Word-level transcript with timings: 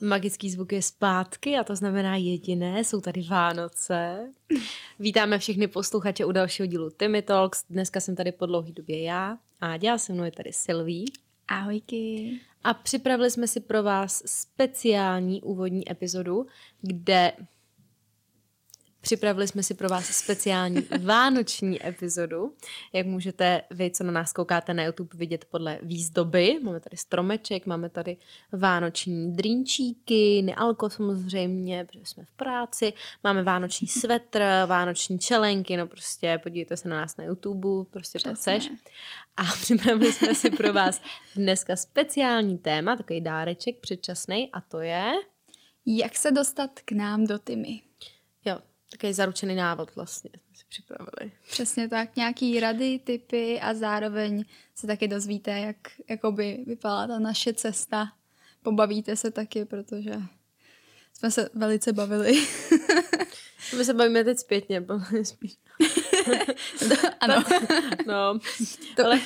Magický 0.00 0.50
zvuk 0.50 0.72
je 0.72 0.82
zpátky 0.82 1.56
a 1.56 1.64
to 1.64 1.76
znamená 1.76 2.16
jediné, 2.16 2.84
jsou 2.84 3.00
tady 3.00 3.22
Vánoce. 3.22 4.32
Vítáme 4.98 5.38
všechny 5.38 5.68
posluchače 5.68 6.24
u 6.24 6.32
dalšího 6.32 6.66
dílu 6.66 6.90
Timmy 6.90 7.22
Talks. 7.22 7.64
Dneska 7.70 8.00
jsem 8.00 8.16
tady 8.16 8.32
po 8.32 8.46
dlouhé 8.46 8.72
době 8.72 9.02
já 9.02 9.38
a 9.60 9.76
dělá 9.76 9.98
se 9.98 10.12
mnou 10.12 10.24
je 10.24 10.32
tady 10.32 10.52
Sylvie. 10.52 11.04
Ahojky. 11.48 12.30
A 12.64 12.74
připravili 12.74 13.30
jsme 13.30 13.48
si 13.48 13.60
pro 13.60 13.82
vás 13.82 14.22
speciální 14.26 15.42
úvodní 15.42 15.90
epizodu, 15.90 16.46
kde 16.82 17.32
Připravili 19.04 19.48
jsme 19.48 19.62
si 19.62 19.74
pro 19.74 19.88
vás 19.88 20.06
speciální 20.06 20.86
vánoční 21.00 21.86
epizodu. 21.86 22.54
Jak 22.92 23.06
můžete 23.06 23.62
vy, 23.70 23.90
co 23.90 24.04
na 24.04 24.12
nás 24.12 24.32
koukáte 24.32 24.74
na 24.74 24.84
YouTube, 24.84 25.18
vidět 25.18 25.44
podle 25.44 25.78
výzdoby. 25.82 26.58
Máme 26.62 26.80
tady 26.80 26.96
stromeček, 26.96 27.66
máme 27.66 27.88
tady 27.88 28.16
vánoční 28.52 29.32
drinčíky, 29.32 30.42
nealko 30.42 30.90
samozřejmě, 30.90 31.84
protože 31.84 32.06
jsme 32.06 32.24
v 32.24 32.30
práci. 32.30 32.92
Máme 33.24 33.42
vánoční 33.42 33.88
svetr, 34.00 34.42
vánoční 34.66 35.18
čelenky, 35.18 35.76
no 35.76 35.86
prostě 35.86 36.40
podívejte 36.42 36.76
se 36.76 36.88
na 36.88 36.96
nás 36.96 37.16
na 37.16 37.24
YouTube, 37.24 37.90
prostě 37.90 38.18
to 38.18 38.34
chceš. 38.34 38.70
A 39.36 39.42
připravili 39.60 40.12
jsme 40.12 40.34
si 40.34 40.50
pro 40.50 40.72
vás 40.72 41.00
dneska 41.36 41.76
speciální 41.76 42.58
téma, 42.58 42.96
takový 42.96 43.20
dáreček 43.20 43.80
předčasný 43.80 44.50
a 44.52 44.60
to 44.60 44.80
je... 44.80 45.12
Jak 45.86 46.16
se 46.16 46.30
dostat 46.30 46.70
k 46.84 46.92
nám 46.92 47.26
do 47.26 47.38
Tymy. 47.38 47.80
Takový 48.90 49.12
zaručený 49.12 49.54
návod 49.54 49.96
vlastně 49.96 50.30
jsme 50.32 50.56
si 50.56 50.64
připravili. 50.68 51.32
Přesně 51.50 51.88
tak, 51.88 52.16
nějaký 52.16 52.60
rady, 52.60 52.98
typy 52.98 53.60
a 53.60 53.74
zároveň 53.74 54.44
se 54.74 54.86
taky 54.86 55.08
dozvíte, 55.08 55.50
jak 55.50 55.76
jakoby 56.08 56.64
vypadala 56.66 57.06
ta 57.06 57.18
naše 57.18 57.54
cesta. 57.54 58.12
Pobavíte 58.62 59.16
se 59.16 59.30
taky, 59.30 59.64
protože 59.64 60.12
jsme 61.12 61.30
se 61.30 61.50
velice 61.54 61.92
bavili. 61.92 62.32
My 63.76 63.84
se 63.84 63.94
bavíme 63.94 64.24
teď 64.24 64.38
zpětně, 64.38 64.84
spíš. 65.22 65.56
ano. 67.20 67.44
no, 68.06 68.38
to, 68.96 69.04
ale... 69.04 69.20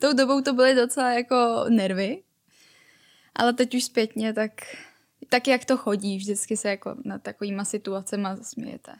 Tou 0.00 0.12
dobou 0.12 0.40
to 0.40 0.52
byly 0.52 0.74
docela 0.74 1.12
jako 1.12 1.64
nervy, 1.68 2.22
ale 3.34 3.52
teď 3.52 3.74
už 3.74 3.84
zpětně, 3.84 4.32
tak 4.32 4.50
tak 5.28 5.48
jak 5.48 5.64
to 5.64 5.76
chodí, 5.76 6.16
vždycky 6.16 6.56
se 6.56 6.68
jako 6.68 6.94
na 7.04 7.18
takovýma 7.18 7.64
situacema 7.64 8.36
zasmějete. 8.36 8.92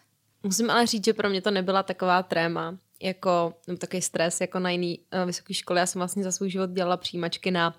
Musím 0.42 0.70
ale 0.70 0.86
říct, 0.86 1.04
že 1.04 1.12
pro 1.12 1.30
mě 1.30 1.42
to 1.42 1.50
nebyla 1.50 1.82
taková 1.82 2.22
tréma, 2.22 2.78
jako 3.02 3.54
no, 3.68 3.76
takový 3.76 4.02
stres, 4.02 4.40
jako 4.40 4.58
na 4.58 4.70
jiný 4.70 4.98
uh, 4.98 5.26
vysoké 5.26 5.54
škole. 5.54 5.80
Já 5.80 5.86
jsem 5.86 6.00
vlastně 6.00 6.24
za 6.24 6.32
svůj 6.32 6.50
život 6.50 6.70
dělala 6.70 6.96
přijímačky 6.96 7.50
na, 7.50 7.76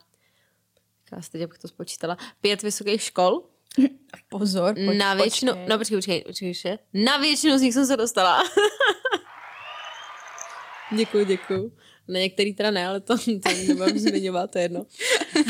já 1.12 1.22
teď 1.32 1.42
abych 1.42 1.58
to 1.58 1.68
spočítala, 1.68 2.18
pět 2.42 2.64
vysokých 2.64 3.02
škol. 3.02 3.44
Pozor, 4.30 4.76
poč, 4.86 4.98
na 4.98 5.14
většinu, 5.14 5.52
počkej. 5.52 5.68
no 5.70 5.78
počkej, 5.78 5.98
počkej, 5.98 6.22
počkej, 6.22 6.54
počkej, 6.54 6.78
na 6.94 7.18
většinu 7.18 7.58
z 7.58 7.62
nich 7.62 7.74
jsem 7.74 7.86
se 7.86 7.98
dostala. 7.98 8.44
děkuji, 10.96 11.26
děkuji. 11.26 11.72
Na 12.08 12.20
některý 12.20 12.54
teda 12.54 12.72
ne, 12.72 12.88
ale 12.88 13.00
to, 13.00 13.18
to 13.18 13.50
nebudem 13.68 14.00
zmiňovat, 14.00 14.52
to 14.52 14.58
je 14.58 14.64
jedno. 14.64 14.86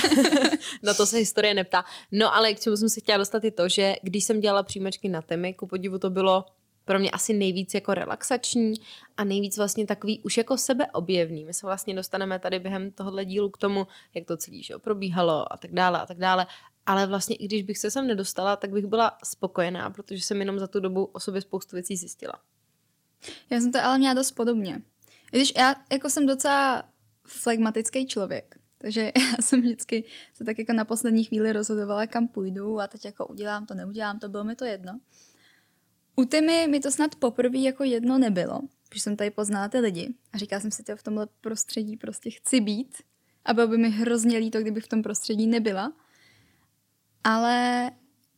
na 0.83 0.93
to 0.93 1.05
se 1.05 1.17
historie 1.17 1.53
neptá. 1.53 1.85
No 2.11 2.35
ale 2.35 2.53
k 2.53 2.59
čemu 2.59 2.77
jsem 2.77 2.89
se 2.89 2.99
chtěla 2.99 3.17
dostat 3.17 3.43
je 3.43 3.52
to, 3.52 3.69
že 3.69 3.95
když 4.02 4.23
jsem 4.23 4.39
dělala 4.39 4.63
příjmečky 4.63 5.09
na 5.09 5.21
temy, 5.21 5.53
ku 5.53 5.67
podivu 5.67 5.99
to 5.99 6.09
bylo 6.09 6.45
pro 6.88 6.99
mě 6.99 7.11
asi 7.11 7.33
nejvíc 7.33 7.73
jako 7.73 7.93
relaxační 7.93 8.73
a 9.17 9.23
nejvíc 9.23 9.58
vlastně 9.58 9.85
takový 9.85 10.19
už 10.23 10.38
jako 10.38 10.58
sebeobjevný. 10.58 11.45
My 11.45 11.53
se 11.53 11.67
vlastně 11.67 11.95
dostaneme 11.95 12.39
tady 12.39 12.59
během 12.59 12.91
tohohle 12.91 13.25
dílu 13.25 13.49
k 13.49 13.58
tomu, 13.58 13.88
jak 14.13 14.25
to 14.25 14.38
celý 14.38 14.63
že 14.63 14.73
probíhalo 14.77 15.53
a 15.53 15.58
tak 15.58 15.71
dále 15.73 15.99
a 15.99 16.05
tak 16.05 16.17
dále. 16.17 16.47
Ale 16.85 17.08
vlastně 17.08 17.35
i 17.35 17.45
když 17.45 17.63
bych 17.63 17.77
se 17.77 17.91
sem 17.91 18.08
nedostala, 18.08 18.55
tak 18.55 18.71
bych 18.71 18.85
byla 18.85 19.17
spokojená, 19.23 19.89
protože 19.89 20.21
jsem 20.21 20.39
jenom 20.39 20.59
za 20.59 20.67
tu 20.67 20.80
dobu 20.80 21.05
o 21.05 21.19
sobě 21.19 21.41
spoustu 21.41 21.75
věcí 21.75 21.95
zjistila. 21.95 22.33
Já 23.49 23.59
jsem 23.59 23.71
to 23.71 23.80
ale 23.83 23.97
měla 23.97 24.14
dost 24.14 24.31
podobně. 24.31 24.81
Když 25.32 25.54
já 25.58 25.76
jako 25.92 26.10
jsem 26.10 26.26
docela 26.26 26.89
flegmatický 27.27 28.08
člověk, 28.08 28.60
takže 28.77 29.02
já 29.15 29.42
jsem 29.42 29.61
vždycky 29.61 30.04
se 30.33 30.43
tak 30.43 30.60
jako 30.60 30.73
na 30.73 30.86
poslední 30.86 31.23
chvíli 31.23 31.54
rozhodovala, 31.54 32.08
kam 32.08 32.27
půjdu 32.27 32.80
a 32.80 32.88
teď 32.88 33.05
jako 33.05 33.27
udělám 33.27 33.65
to, 33.65 33.73
neudělám 33.73 34.20
to, 34.20 34.30
bylo 34.30 34.43
mi 34.43 34.55
to 34.55 34.65
jedno. 34.65 34.99
U 36.15 36.26
Tymy 36.26 36.67
mi 36.67 36.80
to 36.80 36.92
snad 36.92 37.15
poprvé 37.15 37.58
jako 37.58 37.83
jedno 37.83 38.17
nebylo, 38.17 38.61
protože 38.89 39.02
jsem 39.02 39.15
tady 39.15 39.30
poznala 39.30 39.70
ty 39.70 39.80
lidi 39.80 40.14
a 40.33 40.38
říkala 40.38 40.60
jsem 40.60 40.71
si, 40.71 40.83
že 40.88 40.95
v 40.95 41.04
tomhle 41.04 41.27
prostředí 41.42 41.98
prostě 41.98 42.30
chci 42.30 42.61
být 42.61 42.98
a 43.45 43.54
bylo 43.54 43.67
by 43.67 43.77
mi 43.77 43.89
hrozně 43.89 44.38
líto, 44.38 44.61
kdybych 44.61 44.83
v 44.83 44.88
tom 44.88 45.04
prostředí 45.04 45.48
nebyla. 45.48 45.94
Ale 47.23 47.92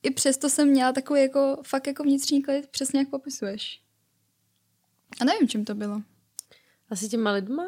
i 0.04 0.12
přesto 0.12 0.50
jsem 0.50 0.68
měla 0.68 0.92
takový 0.92 1.22
jako 1.22 1.58
fakt 1.64 1.88
jako 1.88 2.04
vnitřní 2.04 2.42
klid, 2.42 2.68
přesně 2.68 3.00
jak 3.00 3.10
popisuješ. 3.10 3.82
A 5.22 5.26
nevím, 5.26 5.48
čím 5.48 5.66
to 5.66 5.76
bylo. 5.76 6.02
Asi 6.90 7.10
těma 7.10 7.32
lidma? 7.32 7.66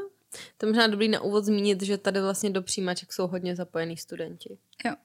To 0.58 0.68
možná 0.68 0.88
dobrý 0.88 1.08
na 1.08 1.22
úvod 1.22 1.46
zmínit, 1.46 1.82
že 1.82 1.98
tady 1.98 2.22
vlastně 2.22 2.50
do 2.50 2.62
přijímaček 2.62 3.14
jsou 3.14 3.28
hodně 3.28 3.56
zapojení 3.56 3.98
studenti. 3.98 4.58
Jo. 4.86 4.96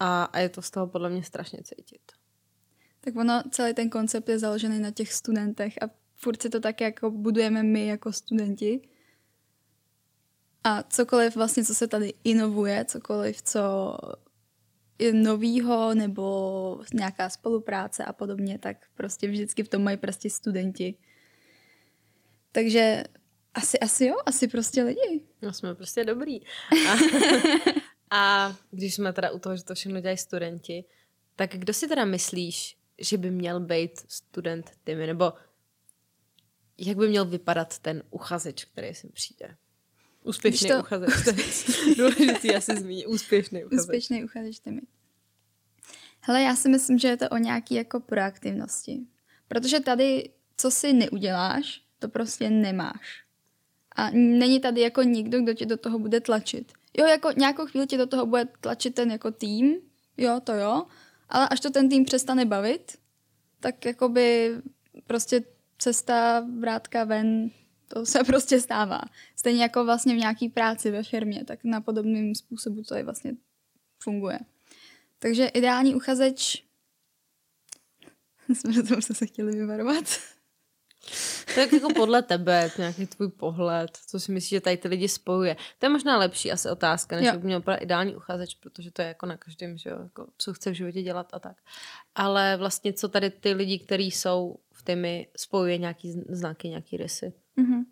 A, 0.00 0.24
a 0.24 0.38
je 0.38 0.48
to 0.48 0.62
z 0.62 0.70
toho 0.70 0.86
podle 0.86 1.10
mě 1.10 1.24
strašně 1.24 1.58
cítit. 1.62 2.02
Tak 3.00 3.16
ono, 3.16 3.42
celý 3.50 3.74
ten 3.74 3.90
koncept 3.90 4.28
je 4.28 4.38
založený 4.38 4.80
na 4.80 4.90
těch 4.90 5.12
studentech 5.12 5.82
a 5.82 5.90
furt 6.14 6.42
si 6.42 6.50
to 6.50 6.60
tak 6.60 6.80
jako 6.80 7.10
budujeme 7.10 7.62
my 7.62 7.86
jako 7.86 8.12
studenti. 8.12 8.88
A 10.64 10.82
cokoliv 10.82 11.36
vlastně, 11.36 11.64
co 11.64 11.74
se 11.74 11.86
tady 11.86 12.14
inovuje, 12.24 12.84
cokoliv, 12.84 13.42
co 13.42 13.96
je 14.98 15.12
novýho 15.12 15.94
nebo 15.94 16.80
nějaká 16.94 17.28
spolupráce 17.28 18.04
a 18.04 18.12
podobně, 18.12 18.58
tak 18.58 18.76
prostě 18.94 19.28
vždycky 19.28 19.62
v 19.62 19.68
tom 19.68 19.82
mají 19.82 19.96
prostě 19.96 20.30
studenti. 20.30 20.94
Takže 22.52 23.04
asi, 23.54 23.78
asi 23.78 24.06
jo, 24.06 24.16
asi 24.26 24.48
prostě 24.48 24.82
lidi. 24.82 25.20
No 25.42 25.52
jsme 25.52 25.74
prostě 25.74 26.04
dobrý. 26.04 26.40
A, 26.88 26.96
a 28.16 28.56
když 28.70 28.94
jsme 28.94 29.12
teda 29.12 29.30
u 29.30 29.38
toho, 29.38 29.56
že 29.56 29.64
to 29.64 29.74
všechno 29.74 30.00
dělají 30.00 30.18
studenti, 30.18 30.84
tak 31.36 31.50
kdo 31.50 31.72
si 31.72 31.88
teda 31.88 32.04
myslíš, 32.04 32.76
že 32.98 33.18
by 33.18 33.30
měl 33.30 33.60
být 33.60 34.00
student 34.08 34.70
Timmy, 34.84 35.06
nebo 35.06 35.32
jak 36.78 36.96
by 36.96 37.08
měl 37.08 37.24
vypadat 37.24 37.78
ten 37.78 38.02
uchazeč, 38.10 38.64
který 38.64 38.94
sem 38.94 39.10
přijde? 39.10 39.56
Úspěšný 40.22 40.68
to... 40.68 40.78
uchazeč. 40.78 41.70
Důležitý 41.96 42.56
asi 42.56 42.76
zmínit. 42.76 43.06
Úspěšný 43.06 43.64
uchazeč. 43.64 43.80
Úspěšný 43.80 44.24
uchazeč 44.24 44.58
Timmy. 44.58 44.80
Hele, 46.20 46.42
já 46.42 46.56
si 46.56 46.68
myslím, 46.68 46.98
že 46.98 47.08
je 47.08 47.16
to 47.16 47.28
o 47.28 47.36
nějaký 47.36 47.74
jako 47.74 48.00
proaktivnosti. 48.00 49.00
Protože 49.48 49.80
tady, 49.80 50.30
co 50.56 50.70
si 50.70 50.92
neuděláš, 50.92 51.82
to 51.98 52.08
prostě 52.08 52.50
nemáš. 52.50 53.24
A 54.00 54.10
není 54.12 54.60
tady 54.60 54.80
jako 54.80 55.02
nikdo, 55.02 55.40
kdo 55.40 55.54
tě 55.54 55.66
do 55.66 55.76
toho 55.76 55.98
bude 55.98 56.20
tlačit. 56.20 56.72
Jo, 56.98 57.06
jako 57.06 57.30
nějakou 57.36 57.66
chvíli 57.66 57.86
tě 57.86 57.98
do 57.98 58.06
toho 58.06 58.26
bude 58.26 58.44
tlačit 58.60 58.94
ten 58.94 59.10
jako 59.10 59.30
tým, 59.30 59.76
jo, 60.16 60.40
to 60.44 60.52
jo, 60.52 60.86
ale 61.28 61.48
až 61.48 61.60
to 61.60 61.70
ten 61.70 61.88
tým 61.88 62.04
přestane 62.04 62.44
bavit, 62.44 62.98
tak 63.60 63.84
jakoby 63.84 64.56
prostě 65.06 65.44
cesta, 65.78 66.46
vrátka 66.58 67.04
ven, 67.04 67.50
to 67.88 68.06
se 68.06 68.24
prostě 68.26 68.60
stává. 68.60 69.00
Stejně 69.36 69.62
jako 69.62 69.84
vlastně 69.84 70.14
v 70.14 70.18
nějaký 70.18 70.48
práci 70.48 70.90
ve 70.90 71.02
firmě, 71.02 71.44
tak 71.44 71.64
na 71.64 71.80
podobným 71.80 72.34
způsobu 72.34 72.82
to 72.82 72.94
je 72.94 73.04
vlastně 73.04 73.32
funguje. 74.02 74.38
Takže 75.18 75.46
ideální 75.46 75.94
uchazeč 75.94 76.64
jsme 79.00 79.14
se 79.14 79.26
chtěli 79.26 79.52
vyvarovat. 79.52 80.04
Tak 81.54 81.72
jako 81.72 81.94
podle 81.94 82.22
tebe, 82.22 82.70
nějaký 82.78 83.06
tvůj 83.06 83.28
pohled, 83.28 83.90
co 84.06 84.20
si 84.20 84.32
myslíš, 84.32 84.50
že 84.50 84.60
tady 84.60 84.76
ty 84.76 84.88
lidi 84.88 85.08
spojuje. 85.08 85.56
To 85.78 85.86
je 85.86 85.90
možná 85.90 86.18
lepší 86.18 86.52
asi 86.52 86.70
otázka, 86.70 87.16
než 87.16 87.30
by 87.30 87.46
měl 87.46 87.62
ideální 87.80 88.16
uchazeč, 88.16 88.54
protože 88.54 88.90
to 88.90 89.02
je 89.02 89.08
jako 89.08 89.26
na 89.26 89.36
každém, 89.36 89.78
že 89.78 89.90
jo, 89.90 89.98
jako, 90.02 90.26
co 90.38 90.52
chce 90.52 90.70
v 90.70 90.74
životě 90.74 91.02
dělat 91.02 91.28
a 91.32 91.38
tak. 91.38 91.56
Ale 92.14 92.56
vlastně, 92.56 92.92
co 92.92 93.08
tady 93.08 93.30
ty 93.30 93.52
lidi, 93.52 93.78
kteří 93.78 94.10
jsou 94.10 94.56
v 94.72 94.82
týmy, 94.82 95.28
spojuje 95.36 95.78
nějaký 95.78 96.12
znaky, 96.28 96.68
nějaký 96.68 96.96
rysy. 96.96 97.32
Mm-hmm. 97.58 97.84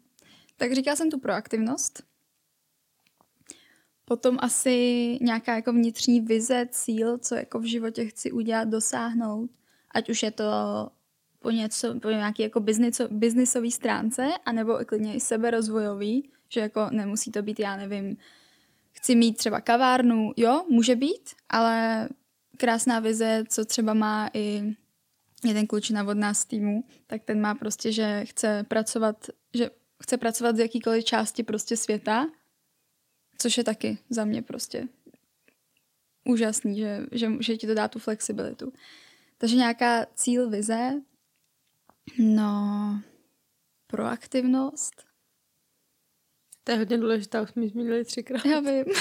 Tak 0.56 0.72
říkala 0.72 0.96
jsem 0.96 1.10
tu 1.10 1.18
proaktivnost. 1.18 2.02
Potom 4.04 4.38
asi 4.40 5.18
nějaká 5.20 5.54
jako 5.54 5.72
vnitřní 5.72 6.20
vize, 6.20 6.66
cíl, 6.70 7.18
co 7.18 7.34
jako 7.34 7.58
v 7.58 7.64
životě 7.64 8.06
chci 8.06 8.32
udělat, 8.32 8.68
dosáhnout. 8.68 9.50
Ať 9.90 10.10
už 10.10 10.22
je 10.22 10.30
to 10.30 10.44
po, 11.38 11.50
něco, 11.50 12.00
po 12.00 12.10
nějaké 12.10 12.42
jako 12.42 12.60
biznisové 13.10 13.70
stránce, 13.70 14.28
anebo 14.44 14.82
i 14.82 14.84
klidně 14.84 15.14
i 15.14 15.20
seberozvojový, 15.20 16.30
že 16.48 16.60
jako 16.60 16.88
nemusí 16.90 17.32
to 17.32 17.42
být, 17.42 17.60
já 17.60 17.76
nevím, 17.76 18.16
chci 18.92 19.14
mít 19.14 19.36
třeba 19.36 19.60
kavárnu, 19.60 20.32
jo, 20.36 20.64
může 20.68 20.96
být, 20.96 21.34
ale 21.48 22.08
krásná 22.56 23.00
vize, 23.00 23.44
co 23.48 23.64
třeba 23.64 23.94
má 23.94 24.30
i 24.34 24.74
jeden 25.44 25.66
klučina 25.66 26.04
od 26.04 26.16
nás 26.16 26.44
týmu, 26.44 26.84
tak 27.06 27.22
ten 27.24 27.40
má 27.40 27.54
prostě, 27.54 27.92
že 27.92 28.24
chce 28.24 28.64
pracovat, 28.68 29.26
že 29.54 29.70
chce 30.02 30.16
pracovat 30.16 30.56
z 30.56 30.58
jakýkoliv 30.58 31.04
části 31.04 31.42
prostě 31.42 31.76
světa, 31.76 32.26
což 33.38 33.58
je 33.58 33.64
taky 33.64 33.98
za 34.10 34.24
mě 34.24 34.42
prostě 34.42 34.88
úžasný, 36.28 36.78
že, 36.78 37.06
že, 37.12 37.30
že 37.40 37.56
ti 37.56 37.66
to 37.66 37.74
dá 37.74 37.88
tu 37.88 37.98
flexibilitu. 37.98 38.72
Takže 39.38 39.56
nějaká 39.56 40.06
cíl, 40.14 40.50
vize, 40.50 41.00
no, 42.18 43.00
proaktivnost. 43.86 45.04
To 46.64 46.72
je 46.72 46.78
hodně 46.78 46.98
důležité, 46.98 47.40
už 47.40 47.50
jsme 47.50 47.68
zmínili 47.68 48.04
třikrát. 48.04 48.44
Já 48.44 48.60
vím. 48.60 48.84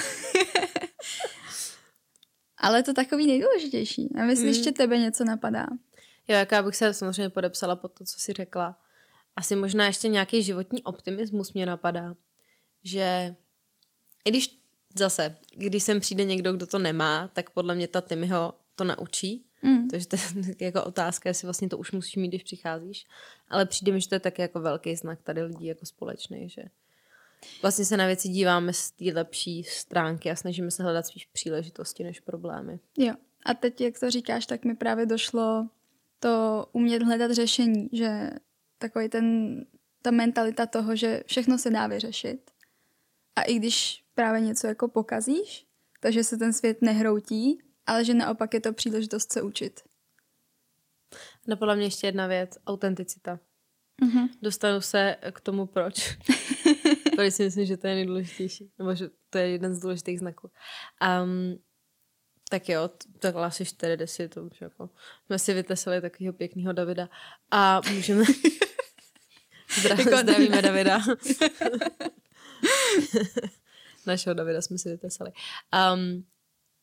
Ale 2.58 2.84
to 2.84 2.94
takový 2.94 3.28
nejdůležitější. 3.28 4.16
A 4.16 4.24
myslím, 4.24 4.48
hmm. 4.48 4.56
ještě 4.56 4.72
tebe 4.72 4.98
něco 4.98 5.24
napadá. 5.24 5.68
Jo, 6.28 6.36
jaká 6.36 6.64
bych 6.64 6.76
se 6.76 6.94
samozřejmě 6.94 7.30
podepsala 7.30 7.76
pod 7.76 7.94
to, 7.94 8.06
co 8.06 8.20
jsi 8.20 8.34
řekla. 8.34 8.80
Asi 9.36 9.56
možná 9.56 9.86
ještě 9.86 10.08
nějaký 10.08 10.44
životní 10.44 10.84
optimismus 10.84 11.54
mě 11.54 11.66
napadá. 11.66 12.16
Že 12.84 13.36
i 14.26 14.30
když 14.30 14.60
zase, 14.96 15.36
když 15.56 15.84
sem 15.84 16.00
přijde 16.00 16.24
někdo, 16.24 16.54
kdo 16.54 16.68
to 16.68 16.80
nemá, 16.80 17.28
tak 17.34 17.50
podle 17.50 17.76
mě 17.76 17.88
ta 17.88 18.02
Timmy 18.02 18.28
ho 18.28 18.54
to 18.76 18.84
naučí. 18.84 19.47
Mm. 19.62 19.88
Takže 19.88 20.08
to 20.08 20.16
je 20.16 20.56
jako 20.66 20.84
otázka, 20.84 21.30
jestli 21.30 21.46
vlastně 21.46 21.70
to 21.70 21.78
už 21.78 21.92
musíš 21.92 22.16
mít, 22.16 22.28
když 22.28 22.44
přicházíš. 22.44 23.08
Ale 23.50 23.66
přijde 23.66 23.92
mi, 23.92 24.02
že 24.02 24.10
to 24.10 24.16
je 24.16 24.20
taky 24.20 24.42
jako 24.42 24.60
velký 24.60 24.96
znak 24.96 25.22
tady 25.22 25.44
lidí 25.44 25.66
jako 25.66 25.86
společný, 25.86 26.50
že 26.50 26.64
vlastně 27.62 27.86
se 27.86 27.98
na 27.98 28.06
věci 28.06 28.30
díváme 28.30 28.74
z 28.74 28.92
té 28.92 29.06
lepší 29.14 29.64
stránky 29.64 30.32
a 30.32 30.36
snažíme 30.36 30.72
se 30.72 30.84
hledat 30.84 31.08
spíš 31.08 31.26
příležitosti 31.26 32.04
než 32.04 32.20
problémy. 32.20 32.80
Jo. 32.98 33.14
A 33.46 33.54
teď, 33.54 33.82
jak 33.82 34.00
to 34.00 34.12
říkáš, 34.12 34.46
tak 34.46 34.66
mi 34.66 34.76
právě 34.76 35.06
došlo 35.06 35.68
to 36.20 36.66
umět 36.72 37.04
hledat 37.04 37.32
řešení, 37.32 37.90
že 37.92 38.30
takový 38.78 39.10
ten, 39.10 39.58
ta 40.02 40.12
mentalita 40.12 40.66
toho, 40.66 40.96
že 40.96 41.24
všechno 41.26 41.58
se 41.58 41.70
dá 41.70 41.88
vyřešit. 41.88 42.52
A 43.36 43.42
i 43.42 43.56
když 43.56 44.04
právě 44.16 44.42
něco 44.42 44.68
jako 44.68 44.88
pokazíš, 44.88 45.66
takže 46.00 46.24
se 46.24 46.38
ten 46.38 46.54
svět 46.54 46.82
nehroutí, 46.82 47.60
ale 47.88 48.06
že 48.06 48.14
naopak 48.14 48.54
je 48.54 48.62
to 48.62 48.74
příležitost 48.74 49.32
se 49.32 49.42
učit. 49.42 49.82
Napadla 51.48 51.76
mě 51.76 51.86
ještě 51.86 52.08
jedna 52.08 52.28
věc, 52.28 52.58
autenticita. 52.68 53.40
Mm-hmm. 54.04 54.30
Dostanu 54.42 54.82
se 54.82 55.16
k 55.32 55.42
tomu 55.42 55.66
proč. 55.66 56.18
Protože 57.16 57.32
si 57.32 57.44
myslím, 57.44 57.66
že 57.66 57.78
to 57.78 57.88
je 57.88 57.96
nejdůležitější. 57.96 58.72
Nebo 58.80 58.96
že 58.96 59.10
to 59.30 59.38
je 59.38 59.50
jeden 59.50 59.76
z 59.76 59.80
důležitých 59.80 60.20
znaků. 60.20 60.52
Um, 61.24 61.60
tak 62.50 62.70
jo, 62.70 62.90
takhle 63.20 63.46
asi 63.46 63.66
4 63.66 63.98
desi, 63.98 64.30
to 64.30 64.44
už 64.44 64.62
jako, 64.62 64.90
jsme 65.26 65.40
si 65.40 65.54
vytesali 65.54 66.02
takového 66.02 66.34
pěkného 66.34 66.74
Davida 66.74 67.10
a 67.52 67.82
můžeme... 67.94 68.24
Jako 69.90 70.18
zdravíme 70.18 70.62
Davida. 70.62 71.02
Našeho 74.06 74.34
Davida 74.34 74.62
jsme 74.62 74.78
si 74.78 74.90
vytesali. 74.90 75.32
Um, 75.94 76.26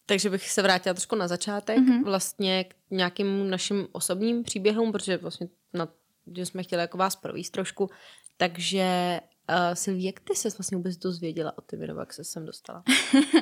takže 0.06 0.30
bych 0.30 0.50
se 0.50 0.62
vrátila 0.62 0.94
trošku 0.94 1.16
na 1.16 1.28
začátek, 1.28 1.78
mm-hmm. 1.78 2.04
vlastně 2.04 2.64
k 2.64 2.74
nějakým 2.90 3.50
našim 3.50 3.88
osobním 3.92 4.42
příběhům, 4.42 4.92
protože 4.92 5.16
vlastně 5.16 5.48
na, 5.72 5.88
že 6.36 6.46
jsme 6.46 6.62
chtěli 6.62 6.82
jako 6.82 6.98
vás 6.98 7.16
províst 7.16 7.52
trošku. 7.52 7.90
Takže 8.36 9.20
uh, 9.50 9.74
Silví, 9.74 10.04
jak 10.04 10.20
ty 10.20 10.34
se 10.34 10.48
vlastně 10.48 10.76
vůbec 10.76 10.96
dozvěděla 10.96 11.58
o 11.58 11.60
ty 11.60 11.76
nebo 11.76 12.00
jak 12.00 12.12
se 12.12 12.24
sem 12.24 12.46
dostala? 12.46 12.82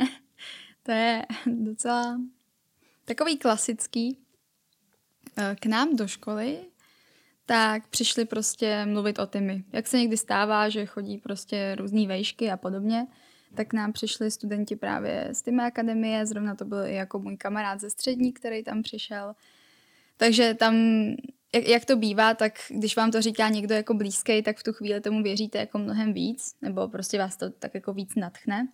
to 0.82 0.93
je 0.93 1.23
docela 1.47 2.20
takový 3.05 3.38
klasický. 3.38 4.19
Eh, 5.37 5.56
k 5.61 5.67
nám 5.67 5.97
do 5.97 6.08
školy 6.08 6.58
tak 7.47 7.88
přišli 7.88 8.25
prostě 8.25 8.87
mluvit 8.87 9.19
o 9.19 9.26
tymi. 9.26 9.65
Jak 9.73 9.87
se 9.87 9.99
někdy 9.99 10.17
stává, 10.17 10.69
že 10.69 10.87
chodí 10.87 11.19
prostě 11.19 11.75
různé 11.79 12.06
vejšky 12.06 12.50
a 12.50 12.56
podobně, 12.56 13.06
tak 13.54 13.72
nám 13.72 13.93
přišli 13.93 14.31
studenti 14.31 14.76
právě 14.76 15.28
z 15.32 15.43
Tymy 15.43 15.62
akademie, 15.62 16.26
zrovna 16.26 16.54
to 16.54 16.64
byl 16.64 16.87
i 16.87 16.94
jako 16.94 17.19
můj 17.19 17.37
kamarád 17.37 17.81
ze 17.81 17.90
střední, 17.90 18.32
který 18.32 18.64
tam 18.64 18.82
přišel. 18.82 19.34
Takže 20.16 20.54
tam, 20.54 20.75
jak, 21.54 21.69
jak 21.69 21.84
to 21.84 21.96
bývá, 21.96 22.34
tak 22.34 22.52
když 22.69 22.96
vám 22.96 23.10
to 23.10 23.22
říká 23.22 23.49
někdo 23.49 23.75
jako 23.75 23.94
blízký, 23.94 24.43
tak 24.43 24.58
v 24.58 24.62
tu 24.62 24.72
chvíli 24.72 25.00
tomu 25.00 25.22
věříte 25.22 25.58
jako 25.58 25.78
mnohem 25.78 26.12
víc, 26.12 26.54
nebo 26.62 26.88
prostě 26.88 27.19
vás 27.19 27.37
to 27.37 27.50
tak 27.50 27.75
jako 27.75 27.93
víc 27.93 28.14
natchne. 28.14 28.69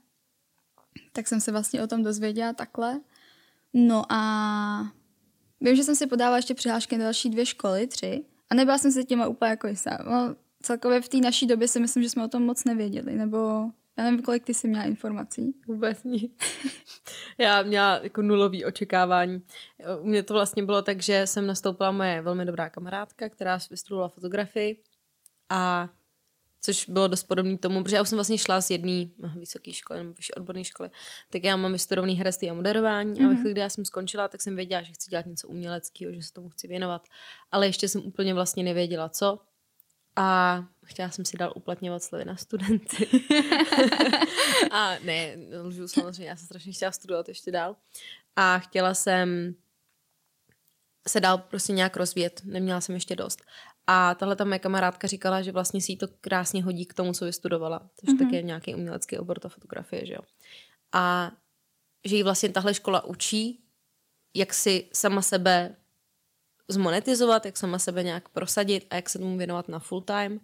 Tak 1.12 1.28
jsem 1.28 1.40
se 1.40 1.52
vlastně 1.52 1.82
o 1.82 1.86
tom 1.86 2.02
dozvěděla 2.02 2.52
takhle. 2.52 3.00
No 3.74 4.12
a 4.12 4.92
vím, 5.60 5.76
že 5.76 5.84
jsem 5.84 5.96
si 5.96 6.06
podávala 6.06 6.36
ještě 6.36 6.54
přihlášky 6.54 6.98
na 6.98 7.04
další 7.04 7.30
dvě 7.30 7.46
školy, 7.46 7.86
tři, 7.86 8.24
a 8.50 8.54
nebyla 8.54 8.78
jsem 8.78 8.92
si 8.92 9.04
těma 9.04 9.26
úplně 9.26 9.50
jako 9.50 9.66
jistá. 9.66 9.98
No, 10.10 10.36
celkově 10.62 11.00
v 11.00 11.08
té 11.08 11.16
naší 11.16 11.46
době 11.46 11.68
si 11.68 11.80
myslím, 11.80 12.02
že 12.02 12.10
jsme 12.10 12.24
o 12.24 12.28
tom 12.28 12.42
moc 12.42 12.64
nevěděli, 12.64 13.14
nebo 13.14 13.70
já 13.98 14.04
nevím, 14.04 14.22
kolik 14.22 14.44
ty 14.44 14.54
jsi 14.54 14.68
měla 14.68 14.84
informací. 14.84 15.54
Vůbec 15.66 16.04
nic. 16.04 16.32
Já 17.38 17.62
měla 17.62 18.00
jako 18.02 18.22
nulový 18.22 18.64
očekávání. 18.64 19.42
U 20.00 20.06
mě 20.06 20.22
to 20.22 20.34
vlastně 20.34 20.62
bylo 20.62 20.82
tak, 20.82 21.02
že 21.02 21.26
jsem 21.26 21.46
nastoupila 21.46 21.90
moje 21.90 22.22
velmi 22.22 22.44
dobrá 22.44 22.70
kamarádka, 22.70 23.28
která 23.28 23.58
vystudovala 23.70 24.08
fotografii 24.08 24.82
a 25.48 25.88
což 26.60 26.88
bylo 26.88 27.08
dost 27.08 27.22
podobné 27.22 27.58
tomu, 27.58 27.82
protože 27.82 27.96
já 27.96 28.02
už 28.02 28.08
jsem 28.08 28.16
vlastně 28.16 28.38
šla 28.38 28.60
z 28.60 28.70
jedné 28.70 29.06
vysoké 29.36 29.72
školy 29.72 29.98
nebo 29.98 30.12
vyšší 30.12 30.34
odborné 30.34 30.64
školy, 30.64 30.90
tak 31.30 31.44
já 31.44 31.56
mám 31.56 31.72
vystudovaný 31.72 32.14
herectví 32.14 32.50
a 32.50 32.54
moderování 32.54 33.14
mm-hmm. 33.14 33.24
a 33.24 33.28
ve 33.28 33.34
mhm. 33.34 33.36
chvíli, 33.36 33.52
kdy 33.52 33.60
já 33.60 33.68
jsem 33.68 33.84
skončila, 33.84 34.28
tak 34.28 34.40
jsem 34.40 34.56
věděla, 34.56 34.82
že 34.82 34.92
chci 34.92 35.10
dělat 35.10 35.26
něco 35.26 35.48
uměleckého, 35.48 36.12
že 36.12 36.22
se 36.22 36.32
tomu 36.32 36.48
chci 36.48 36.68
věnovat, 36.68 37.02
ale 37.50 37.66
ještě 37.66 37.88
jsem 37.88 38.02
úplně 38.04 38.34
vlastně 38.34 38.62
nevěděla, 38.62 39.08
co 39.08 39.38
a 40.18 40.64
chtěla 40.84 41.10
jsem 41.10 41.24
si 41.24 41.36
dál 41.36 41.52
uplatňovat 41.56 42.02
slovy 42.02 42.24
na 42.24 42.36
studenty. 42.36 43.08
a 44.70 44.98
ne, 44.98 45.36
lžu 45.62 45.88
samozřejmě, 45.88 46.28
já 46.28 46.36
jsem 46.36 46.46
strašně 46.46 46.72
chtěla 46.72 46.92
studovat 46.92 47.28
ještě 47.28 47.50
dál. 47.50 47.76
A 48.36 48.58
chtěla 48.58 48.94
jsem 48.94 49.54
se 51.08 51.20
dál 51.20 51.38
prostě 51.38 51.72
nějak 51.72 51.96
rozvíjet, 51.96 52.42
neměla 52.44 52.80
jsem 52.80 52.94
ještě 52.94 53.16
dost. 53.16 53.42
A 53.86 54.14
tahle 54.14 54.36
ta 54.36 54.44
moje 54.44 54.58
kamarádka 54.58 55.06
říkala, 55.08 55.42
že 55.42 55.52
vlastně 55.52 55.80
si 55.80 55.92
jí 55.92 55.96
to 55.96 56.08
krásně 56.20 56.64
hodí 56.64 56.86
k 56.86 56.94
tomu, 56.94 57.12
co 57.12 57.24
vystudovala. 57.24 57.90
Což 57.96 58.08
mm-hmm. 58.08 58.18
tak 58.18 58.32
je 58.32 58.42
nějaký 58.42 58.74
umělecký 58.74 59.18
obor, 59.18 59.38
ta 59.38 59.48
fotografie, 59.48 60.06
že 60.06 60.12
jo. 60.12 60.20
A 60.92 61.32
že 62.04 62.16
jí 62.16 62.22
vlastně 62.22 62.48
tahle 62.48 62.74
škola 62.74 63.04
učí, 63.04 63.64
jak 64.34 64.54
si 64.54 64.88
sama 64.92 65.22
sebe 65.22 65.76
zmonetizovat, 66.68 67.46
jak 67.46 67.56
sama 67.56 67.78
sebe 67.78 68.02
nějak 68.02 68.28
prosadit 68.28 68.86
a 68.90 68.96
jak 68.96 69.08
se 69.08 69.18
tomu 69.18 69.38
věnovat 69.38 69.68
na 69.68 69.78
full 69.78 70.00
time. 70.00 70.40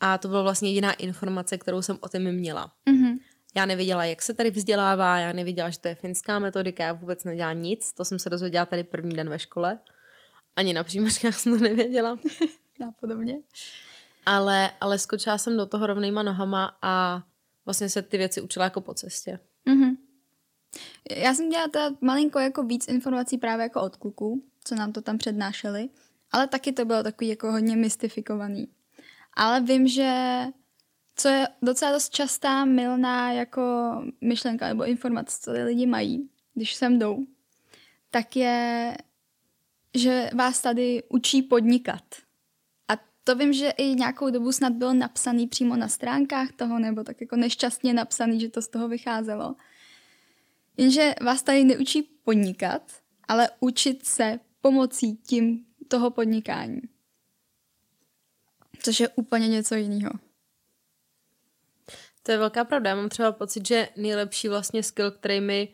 A 0.00 0.18
to 0.18 0.28
byla 0.28 0.42
vlastně 0.42 0.68
jediná 0.68 0.92
informace, 0.92 1.58
kterou 1.58 1.82
jsem 1.82 1.98
o 2.00 2.08
tom 2.08 2.22
měla. 2.22 2.72
Mm-hmm. 2.90 3.18
Já 3.56 3.66
nevěděla, 3.66 4.04
jak 4.04 4.22
se 4.22 4.34
tady 4.34 4.50
vzdělává, 4.50 5.18
já 5.18 5.32
nevěděla, 5.32 5.70
že 5.70 5.78
to 5.78 5.88
je 5.88 5.94
finská 5.94 6.38
metodika, 6.38 6.84
já 6.84 6.92
vůbec 6.92 7.24
nedělala 7.24 7.52
nic. 7.52 7.92
To 7.92 8.04
jsem 8.04 8.18
se 8.18 8.30
dozvěděla 8.30 8.66
tady 8.66 8.84
první 8.84 9.16
den 9.16 9.28
ve 9.28 9.38
škole. 9.38 9.78
Ani 10.56 10.72
na 10.72 10.84
přijímačkách 10.84 11.34
jsem 11.34 11.58
to 11.58 11.64
nevěděla. 11.64 12.18
já 12.80 12.90
podobně. 13.00 13.38
Ale, 14.26 14.70
ale 14.80 14.98
skočila 14.98 15.38
jsem 15.38 15.56
do 15.56 15.66
toho 15.66 15.86
rovnýma 15.86 16.22
nohama 16.22 16.78
a 16.82 17.22
vlastně 17.64 17.88
se 17.88 18.02
ty 18.02 18.18
věci 18.18 18.40
učila 18.40 18.64
jako 18.64 18.80
po 18.80 18.94
cestě. 18.94 19.38
Mm-hmm. 19.66 19.96
Já 21.10 21.34
jsem 21.34 21.50
dělala 21.50 21.68
teda 21.68 21.90
malinko 22.00 22.38
jako 22.38 22.62
víc 22.62 22.88
informací 22.88 23.38
právě 23.38 23.62
jako 23.62 23.82
od 23.82 23.96
kluků, 23.96 24.42
co 24.64 24.74
nám 24.74 24.92
to 24.92 25.02
tam 25.02 25.18
přednášeli, 25.18 25.88
ale 26.32 26.46
taky 26.46 26.72
to 26.72 26.84
bylo 26.84 27.02
takový 27.02 27.28
jako 27.28 27.52
hodně 27.52 27.76
mystifikovaný. 27.76 28.68
Ale 29.34 29.60
vím, 29.60 29.88
že 29.88 30.44
co 31.16 31.28
je 31.28 31.48
docela 31.62 31.92
dost 31.92 32.10
častá 32.10 32.64
milná 32.64 33.32
jako 33.32 33.62
myšlenka 34.20 34.68
nebo 34.68 34.84
informace, 34.84 35.38
co 35.40 35.52
lidi 35.52 35.86
mají, 35.86 36.30
když 36.54 36.74
sem 36.74 36.98
jdou, 36.98 37.26
tak 38.10 38.36
je, 38.36 38.96
že 39.94 40.30
vás 40.34 40.60
tady 40.60 41.02
učí 41.08 41.42
podnikat. 41.42 42.02
A 42.88 42.92
to 43.24 43.36
vím, 43.36 43.52
že 43.52 43.70
i 43.70 43.94
nějakou 43.94 44.30
dobu 44.30 44.52
snad 44.52 44.72
bylo 44.72 44.94
napsaný 44.94 45.46
přímo 45.46 45.76
na 45.76 45.88
stránkách 45.88 46.52
toho, 46.52 46.78
nebo 46.78 47.04
tak 47.04 47.20
jako 47.20 47.36
nešťastně 47.36 47.94
napsaný, 47.94 48.40
že 48.40 48.48
to 48.48 48.62
z 48.62 48.68
toho 48.68 48.88
vycházelo. 48.88 49.54
Jenže 50.76 51.14
vás 51.22 51.42
tady 51.42 51.64
neučí 51.64 52.02
podnikat, 52.02 52.82
ale 53.28 53.48
učit 53.60 54.06
se 54.06 54.38
pomocí 54.60 55.16
tím 55.16 55.64
toho 55.88 56.10
podnikání. 56.10 56.80
Což 58.82 59.00
je 59.00 59.08
úplně 59.08 59.48
něco 59.48 59.74
jiného. 59.74 60.10
To 62.22 62.32
je 62.32 62.38
velká 62.38 62.64
pravda. 62.64 62.90
Já 62.90 62.96
mám 62.96 63.08
třeba 63.08 63.32
pocit, 63.32 63.66
že 63.66 63.88
nejlepší 63.96 64.48
vlastně 64.48 64.82
skill, 64.82 65.10
který 65.10 65.40
mi 65.40 65.68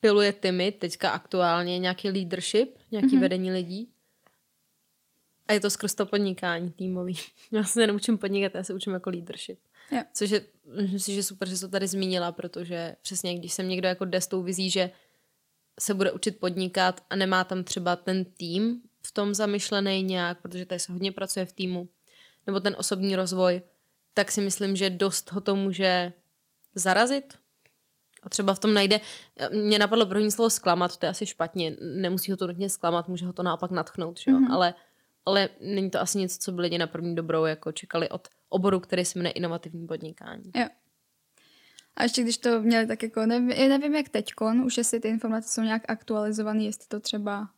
piluje 0.00 0.32
Timmy 0.32 0.72
teďka 0.72 1.10
aktuálně, 1.10 1.78
nějaký 1.78 2.10
leadership, 2.10 2.78
nějaký 2.90 3.08
mm-hmm. 3.08 3.20
vedení 3.20 3.52
lidí. 3.52 3.92
A 5.48 5.52
je 5.52 5.60
to 5.60 5.70
skrz 5.70 5.94
to 5.94 6.06
podnikání 6.06 6.70
týmový. 6.70 7.16
Já 7.52 7.64
se 7.64 7.86
neučím 7.86 8.18
podnikat, 8.18 8.54
já 8.54 8.64
se 8.64 8.74
učím 8.74 8.92
jako 8.92 9.10
leadership. 9.10 9.58
Jo. 9.90 10.02
Což 10.14 10.30
je, 10.30 10.46
myslím 10.76 11.00
si, 11.00 11.14
že 11.14 11.22
super, 11.22 11.48
že 11.48 11.56
jsi 11.56 11.60
to 11.60 11.68
tady 11.68 11.86
zmínila, 11.86 12.32
protože 12.32 12.96
přesně 13.02 13.34
když 13.34 13.52
jsem 13.52 13.68
někdo 13.68 13.88
jako 13.88 14.04
jde 14.04 14.20
s 14.20 14.26
tou 14.26 14.42
vizí, 14.42 14.70
že 14.70 14.90
se 15.80 15.94
bude 15.94 16.12
učit 16.12 16.40
podnikat 16.40 17.00
a 17.10 17.16
nemá 17.16 17.44
tam 17.44 17.64
třeba 17.64 17.96
ten 17.96 18.24
tým 18.24 18.82
v 19.02 19.12
tom 19.12 19.34
zamyšlený 19.34 20.02
nějak, 20.02 20.42
protože 20.42 20.66
tady 20.66 20.78
se 20.78 20.92
hodně 20.92 21.12
pracuje 21.12 21.46
v 21.46 21.52
týmu, 21.52 21.88
nebo 22.46 22.60
ten 22.60 22.76
osobní 22.78 23.16
rozvoj, 23.16 23.62
tak 24.14 24.32
si 24.32 24.40
myslím, 24.40 24.76
že 24.76 24.90
dost 24.90 25.32
ho 25.32 25.40
to 25.40 25.56
může 25.56 26.12
zarazit 26.74 27.34
a 28.22 28.28
třeba 28.28 28.54
v 28.54 28.58
tom 28.58 28.74
najde, 28.74 29.00
mě 29.52 29.78
napadlo 29.78 30.06
první 30.06 30.30
slovo 30.30 30.50
zklamat, 30.50 30.96
to 30.96 31.06
je 31.06 31.10
asi 31.10 31.26
špatně, 31.26 31.76
nemusí 31.80 32.30
ho 32.30 32.36
to 32.36 32.46
nutně 32.46 32.70
zklamat, 32.70 33.08
může 33.08 33.26
ho 33.26 33.32
to 33.32 33.42
naopak 33.42 33.70
natchnout, 33.70 34.18
že 34.18 34.30
jo? 34.30 34.36
Mm-hmm. 34.36 34.52
ale 34.52 34.74
ale 35.26 35.48
není 35.60 35.90
to 35.90 36.00
asi 36.00 36.18
něco, 36.18 36.38
co 36.38 36.52
by 36.52 36.60
lidi 36.60 36.78
na 36.78 36.86
první 36.86 37.14
dobrou 37.14 37.44
jako 37.44 37.72
čekali 37.72 38.08
od 38.08 38.28
oboru, 38.48 38.80
který 38.80 39.04
se 39.04 39.18
jmenuje 39.18 39.32
inovativní 39.32 39.86
podnikání. 39.86 40.50
Jo. 40.56 40.66
A 42.00 42.02
ještě 42.02 42.22
když 42.22 42.38
to 42.38 42.62
měli 42.62 42.86
tak 42.86 43.02
jako, 43.02 43.26
nevím, 43.26 43.48
nevím 43.48 43.94
jak 43.94 44.08
teďkon, 44.08 44.60
už 44.60 44.78
jestli 44.78 45.00
ty 45.00 45.08
informace 45.08 45.48
jsou 45.48 45.62
nějak 45.62 45.82
aktualizované, 45.88 46.64
jestli 46.64 46.86
to 46.88 47.00
třeba 47.00 47.48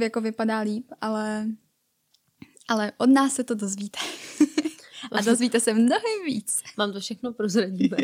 jako 0.00 0.20
vypadá 0.20 0.60
líp, 0.60 0.86
ale, 1.00 1.46
ale 2.68 2.92
od 2.98 3.10
nás 3.10 3.34
se 3.34 3.44
to 3.44 3.54
dozvíte. 3.54 3.98
A 5.12 5.20
dozvíte 5.20 5.60
se 5.60 5.74
mnohem 5.74 6.24
víc. 6.26 6.62
Vám 6.76 6.92
to 6.92 7.00
všechno 7.00 7.32
prozradíme. 7.32 7.96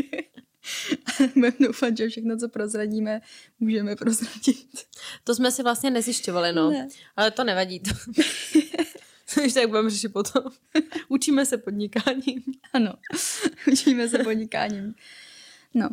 Budeme 1.34 1.52
doufat, 1.60 1.96
že 1.96 2.08
všechno, 2.08 2.36
co 2.36 2.48
prozradíme, 2.48 3.20
můžeme 3.60 3.96
prozradit. 3.96 4.86
To 5.24 5.34
jsme 5.34 5.50
si 5.50 5.62
vlastně 5.62 5.90
nezjišťovali, 5.90 6.52
no. 6.52 6.70
Ne. 6.70 6.88
Ale 7.16 7.30
to 7.30 7.44
nevadí. 7.44 7.80
To. 7.80 7.90
Když 9.34 9.54
tak 9.54 9.68
budeme 9.68 9.90
řešit 9.90 10.08
potom. 10.08 10.44
Učíme 11.08 11.46
se 11.46 11.58
podnikáním. 11.58 12.42
Ano, 12.72 12.94
učíme 13.72 14.08
se 14.08 14.18
podnikáním. 14.18 14.94
No. 15.74 15.88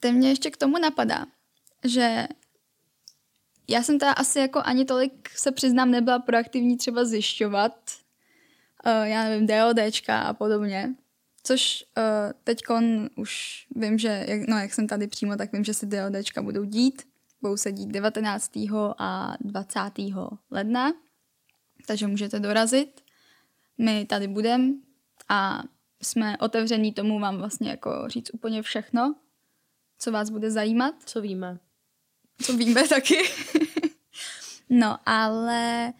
Teď 0.00 0.12
mě 0.12 0.28
ještě 0.28 0.50
k 0.50 0.56
tomu 0.56 0.78
napadá, 0.78 1.26
že 1.84 2.26
já 3.68 3.82
jsem 3.82 3.98
teda 3.98 4.12
asi 4.12 4.38
jako 4.38 4.62
ani 4.64 4.84
tolik, 4.84 5.30
se 5.36 5.52
přiznám, 5.52 5.90
nebyla 5.90 6.18
proaktivní 6.18 6.76
třeba 6.76 7.04
zjišťovat, 7.04 7.72
uh, 8.86 9.02
já 9.02 9.24
nevím, 9.24 9.46
DODčka 9.46 10.20
a 10.20 10.32
podobně. 10.32 10.94
Což 11.42 11.84
uh, 11.98 12.32
teď 12.44 12.60
už 13.16 13.66
vím, 13.76 13.98
že, 13.98 14.24
jak, 14.28 14.48
no 14.48 14.58
jak 14.58 14.74
jsem 14.74 14.86
tady 14.86 15.06
přímo, 15.06 15.36
tak 15.36 15.52
vím, 15.52 15.64
že 15.64 15.74
se 15.74 15.86
DODčka 15.86 16.42
budou 16.42 16.64
dít. 16.64 17.02
Budou 17.42 17.56
se 17.56 17.72
dít 17.72 17.88
19. 17.88 18.52
a 18.98 19.36
20. 19.40 19.80
ledna, 20.50 20.92
takže 21.88 22.06
můžete 22.06 22.40
dorazit. 22.40 23.00
My 23.78 24.06
tady 24.06 24.28
budeme 24.28 24.72
a 25.28 25.62
jsme 26.02 26.38
otevření 26.38 26.92
tomu 26.92 27.18
vám 27.20 27.38
vlastně 27.38 27.70
jako 27.70 28.04
říct 28.06 28.30
úplně 28.34 28.62
všechno, 28.62 29.14
co 29.98 30.12
vás 30.12 30.30
bude 30.30 30.50
zajímat. 30.50 30.94
Co 31.04 31.20
víme. 31.20 31.58
Co 32.42 32.56
víme 32.56 32.88
taky. 32.88 33.18
no, 34.70 34.98
ale 35.06 35.92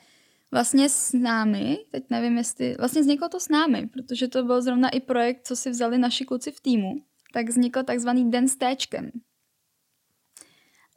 vlastně 0.51 0.89
s 0.89 1.13
námi, 1.13 1.79
teď 1.91 2.05
nevím 2.11 2.39
jestli, 2.39 2.77
vlastně 2.79 3.03
vzniklo 3.03 3.29
to 3.29 3.41
s 3.41 3.49
námi, 3.49 3.87
protože 3.87 4.29
to 4.29 4.45
byl 4.45 4.63
zrovna 4.63 4.89
i 4.89 5.01
projekt, 5.01 5.47
co 5.47 5.57
si 5.57 5.71
vzali 5.71 5.99
naši 5.99 6.25
kluci 6.25 6.53
v 6.53 6.61
týmu, 6.61 7.03
tak 7.33 7.49
vznikl 7.49 7.83
takzvaný 7.83 8.31
den 8.31 8.49
s 8.49 8.57
téčkem. 8.57 9.11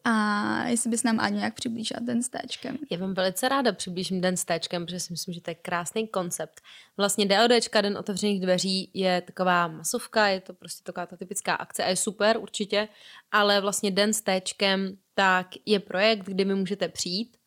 A 0.03 0.67
jestli 0.67 0.89
bys 0.89 1.03
nám 1.03 1.20
Aňu 1.20 1.38
nějak 1.38 1.53
přiblížila 1.53 2.00
den 2.03 2.24
s 2.24 2.29
téčkem. 2.29 2.77
Já 2.91 2.98
vám 2.98 3.13
velice 3.13 3.50
ráda 3.50 3.74
přiblížím 3.74 4.22
den 4.22 4.38
s 4.38 4.46
téčkem, 4.46 4.86
protože 4.86 5.00
si 5.00 5.13
myslím, 5.13 5.34
že 5.34 5.41
to 5.41 5.51
je 5.51 5.55
krásný 5.55 6.08
koncept. 6.08 6.62
Vlastně 6.98 7.25
DODčka, 7.25 7.81
Den 7.81 7.98
otevřených 7.98 8.41
dveří, 8.41 8.91
je 8.93 9.22
taková 9.22 9.67
masovka, 9.67 10.27
je 10.27 10.41
to 10.41 10.53
prostě 10.53 10.84
taková 10.84 11.05
ta 11.05 11.17
typická 11.17 11.55
akce 11.55 11.84
a 11.84 11.89
je 11.89 11.96
super 11.96 12.38
určitě, 12.38 12.88
ale 13.31 13.62
vlastně 13.62 13.91
den 13.91 14.13
s 14.13 14.22
téčkem 14.22 14.98
tak 15.13 15.48
je 15.65 15.79
projekt, 15.79 16.24
kdy 16.24 16.46
mi 16.46 16.55
můžete 16.55 16.89
přijít 16.89 17.38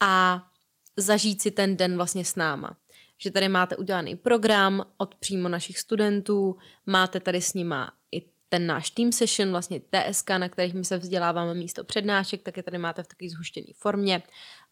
a 0.00 0.42
zažít 0.96 1.42
si 1.42 1.50
ten 1.50 1.76
den 1.76 1.96
vlastně 1.96 2.24
s 2.24 2.36
náma. 2.36 2.76
Že 3.18 3.30
tady 3.30 3.48
máte 3.48 3.76
udělaný 3.76 4.16
program 4.16 4.84
od 4.96 5.14
přímo 5.14 5.48
našich 5.48 5.78
studentů, 5.78 6.56
máte 6.86 7.20
tady 7.20 7.40
s 7.40 7.54
nima 7.54 7.92
ten 8.54 8.66
náš 8.66 8.90
team 8.90 9.12
session, 9.12 9.50
vlastně 9.50 9.80
TSK, 9.80 10.30
na 10.30 10.48
kterých 10.48 10.74
my 10.74 10.84
se 10.84 10.98
vzděláváme 10.98 11.54
místo 11.54 11.84
přednášek, 11.84 12.42
tak 12.42 12.56
je 12.56 12.62
tady 12.62 12.78
máte 12.78 13.02
v 13.02 13.06
takové 13.06 13.30
zhuštěné 13.30 13.66
formě. 13.74 14.22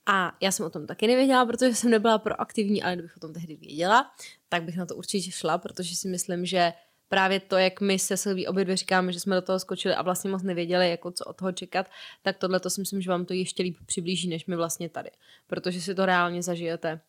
A 0.06 0.36
já 0.40 0.52
jsem 0.52 0.66
o 0.66 0.70
tom 0.70 0.86
taky 0.86 1.06
nevěděla, 1.06 1.46
protože 1.46 1.74
jsem 1.74 1.90
nebyla 1.90 2.18
proaktivní, 2.18 2.82
ale 2.82 2.92
kdybych 2.92 3.16
o 3.16 3.20
tom 3.20 3.32
tehdy 3.32 3.56
věděla, 3.56 4.14
tak 4.48 4.62
bych 4.62 4.76
na 4.76 4.86
to 4.86 4.96
určitě 4.96 5.30
šla, 5.30 5.58
protože 5.58 5.96
si 5.96 6.08
myslím, 6.08 6.46
že 6.46 6.72
právě 7.08 7.40
to, 7.40 7.56
jak 7.56 7.80
my 7.80 7.98
se 7.98 8.16
Silví 8.16 8.46
obě 8.46 8.64
dvě 8.64 8.76
říkáme, 8.76 9.12
že 9.12 9.20
jsme 9.20 9.34
do 9.34 9.42
toho 9.42 9.58
skočili 9.58 9.94
a 9.94 10.02
vlastně 10.02 10.30
moc 10.30 10.42
nevěděli, 10.42 10.90
jako 10.90 11.10
co 11.10 11.24
od 11.24 11.36
toho 11.36 11.52
čekat, 11.52 11.86
tak 12.22 12.38
tohle 12.38 12.60
to 12.60 12.70
si 12.70 12.80
myslím, 12.80 13.00
že 13.00 13.10
vám 13.10 13.24
to 13.24 13.34
ještě 13.34 13.62
líp 13.62 13.76
přiblíží, 13.86 14.28
než 14.28 14.46
my 14.46 14.56
vlastně 14.56 14.88
tady. 14.88 15.10
Protože 15.46 15.80
si 15.80 15.94
to 15.94 16.06
reálně 16.06 16.42
zažijete. 16.42 17.00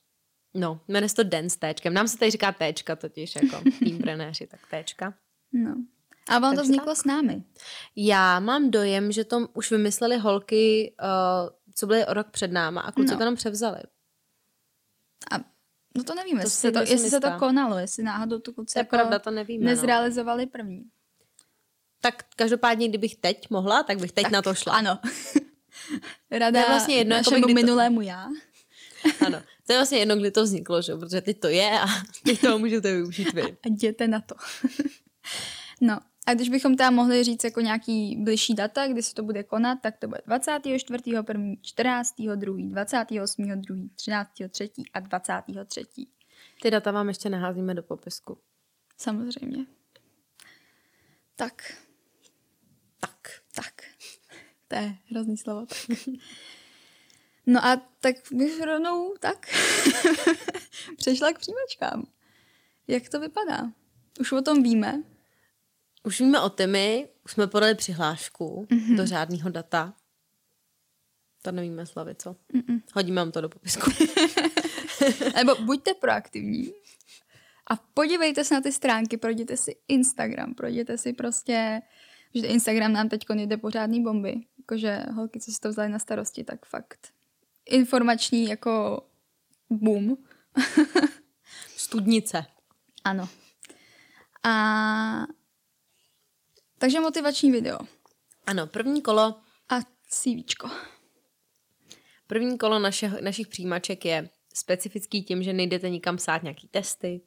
No, 0.54 0.80
jmenuje 0.88 1.10
se 1.10 1.16
to 1.16 1.24
den 1.24 1.50
s 1.50 1.58
téčkem. 1.58 1.94
Nám 1.94 2.08
se 2.08 2.18
tady 2.18 2.32
říká 2.32 2.52
téčka 2.52 2.96
totiž, 2.96 3.36
jako 3.36 3.64
tým 3.80 4.00
trenéři, 4.02 4.48
tak 4.48 4.60
téčka. 4.70 5.14
No. 5.54 5.76
A 6.30 6.40
vám 6.40 6.56
to 6.56 6.64
vzniklo 6.64 6.86
tak. 6.86 6.98
s 6.98 7.06
námi? 7.06 7.44
Já 7.96 8.40
mám 8.40 8.72
dojem, 8.72 9.12
že 9.12 9.24
to 9.24 9.48
už 9.54 9.72
vymysleli 9.72 10.18
holky, 10.18 10.94
uh, 11.02 11.50
co 11.76 11.88
byly 11.88 12.06
o 12.06 12.14
rok 12.14 12.28
před 12.32 12.52
náma 12.52 12.82
a 12.82 12.92
kluci 12.92 13.12
no. 13.12 13.18
to 13.18 13.26
nám 13.26 13.36
převzali. 13.36 13.80
A 15.32 15.54
No 15.98 16.04
to 16.04 16.16
nevíme, 16.16 16.42
to 16.42 16.48
jestli, 16.48 16.60
se 16.60 16.72
to, 16.72 16.80
jestli 16.80 17.10
se 17.10 17.20
to 17.20 17.32
konalo, 17.40 17.78
jestli 17.78 18.04
náhodou 18.04 18.40
tu 18.40 18.54
kluci 18.54 18.78
jako 18.78 18.90
pravda, 18.90 19.20
to 19.20 19.32
nevíme, 19.32 19.66
no. 19.66 19.70
nezrealizovali 19.70 20.46
no. 20.46 20.52
první. 20.52 20.84
Tak 22.02 22.24
každopádně, 22.36 22.90
kdybych 22.90 23.16
teď 23.16 23.50
mohla, 23.50 23.84
tak 23.84 24.00
bych 24.00 24.12
teď 24.12 24.24
tak, 24.24 24.32
na 24.32 24.42
to 24.42 24.54
šla. 24.54 24.74
Ano. 24.74 25.00
Rada 26.32 26.52
to 26.52 26.66
je 26.66 26.70
vlastně 26.70 26.96
jedno, 26.96 27.16
našemu 27.16 27.38
jako 27.38 27.48
minulému 27.48 27.96
to... 27.96 28.02
já. 28.02 28.30
Ano, 29.26 29.42
to 29.68 29.74
je 29.74 29.80
vlastně 29.80 29.98
jedno, 29.98 30.16
kdy 30.16 30.32
to 30.32 30.44
vzniklo, 30.44 30.82
že? 30.82 30.96
protože 30.96 31.22
teď 31.22 31.40
to 31.40 31.48
je 31.48 31.80
a 31.80 31.86
teď 32.24 32.42
toho 32.42 32.60
můžete 32.60 32.94
využít 32.94 33.34
vy. 33.34 33.42
A 33.42 33.68
jděte 33.68 34.08
na 34.08 34.20
to. 34.20 34.36
no, 35.82 36.00
a 36.26 36.34
když 36.34 36.50
bychom 36.50 36.78
tam 36.78 36.96
mohli 36.96 37.24
říct 37.24 37.44
jako 37.44 37.62
nějaký 37.62 38.16
bližší 38.16 38.54
data, 38.54 38.88
kdy 38.88 39.04
se 39.04 39.14
to 39.14 39.24
bude 39.24 39.44
konat, 39.44 39.80
tak 39.82 39.98
to 39.98 40.08
bude 40.08 40.22
24. 40.26 40.84
1. 41.06 41.56
14. 41.62 42.16
2. 42.36 42.36
28. 42.70 43.62
2. 43.62 43.76
13. 43.96 44.30
3. 44.50 44.72
a 44.94 45.00
23. 45.00 45.86
Ty 46.62 46.72
data 46.72 46.92
vám 46.92 47.08
ještě 47.08 47.30
naházíme 47.30 47.74
do 47.74 47.84
popisku. 47.84 48.38
Samozřejmě. 48.98 49.66
Tak. 51.36 51.74
Tak. 53.00 53.30
Tak. 53.56 53.82
To 54.68 54.76
je 54.80 54.96
hrozný 55.10 55.38
slovo. 55.38 55.66
Tak. 55.66 55.98
No 57.46 57.66
a 57.66 57.82
tak 58.00 58.16
bych 58.32 58.62
rovnou 58.62 59.14
tak 59.20 59.48
přešla 60.98 61.34
k 61.34 61.40
příjmačkám. 61.40 62.06
Jak 62.88 63.10
to 63.10 63.20
vypadá? 63.20 63.72
Už 64.20 64.32
o 64.32 64.42
tom 64.42 64.64
víme, 64.64 65.04
už 66.04 66.20
víme 66.20 66.42
o 66.42 66.50
Temy, 66.50 67.10
už 67.26 67.32
jsme 67.32 67.48
podali 67.48 67.76
přihlášku 67.76 68.68
mm-hmm. 68.70 68.98
do 68.98 69.06
řádného 69.06 69.50
data. 69.50 69.94
To 71.42 71.52
nevíme, 71.52 71.86
Slavy, 71.86 72.16
co? 72.16 72.36
Mm-mm. 72.54 72.82
Hodíme 72.94 73.22
vám 73.22 73.32
to 73.32 73.42
do 73.42 73.50
popisku. 73.50 73.92
Nebo 75.36 75.56
buďte 75.56 75.94
proaktivní 75.94 76.74
a 77.68 77.76
podívejte 77.94 78.44
se 78.44 78.54
na 78.54 78.62
ty 78.62 78.72
stránky, 78.72 79.18
projděte 79.18 79.58
si 79.58 79.76
Instagram, 79.88 80.54
projděte 80.54 80.98
si 80.98 81.14
prostě, 81.14 81.82
že 82.36 82.48
Instagram 82.48 82.94
nám 82.94 83.10
teď 83.10 83.26
jde 83.30 83.58
pořádný 83.58 84.04
bomby. 84.04 84.36
Jakože 84.58 85.04
holky, 85.14 85.40
co 85.40 85.52
si 85.52 85.60
to 85.60 85.70
vzali 85.70 85.90
na 85.90 86.00
starosti, 86.00 86.44
tak 86.44 86.66
fakt 86.66 87.08
informační 87.66 88.50
jako 88.50 89.04
boom. 89.70 90.18
Studnice. 91.78 92.46
Ano. 93.04 93.30
A 94.44 95.26
takže 96.84 97.00
motivační 97.00 97.52
video. 97.52 97.80
Ano, 98.46 98.68
první 98.68 99.02
kolo. 99.02 99.36
A 99.70 99.76
CVčko. 100.10 100.70
První 102.28 102.58
kolo 102.58 102.80
naše, 102.80 103.10
našich 103.22 103.48
přijímaček 103.48 104.06
je 104.06 104.30
specifický 104.54 105.24
tím, 105.24 105.44
že 105.44 105.54
nejdete 105.54 105.90
nikam 105.90 106.18
psát 106.18 106.44
nějaký 106.44 106.68
testy, 106.68 107.22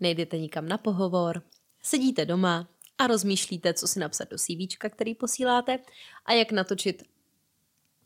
nejdete 0.00 0.38
nikam 0.38 0.68
na 0.68 0.78
pohovor, 0.78 1.42
sedíte 1.82 2.24
doma 2.24 2.68
a 2.98 3.06
rozmýšlíte, 3.06 3.74
co 3.74 3.88
si 3.88 4.00
napsat 4.00 4.30
do 4.30 4.36
CVčka, 4.38 4.88
který 4.88 5.14
posíláte 5.14 5.78
a 6.24 6.32
jak 6.32 6.52
natočit 6.52 7.02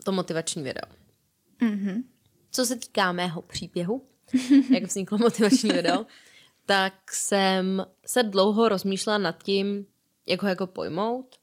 to 0.05 0.13
motivační 0.13 0.63
video. 0.63 0.85
Mm-hmm. 1.61 2.05
Co 2.51 2.67
se 2.67 2.77
týká 2.77 3.13
mého 3.13 3.43
příběhu, 3.43 4.09
jak 4.75 4.83
vzniklo 4.83 5.19
motivační 5.19 5.71
video, 5.71 6.07
tak 6.67 7.13
jsem 7.13 7.87
se 8.07 8.23
dlouho 8.23 8.69
rozmýšlela 8.69 9.19
nad 9.19 9.43
tím, 9.43 9.87
jak 10.27 10.43
ho 10.43 10.49
jako 10.49 10.67
pojmout. 10.67 11.37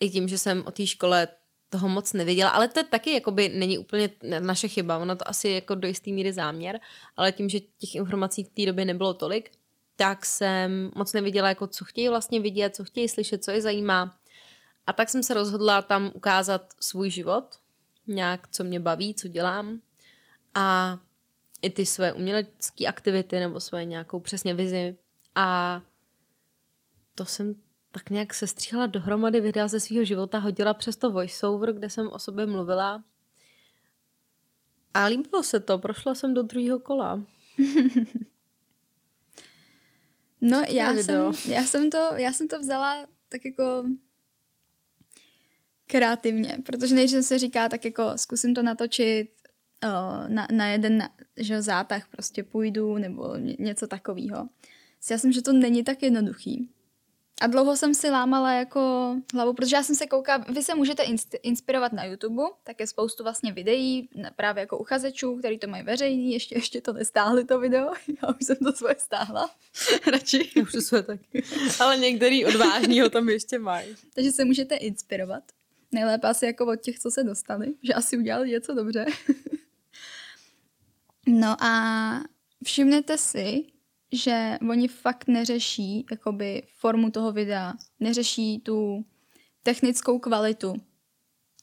I 0.00 0.10
tím, 0.10 0.28
že 0.28 0.38
jsem 0.38 0.64
o 0.66 0.70
té 0.70 0.86
škole 0.86 1.28
toho 1.70 1.88
moc 1.88 2.12
nevěděla, 2.12 2.50
ale 2.50 2.68
to 2.68 2.84
taky 2.84 3.12
jakoby 3.12 3.48
není 3.48 3.78
úplně 3.78 4.10
naše 4.38 4.68
chyba, 4.68 4.98
ono 4.98 5.16
to 5.16 5.28
asi 5.28 5.48
jako 5.48 5.74
do 5.74 5.88
jisté 5.88 6.10
míry 6.10 6.32
záměr, 6.32 6.80
ale 7.16 7.32
tím, 7.32 7.48
že 7.48 7.60
těch 7.60 7.94
informací 7.94 8.44
v 8.44 8.48
té 8.48 8.66
době 8.66 8.84
nebylo 8.84 9.14
tolik, 9.14 9.50
tak 9.96 10.26
jsem 10.26 10.90
moc 10.94 11.12
nevěděla, 11.12 11.48
jako 11.48 11.66
co 11.66 11.84
chtějí 11.84 12.08
vlastně 12.08 12.40
vidět, 12.40 12.76
co 12.76 12.84
chtějí 12.84 13.08
slyšet, 13.08 13.44
co 13.44 13.50
je 13.50 13.62
zajímá. 13.62 14.18
A 14.86 14.92
tak 14.92 15.08
jsem 15.08 15.22
se 15.22 15.34
rozhodla 15.34 15.82
tam 15.82 16.10
ukázat 16.14 16.72
svůj 16.80 17.10
život, 17.10 17.44
nějak, 18.06 18.48
co 18.48 18.64
mě 18.64 18.80
baví, 18.80 19.14
co 19.14 19.28
dělám 19.28 19.80
a 20.54 20.98
i 21.62 21.70
ty 21.70 21.86
své 21.86 22.12
umělecké 22.12 22.86
aktivity 22.86 23.40
nebo 23.40 23.60
své 23.60 23.84
nějakou 23.84 24.20
přesně 24.20 24.54
vizi. 24.54 24.96
A 25.34 25.82
to 27.14 27.24
jsem 27.24 27.54
tak 27.96 28.10
nějak 28.10 28.34
sestříhala 28.34 28.86
dohromady 28.86 29.40
videa 29.40 29.68
ze 29.68 29.80
svého 29.80 30.04
života, 30.04 30.38
hodila 30.38 30.74
přes 30.74 30.96
to 30.96 31.10
voiceover, 31.10 31.72
kde 31.72 31.90
jsem 31.90 32.08
o 32.08 32.18
sobě 32.18 32.46
mluvila. 32.46 33.04
A 34.94 35.04
líbilo 35.04 35.42
se 35.42 35.60
to, 35.60 35.78
prošla 35.78 36.14
jsem 36.14 36.34
do 36.34 36.42
druhého 36.42 36.78
kola. 36.78 37.24
no 40.40 40.62
já 40.68 40.94
jsem, 40.94 41.32
já, 41.48 41.64
jsem 41.64 41.90
to, 41.90 41.98
já 42.16 42.32
jsem 42.32 42.48
to 42.48 42.58
vzala 42.58 43.06
tak 43.28 43.44
jako 43.44 43.84
kreativně, 45.86 46.58
protože 46.66 46.94
než 46.94 47.10
se 47.10 47.38
říká, 47.38 47.68
tak 47.68 47.84
jako 47.84 48.12
zkusím 48.16 48.54
to 48.54 48.62
natočit 48.62 49.30
uh, 49.84 50.28
na, 50.28 50.46
na 50.52 50.68
jeden 50.68 51.08
že 51.36 51.62
zátah 51.62 52.08
prostě 52.08 52.44
půjdu 52.44 52.98
nebo 52.98 53.36
něco 53.58 53.86
takového. 53.86 54.48
Já 55.10 55.18
jsem, 55.18 55.32
že 55.32 55.42
to 55.42 55.52
není 55.52 55.84
tak 55.84 56.02
jednoduchý. 56.02 56.75
A 57.40 57.46
dlouho 57.46 57.76
jsem 57.76 57.94
si 57.94 58.10
lámala 58.10 58.52
jako 58.52 59.14
hlavu, 59.34 59.52
protože 59.52 59.76
já 59.76 59.82
jsem 59.82 59.96
se 59.96 60.06
koukala, 60.06 60.44
vy 60.48 60.62
se 60.62 60.74
můžete 60.74 61.02
inspirovat 61.42 61.92
na 61.92 62.04
YouTube, 62.04 62.42
tak 62.64 62.80
je 62.80 62.86
spoustu 62.86 63.22
vlastně 63.22 63.52
videí, 63.52 64.08
právě 64.36 64.60
jako 64.60 64.78
uchazečů, 64.78 65.36
který 65.36 65.58
to 65.58 65.66
mají 65.66 65.82
veřejný, 65.82 66.32
ještě, 66.32 66.54
ještě 66.54 66.80
to 66.80 66.92
nestáhli 66.92 67.44
to 67.44 67.60
video, 67.60 67.92
já 68.22 68.28
už 68.28 68.46
jsem 68.46 68.56
to 68.56 68.72
svoje 68.72 68.96
stáhla, 68.98 69.50
radši. 70.12 70.50
Už 70.62 70.72
to 70.72 70.80
své 70.80 71.02
taky. 71.02 71.44
Ale 71.80 71.96
některý 71.96 72.46
odvážný 72.46 73.00
ho 73.00 73.10
tam 73.10 73.28
ještě 73.28 73.58
mají. 73.58 73.96
Takže 74.14 74.32
se 74.32 74.44
můžete 74.44 74.76
inspirovat. 74.76 75.42
Nejlépe 75.92 76.28
asi 76.28 76.46
jako 76.46 76.66
od 76.66 76.76
těch, 76.76 76.98
co 76.98 77.10
se 77.10 77.24
dostali, 77.24 77.74
že 77.82 77.94
asi 77.94 78.18
udělali 78.18 78.50
něco 78.50 78.74
dobře. 78.74 79.04
no 81.26 81.64
a 81.64 82.20
všimnete 82.64 83.18
si, 83.18 83.64
že 84.12 84.58
oni 84.70 84.88
fakt 84.88 85.28
neřeší 85.28 86.06
jakoby 86.10 86.62
formu 86.66 87.10
toho 87.10 87.32
videa, 87.32 87.74
neřeší 88.00 88.60
tu 88.60 89.04
technickou 89.62 90.18
kvalitu. 90.18 90.74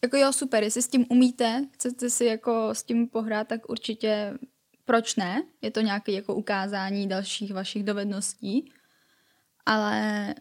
Jako 0.03 0.17
jo, 0.17 0.33
super, 0.33 0.63
jestli 0.63 0.81
s 0.81 0.87
tím 0.87 1.05
umíte, 1.09 1.67
chcete 1.71 2.09
si 2.09 2.25
jako 2.25 2.69
s 2.75 2.83
tím 2.83 3.07
pohrát, 3.07 3.47
tak 3.47 3.69
určitě 3.69 4.37
proč 4.85 5.15
ne? 5.15 5.43
Je 5.61 5.71
to 5.71 5.81
nějaké 5.81 6.11
jako 6.11 6.35
ukázání 6.35 7.07
dalších 7.07 7.53
vašich 7.53 7.83
dovedností. 7.83 8.71
Ale 9.65 10.35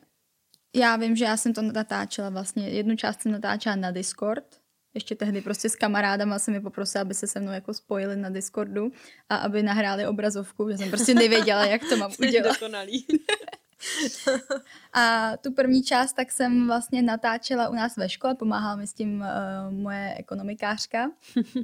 já 0.75 0.97
vím, 0.97 1.16
že 1.16 1.25
já 1.25 1.37
jsem 1.37 1.54
to 1.54 1.62
natáčela 1.62 2.30
vlastně, 2.30 2.68
jednu 2.68 2.97
část 2.97 3.21
jsem 3.21 3.32
natáčela 3.32 3.76
na 3.76 3.90
Discord, 3.90 4.62
ještě 4.94 5.14
tehdy 5.14 5.40
prostě 5.40 5.68
s 5.68 5.76
kamarádama 5.76 6.38
jsem 6.38 6.54
mi 6.54 6.61
poprosila, 6.61 7.02
aby 7.02 7.14
se 7.14 7.26
se 7.26 7.40
mnou 7.40 7.52
jako 7.52 7.75
spojili 7.75 8.16
na 8.16 8.30
Discordu 8.30 8.92
a 9.28 9.37
aby 9.37 9.62
nahráli 9.62 10.06
obrazovku, 10.06 10.70
že 10.70 10.78
jsem 10.78 10.88
prostě 10.88 11.14
nevěděla, 11.14 11.64
jak 11.64 11.82
to 11.88 11.96
mám 11.96 12.11
udělat. 12.28 12.52
Dokonalý. 12.61 13.06
a 14.92 15.37
tu 15.37 15.52
první 15.52 15.82
část 15.82 16.12
tak 16.12 16.32
jsem 16.32 16.66
vlastně 16.66 17.02
natáčela 17.02 17.68
u 17.68 17.75
nás 17.75 17.96
ve 17.96 18.08
škole, 18.08 18.34
pomáhala 18.34 18.76
mi 18.76 18.87
s 18.87 18.92
tím 18.92 19.20
uh, 19.20 19.75
moje 19.75 20.14
ekonomikářka. 20.18 21.11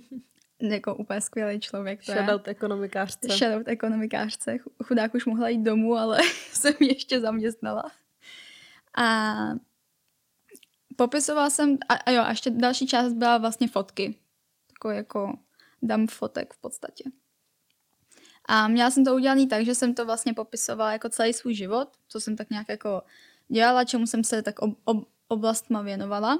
jako 0.61 0.95
úplně 0.95 1.21
skvělý 1.21 1.61
člověk. 1.61 2.05
Shoutout 2.05 2.49
ekonomikářce. 2.49 3.29
Shoutout 3.29 3.69
ekonomikářce. 3.69 4.59
Chudák 4.85 5.15
už 5.15 5.25
mohla 5.25 5.49
jít 5.49 5.63
domů, 5.63 5.97
ale 5.97 6.19
jsem 6.53 6.75
ji 6.81 6.89
ještě 6.89 7.21
zaměstnala. 7.21 7.91
A 8.99 9.35
popisovala 10.99 11.51
jsem, 11.51 11.79
a, 11.89 11.95
a 11.95 12.11
jo, 12.11 12.23
a 12.23 12.31
ještě 12.31 12.51
další 12.51 12.87
část 12.87 13.13
byla 13.13 13.39
vlastně 13.39 13.69
fotky. 13.69 14.19
Takový 14.73 14.97
jako 14.97 15.39
dám 15.83 16.07
fotek 16.07 16.55
v 16.55 16.61
podstatě. 16.61 17.05
A 18.45 18.69
měla 18.69 18.91
jsem 18.91 19.05
to 19.05 19.15
udělané 19.15 19.47
tak, 19.47 19.65
že 19.65 19.75
jsem 19.75 19.95
to 19.95 20.07
vlastně 20.07 20.35
popisovala 20.35 20.93
jako 20.93 21.09
celý 21.09 21.33
svůj 21.33 21.55
život, 21.55 21.89
co 22.09 22.21
jsem 22.21 22.37
tak 22.37 22.51
nějak 22.51 22.69
jako 22.69 23.03
dělala, 23.49 23.85
čemu 23.85 24.07
jsem 24.07 24.25
se 24.25 24.43
tak 24.43 24.59
ob, 24.59 24.79
ob, 24.85 25.09
oblastma 25.29 25.83
věnovala. 25.83 26.39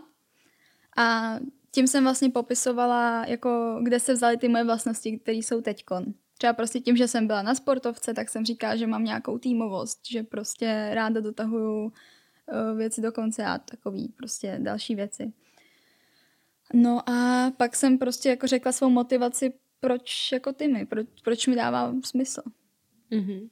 A 0.97 1.37
tím 1.71 1.87
jsem 1.87 2.05
vlastně 2.05 2.31
popisovala, 2.31 3.25
jako 3.27 3.81
kde 3.83 4.01
se 4.01 4.13
vzaly 4.13 4.37
ty 4.37 4.49
moje 4.49 4.65
vlastnosti, 4.65 5.19
které 5.19 5.39
jsou 5.39 5.61
teďkon. 5.61 6.05
Třeba 6.39 6.53
prostě 6.53 6.81
tím, 6.81 6.97
že 6.97 7.09
jsem 7.09 7.27
byla 7.27 7.43
na 7.43 7.55
sportovce, 7.55 8.15
tak 8.15 8.29
jsem 8.29 8.45
říkala, 8.45 8.77
že 8.77 8.87
mám 8.87 9.05
nějakou 9.05 9.39
týmovost, 9.39 10.01
že 10.11 10.23
prostě 10.23 10.91
ráda 10.95 11.21
dotahuju 11.21 11.93
věci 12.77 13.03
do 13.03 13.13
konce 13.13 13.45
a 13.45 13.59
takový 13.59 14.09
prostě 14.09 14.59
další 14.63 14.95
věci. 14.95 15.33
No 16.75 17.11
a 17.11 17.51
pak 17.57 17.77
jsem 17.77 17.99
prostě 17.99 18.29
jako 18.29 18.47
řekla 18.47 18.73
svou 18.73 18.91
motivaci, 18.91 19.53
proč 19.81 20.33
jako 20.33 20.53
ty 20.53 20.69
mi, 20.69 20.87
proč, 20.87 21.07
proč 21.25 21.47
mi 21.47 21.57
dává 21.57 21.95
smysl. 22.05 22.43
Mm-hmm. 23.11 23.49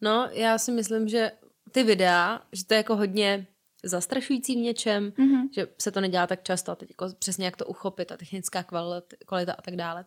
No, 0.00 0.28
já 0.32 0.58
si 0.58 0.72
myslím, 0.72 1.08
že 1.08 1.32
ty 1.70 1.82
videa, 1.82 2.42
že 2.52 2.64
to 2.64 2.74
je 2.74 2.78
jako 2.78 2.96
hodně 2.96 3.46
zastrašující 3.84 4.54
v 4.54 4.58
něčem, 4.58 5.10
mm-hmm. 5.10 5.48
že 5.54 5.66
se 5.78 5.90
to 5.90 6.00
nedělá 6.00 6.26
tak 6.26 6.42
často 6.42 6.72
a 6.72 6.74
teď 6.74 6.90
jako 6.90 7.08
přesně 7.18 7.44
jak 7.44 7.56
to 7.56 7.66
uchopit 7.66 8.12
a 8.12 8.16
technická 8.16 8.62
kvalita, 8.62 9.16
kvalita 9.26 9.52
a 9.52 9.62
tak 9.62 9.76
dále. 9.76 10.04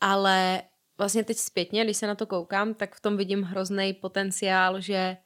Ale 0.00 0.62
vlastně 0.98 1.24
teď 1.24 1.36
zpětně, 1.36 1.84
když 1.84 1.96
se 1.96 2.06
na 2.06 2.14
to 2.14 2.26
koukám, 2.26 2.74
tak 2.74 2.94
v 2.94 3.00
tom 3.00 3.16
vidím 3.16 3.42
hrozný 3.42 3.92
potenciál, 3.92 4.80
že 4.80 5.16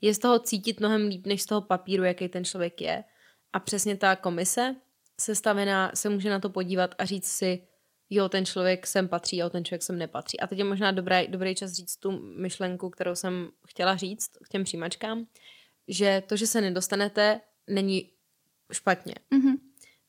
je 0.00 0.14
z 0.14 0.18
toho 0.18 0.38
cítit 0.38 0.80
mnohem 0.80 1.06
líp, 1.06 1.26
než 1.26 1.42
z 1.42 1.46
toho 1.46 1.60
papíru, 1.60 2.04
jaký 2.04 2.28
ten 2.28 2.44
člověk 2.44 2.80
je. 2.80 3.04
A 3.52 3.60
přesně 3.60 3.96
ta 3.96 4.16
komise 4.16 4.76
sestavená 5.20 5.90
se 5.94 6.08
může 6.08 6.30
na 6.30 6.40
to 6.40 6.50
podívat 6.50 6.94
a 6.98 7.04
říct 7.04 7.26
si, 7.26 7.66
jo, 8.10 8.28
ten 8.28 8.46
člověk 8.46 8.86
sem 8.86 9.08
patří, 9.08 9.36
jo, 9.36 9.50
ten 9.50 9.64
člověk 9.64 9.82
sem 9.82 9.98
nepatří. 9.98 10.40
A 10.40 10.46
teď 10.46 10.58
je 10.58 10.64
možná 10.64 10.92
dobrý, 10.92 11.28
dobrý 11.28 11.54
čas 11.54 11.72
říct 11.72 11.96
tu 11.96 12.10
myšlenku, 12.36 12.90
kterou 12.90 13.14
jsem 13.14 13.48
chtěla 13.66 13.96
říct 13.96 14.28
k 14.44 14.48
těm 14.48 14.64
přijímačkám, 14.64 15.26
že 15.88 16.22
to, 16.26 16.36
že 16.36 16.46
se 16.46 16.60
nedostanete, 16.60 17.40
není 17.66 18.10
špatně. 18.72 19.14
Mm-hmm. 19.32 19.58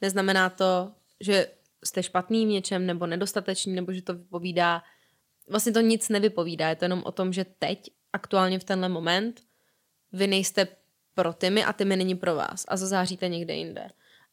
Neznamená 0.01 0.49
to, 0.49 0.91
že 1.19 1.47
jste 1.85 2.03
špatný 2.03 2.45
v 2.45 2.49
něčem, 2.49 2.85
nebo 2.85 3.07
nedostatečný, 3.07 3.73
nebo 3.73 3.93
že 3.93 4.01
to 4.01 4.13
vypovídá. 4.13 4.83
Vlastně 5.49 5.71
to 5.71 5.79
nic 5.79 6.09
nevypovídá, 6.09 6.69
je 6.69 6.75
to 6.75 6.85
jenom 6.85 7.03
o 7.05 7.11
tom, 7.11 7.33
že 7.33 7.45
teď, 7.59 7.89
aktuálně 8.13 8.59
v 8.59 8.63
tenhle 8.63 8.89
moment, 8.89 9.41
vy 10.11 10.27
nejste 10.27 10.67
pro 11.15 11.33
Tymy 11.33 11.63
a 11.63 11.73
Tymy 11.73 11.95
není 11.95 12.15
pro 12.15 12.35
vás 12.35 12.65
a 12.67 12.77
zazáříte 12.77 13.27
někde 13.27 13.53
jinde. 13.53 13.89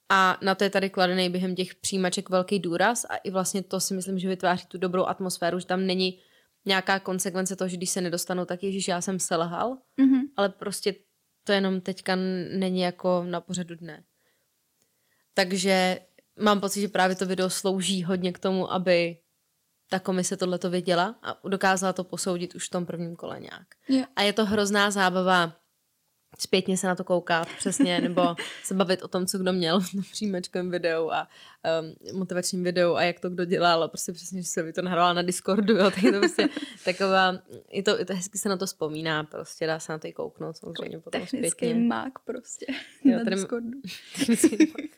A 0.09 0.39
na 0.43 0.55
to 0.55 0.65
je 0.65 0.71
tady 0.71 0.91
kladený 0.91 1.31
během 1.31 1.55
těch 1.55 1.75
přijímaček 1.75 2.31
velký 2.31 2.59
důraz 2.59 3.05
a 3.05 3.17
i 3.17 3.31
vlastně 3.31 3.63
to 3.63 3.81
si 3.81 3.95
myslím, 3.95 4.19
že 4.19 4.29
vytváří 4.29 4.67
tu 4.67 4.79
dobrou 4.79 5.05
atmosféru, 5.05 5.59
že 5.59 5.67
tam 5.67 5.87
není 5.87 6.21
nějaká 6.65 6.99
konsekvence 6.99 7.57
toho, 7.57 7.69
že 7.69 7.77
když 7.77 7.91
se 7.91 8.01
nedostanu, 8.01 8.45
tak 8.45 8.63
ježiš, 8.63 8.89
já 8.89 9.01
jsem 9.01 9.21
selhal, 9.21 9.79
mm-hmm. 9.99 10.23
ale 10.37 10.49
prostě 10.49 10.95
to 11.45 11.53
jenom 11.53 11.81
teďka 11.81 12.17
není 12.59 12.81
jako 12.81 13.25
na 13.25 13.41
pořadu 13.41 13.75
dne. 13.75 14.05
Takže 15.35 16.01
mám 16.41 16.61
pocit, 16.61 16.81
že 16.81 16.89
právě 16.89 17.17
to 17.17 17.27
video 17.27 17.51
slouží 17.51 18.05
hodně 18.05 18.33
k 18.33 18.39
tomu, 18.39 18.73
aby 18.73 19.17
ta 19.91 19.99
komise 19.99 20.37
tohle 20.37 20.59
to 20.59 20.71
věděla 20.71 21.19
a 21.23 21.49
dokázala 21.49 21.93
to 21.93 22.05
posoudit 22.05 22.55
už 22.55 22.67
v 22.67 22.71
tom 22.71 22.87
prvním 22.87 23.17
kole 23.17 23.41
nějak. 23.41 23.67
Yeah. 23.89 24.09
A 24.17 24.23
je 24.23 24.33
to 24.33 24.45
hrozná 24.45 24.91
zábava 24.91 25.57
zpětně 26.39 26.77
se 26.77 26.87
na 26.87 26.95
to 26.95 27.05
koukat 27.05 27.49
přesně, 27.59 28.01
nebo 28.01 28.35
se 28.65 28.75
bavit 28.75 29.03
o 29.03 29.09
tom, 29.09 29.27
co 29.27 29.39
kdo 29.39 29.53
měl 29.53 29.81
v 30.03 30.11
příjmečkovém 30.11 30.71
videu 30.71 31.11
a 31.11 31.29
um, 32.11 32.19
motivačním 32.19 32.65
videu 32.65 32.95
a 32.95 33.03
jak 33.03 33.21
to 33.21 33.31
kdo 33.31 33.45
dělal 33.45 33.83
a 33.83 33.89
prostě 33.89 34.13
přesně, 34.13 34.43
že 34.43 34.49
se 34.49 34.73
to 34.73 34.83
nahrávala 34.83 35.13
na 35.13 35.23
Discordu, 35.23 35.77
jo, 35.77 35.91
tak 35.91 36.03
je 36.03 36.13
to 36.13 36.19
prostě 36.19 36.49
taková, 36.85 37.39
je 37.71 37.83
to, 37.83 37.99
je 37.99 38.05
to 38.05 38.15
hezky 38.15 38.39
se 38.39 38.49
na 38.49 38.57
to 38.57 38.67
vzpomíná, 38.67 39.25
prostě 39.25 39.67
dá 39.67 39.79
se 39.79 39.93
na 39.93 39.99
to 39.99 40.09
i 40.09 40.13
kouknout 40.13 40.57
samozřejmě 40.57 40.99
potom 40.99 41.21
Technický 41.21 41.51
zpětně. 41.51 41.75
mák 41.75 42.19
prostě 42.19 42.67
jo, 43.05 43.19
na 43.19 43.25
tady, 43.25 43.37
Discordu. 43.37 43.81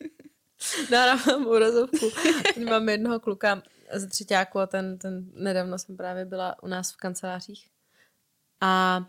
Nahrávám 0.91 1.47
úrazovku. 1.47 2.11
Mám 2.71 2.89
jednoho 2.89 3.21
kluka 3.21 3.63
z 3.95 4.07
třetíku 4.07 4.59
a 4.59 4.67
ten, 4.67 4.99
ten 4.99 5.31
nedávno 5.35 5.79
jsem 5.79 5.97
právě 5.97 6.25
byla 6.25 6.63
u 6.63 6.67
nás 6.67 6.93
v 6.93 6.97
kancelářích 6.97 7.71
a 8.61 9.05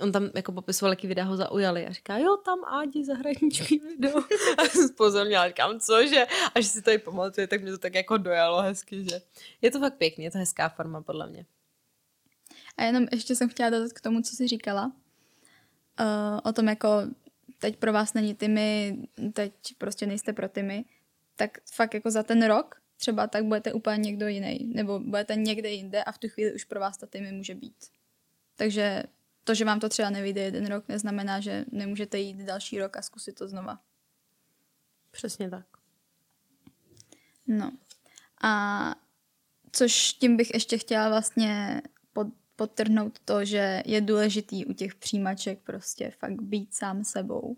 on 0.00 0.12
tam 0.12 0.30
jako 0.34 0.52
popisoval, 0.52 0.92
jaký 0.92 1.06
videa 1.06 1.24
ho 1.24 1.36
zaujali 1.36 1.86
a 1.86 1.92
říká, 1.92 2.18
jo, 2.18 2.36
tam 2.36 2.64
Ádi 2.64 3.04
zahraniční 3.04 3.78
video. 3.88 4.18
A 4.58 4.64
jsem 4.64 4.88
spozornila, 4.88 5.48
říkám, 5.48 5.80
cože? 5.80 6.26
Až 6.54 6.66
si 6.66 6.82
to 6.82 6.90
i 6.90 6.98
pamatuje, 6.98 7.46
tak 7.46 7.62
mě 7.62 7.70
to 7.70 7.78
tak 7.78 7.94
jako 7.94 8.16
dojalo 8.16 8.62
hezky, 8.62 9.04
že 9.04 9.20
je 9.62 9.70
to 9.70 9.80
fakt 9.80 9.94
pěkný, 9.94 10.24
je 10.24 10.30
to 10.30 10.38
hezká 10.38 10.68
forma 10.68 11.02
podle 11.02 11.26
mě. 11.26 11.46
A 12.76 12.82
jenom 12.82 13.06
ještě 13.12 13.36
jsem 13.36 13.48
chtěla 13.48 13.70
dodat 13.70 13.92
k 13.92 14.00
tomu, 14.00 14.22
co 14.22 14.36
jsi 14.36 14.48
říkala. 14.48 14.92
Uh, 16.00 16.40
o 16.44 16.52
tom 16.52 16.68
jako 16.68 16.88
teď 17.58 17.76
pro 17.76 17.92
vás 17.92 18.14
není 18.14 18.34
tymy, 18.34 18.98
teď 19.32 19.52
prostě 19.78 20.06
nejste 20.06 20.32
pro 20.32 20.48
tymy. 20.48 20.84
Tak 21.36 21.58
fakt 21.72 21.94
jako 21.94 22.10
za 22.10 22.22
ten 22.22 22.46
rok 22.46 22.80
třeba 22.96 23.26
tak 23.26 23.44
budete 23.44 23.72
úplně 23.72 23.96
někdo 23.96 24.28
jiný, 24.28 24.72
nebo 24.74 25.00
budete 25.00 25.36
někde 25.36 25.70
jinde 25.70 26.04
a 26.04 26.12
v 26.12 26.18
tu 26.18 26.28
chvíli 26.28 26.54
už 26.54 26.64
pro 26.64 26.80
vás 26.80 26.96
ta 26.96 27.06
týmy 27.06 27.32
může 27.32 27.54
být. 27.54 27.76
Takže 28.56 29.02
to, 29.44 29.54
že 29.54 29.64
vám 29.64 29.80
to 29.80 29.88
třeba 29.88 30.10
nevyjde 30.10 30.40
jeden 30.40 30.66
rok, 30.66 30.88
neznamená, 30.88 31.40
že 31.40 31.64
nemůžete 31.72 32.18
jít 32.18 32.36
další 32.36 32.78
rok 32.78 32.96
a 32.96 33.02
zkusit 33.02 33.32
to 33.38 33.48
znova. 33.48 33.78
Přesně 35.10 35.50
tak. 35.50 35.66
No. 37.46 37.72
A 38.42 38.94
což 39.72 40.12
tím 40.12 40.36
bych 40.36 40.54
ještě 40.54 40.78
chtěla 40.78 41.08
vlastně 41.08 41.82
pod, 42.12 42.26
podtrhnout 42.56 43.18
to, 43.18 43.44
že 43.44 43.82
je 43.86 44.00
důležitý 44.00 44.64
u 44.64 44.72
těch 44.72 44.94
přijímaček 44.94 45.58
prostě 45.58 46.10
fakt 46.10 46.42
být 46.42 46.74
sám 46.74 47.04
sebou. 47.04 47.56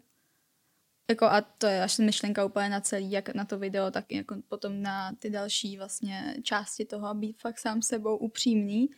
Jako 1.10 1.24
a 1.24 1.40
to 1.40 1.66
je 1.66 1.82
až 1.82 1.98
myšlenka 1.98 2.44
úplně 2.44 2.68
na 2.68 2.80
celý, 2.80 3.10
jak 3.10 3.34
na 3.34 3.44
to 3.44 3.58
video, 3.58 3.90
tak 3.90 4.12
jako 4.12 4.36
potom 4.48 4.82
na 4.82 5.12
ty 5.12 5.30
další 5.30 5.76
vlastně 5.76 6.36
části 6.42 6.84
toho, 6.84 7.14
být 7.14 7.40
fakt 7.40 7.58
sám 7.58 7.82
sebou 7.82 8.16
upřímný 8.16 8.90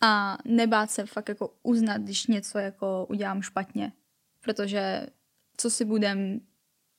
a 0.00 0.38
nebát 0.44 0.90
se 0.90 1.06
fakt 1.06 1.28
jako 1.28 1.54
uznat, 1.62 1.98
když 2.02 2.26
něco 2.26 2.58
jako 2.58 3.06
udělám 3.10 3.42
špatně. 3.42 3.92
Protože 4.40 5.06
co 5.56 5.70
si 5.70 5.84
budem, 5.84 6.40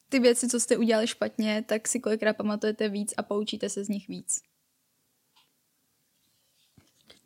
ty 0.10 0.20
věci, 0.20 0.48
co 0.48 0.60
jste 0.60 0.78
udělali 0.78 1.08
špatně, 1.08 1.64
tak 1.68 1.88
si 1.88 2.00
kolikrát 2.00 2.38
pamatujete 2.38 2.90
víc 2.90 3.14
a 3.18 3.24
poučíte 3.24 3.70
se 3.70 3.84
z 3.84 3.90
nich 3.90 4.08
víc. 4.08 4.42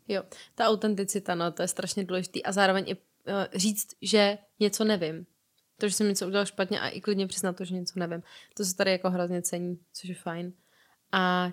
Jo, 0.08 0.24
ta 0.56 0.68
autenticita, 0.68 1.36
no, 1.36 1.52
to 1.52 1.62
je 1.62 1.68
strašně 1.68 2.04
důležitý 2.04 2.44
a 2.44 2.52
zároveň 2.52 2.86
i 2.88 2.96
uh, 2.96 3.02
říct, 3.54 3.88
že 4.02 4.38
něco 4.60 4.84
nevím. 4.84 5.26
To, 5.78 5.88
že 5.88 5.94
jsem 5.94 6.08
něco 6.08 6.28
udělal 6.28 6.46
špatně 6.46 6.80
a 6.80 6.88
i 6.88 7.02
klidně 7.02 7.28
přiznat 7.28 7.58
to, 7.58 7.66
že 7.66 7.76
něco 7.76 8.00
nevím. 8.00 8.24
To 8.54 8.66
se 8.66 8.76
tady 8.76 8.92
jako 8.92 9.10
hrozně 9.10 9.42
cení, 9.42 9.80
což 9.94 10.10
je 10.10 10.16
fajn. 10.16 10.54
A 11.12 11.52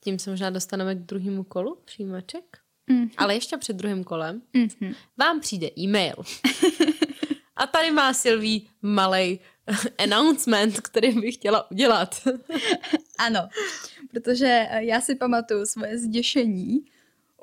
tím 0.00 0.18
se 0.18 0.30
možná 0.30 0.50
dostaneme 0.50 0.94
k 0.94 0.98
druhému 0.98 1.44
kolu 1.44 1.82
přijímaček. 1.84 2.63
Mm-hmm. 2.90 3.10
Ale 3.16 3.34
ještě 3.34 3.56
před 3.56 3.76
druhým 3.76 4.04
kolem 4.04 4.42
mm-hmm. 4.54 4.94
vám 5.18 5.40
přijde 5.40 5.70
e-mail. 5.78 6.14
a 7.56 7.66
tady 7.66 7.90
má 7.90 8.14
Silví 8.14 8.68
malý 8.82 9.40
announcement, 9.98 10.80
který 10.80 11.20
bych 11.20 11.34
chtěla 11.34 11.70
udělat. 11.70 12.14
ano, 13.18 13.48
protože 14.10 14.68
já 14.70 15.00
si 15.00 15.14
pamatuju 15.14 15.66
svoje 15.66 15.98
zděšení. 15.98 16.80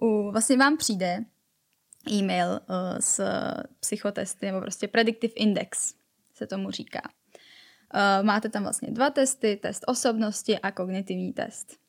U, 0.02 0.32
vlastně 0.32 0.58
vám 0.58 0.78
přijde 0.78 1.26
e-mail 2.12 2.50
uh, 2.50 2.98
s 3.00 3.24
psychotesty, 3.80 4.46
nebo 4.46 4.62
prostě 4.62 4.88
predictive 4.88 5.34
index 5.34 5.94
se 6.34 6.48
tomu 6.48 6.72
říká. 6.72 7.02
Uh, 7.94 8.26
máte 8.26 8.50
tam 8.50 8.64
vlastně 8.64 8.92
dva 8.92 9.10
testy, 9.10 9.60
test 9.62 9.84
osobnosti 9.88 10.60
a 10.60 10.72
kognitivní 10.72 11.34
test. 11.34 11.81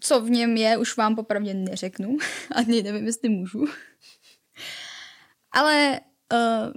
Co 0.00 0.20
v 0.20 0.30
něm 0.30 0.56
je, 0.56 0.78
už 0.78 0.96
vám 0.96 1.16
popravdě 1.16 1.54
neřeknu. 1.54 2.16
Ani 2.54 2.82
nevím, 2.82 3.06
jestli 3.06 3.28
můžu. 3.28 3.64
Ale 5.52 6.00
uh, 6.32 6.72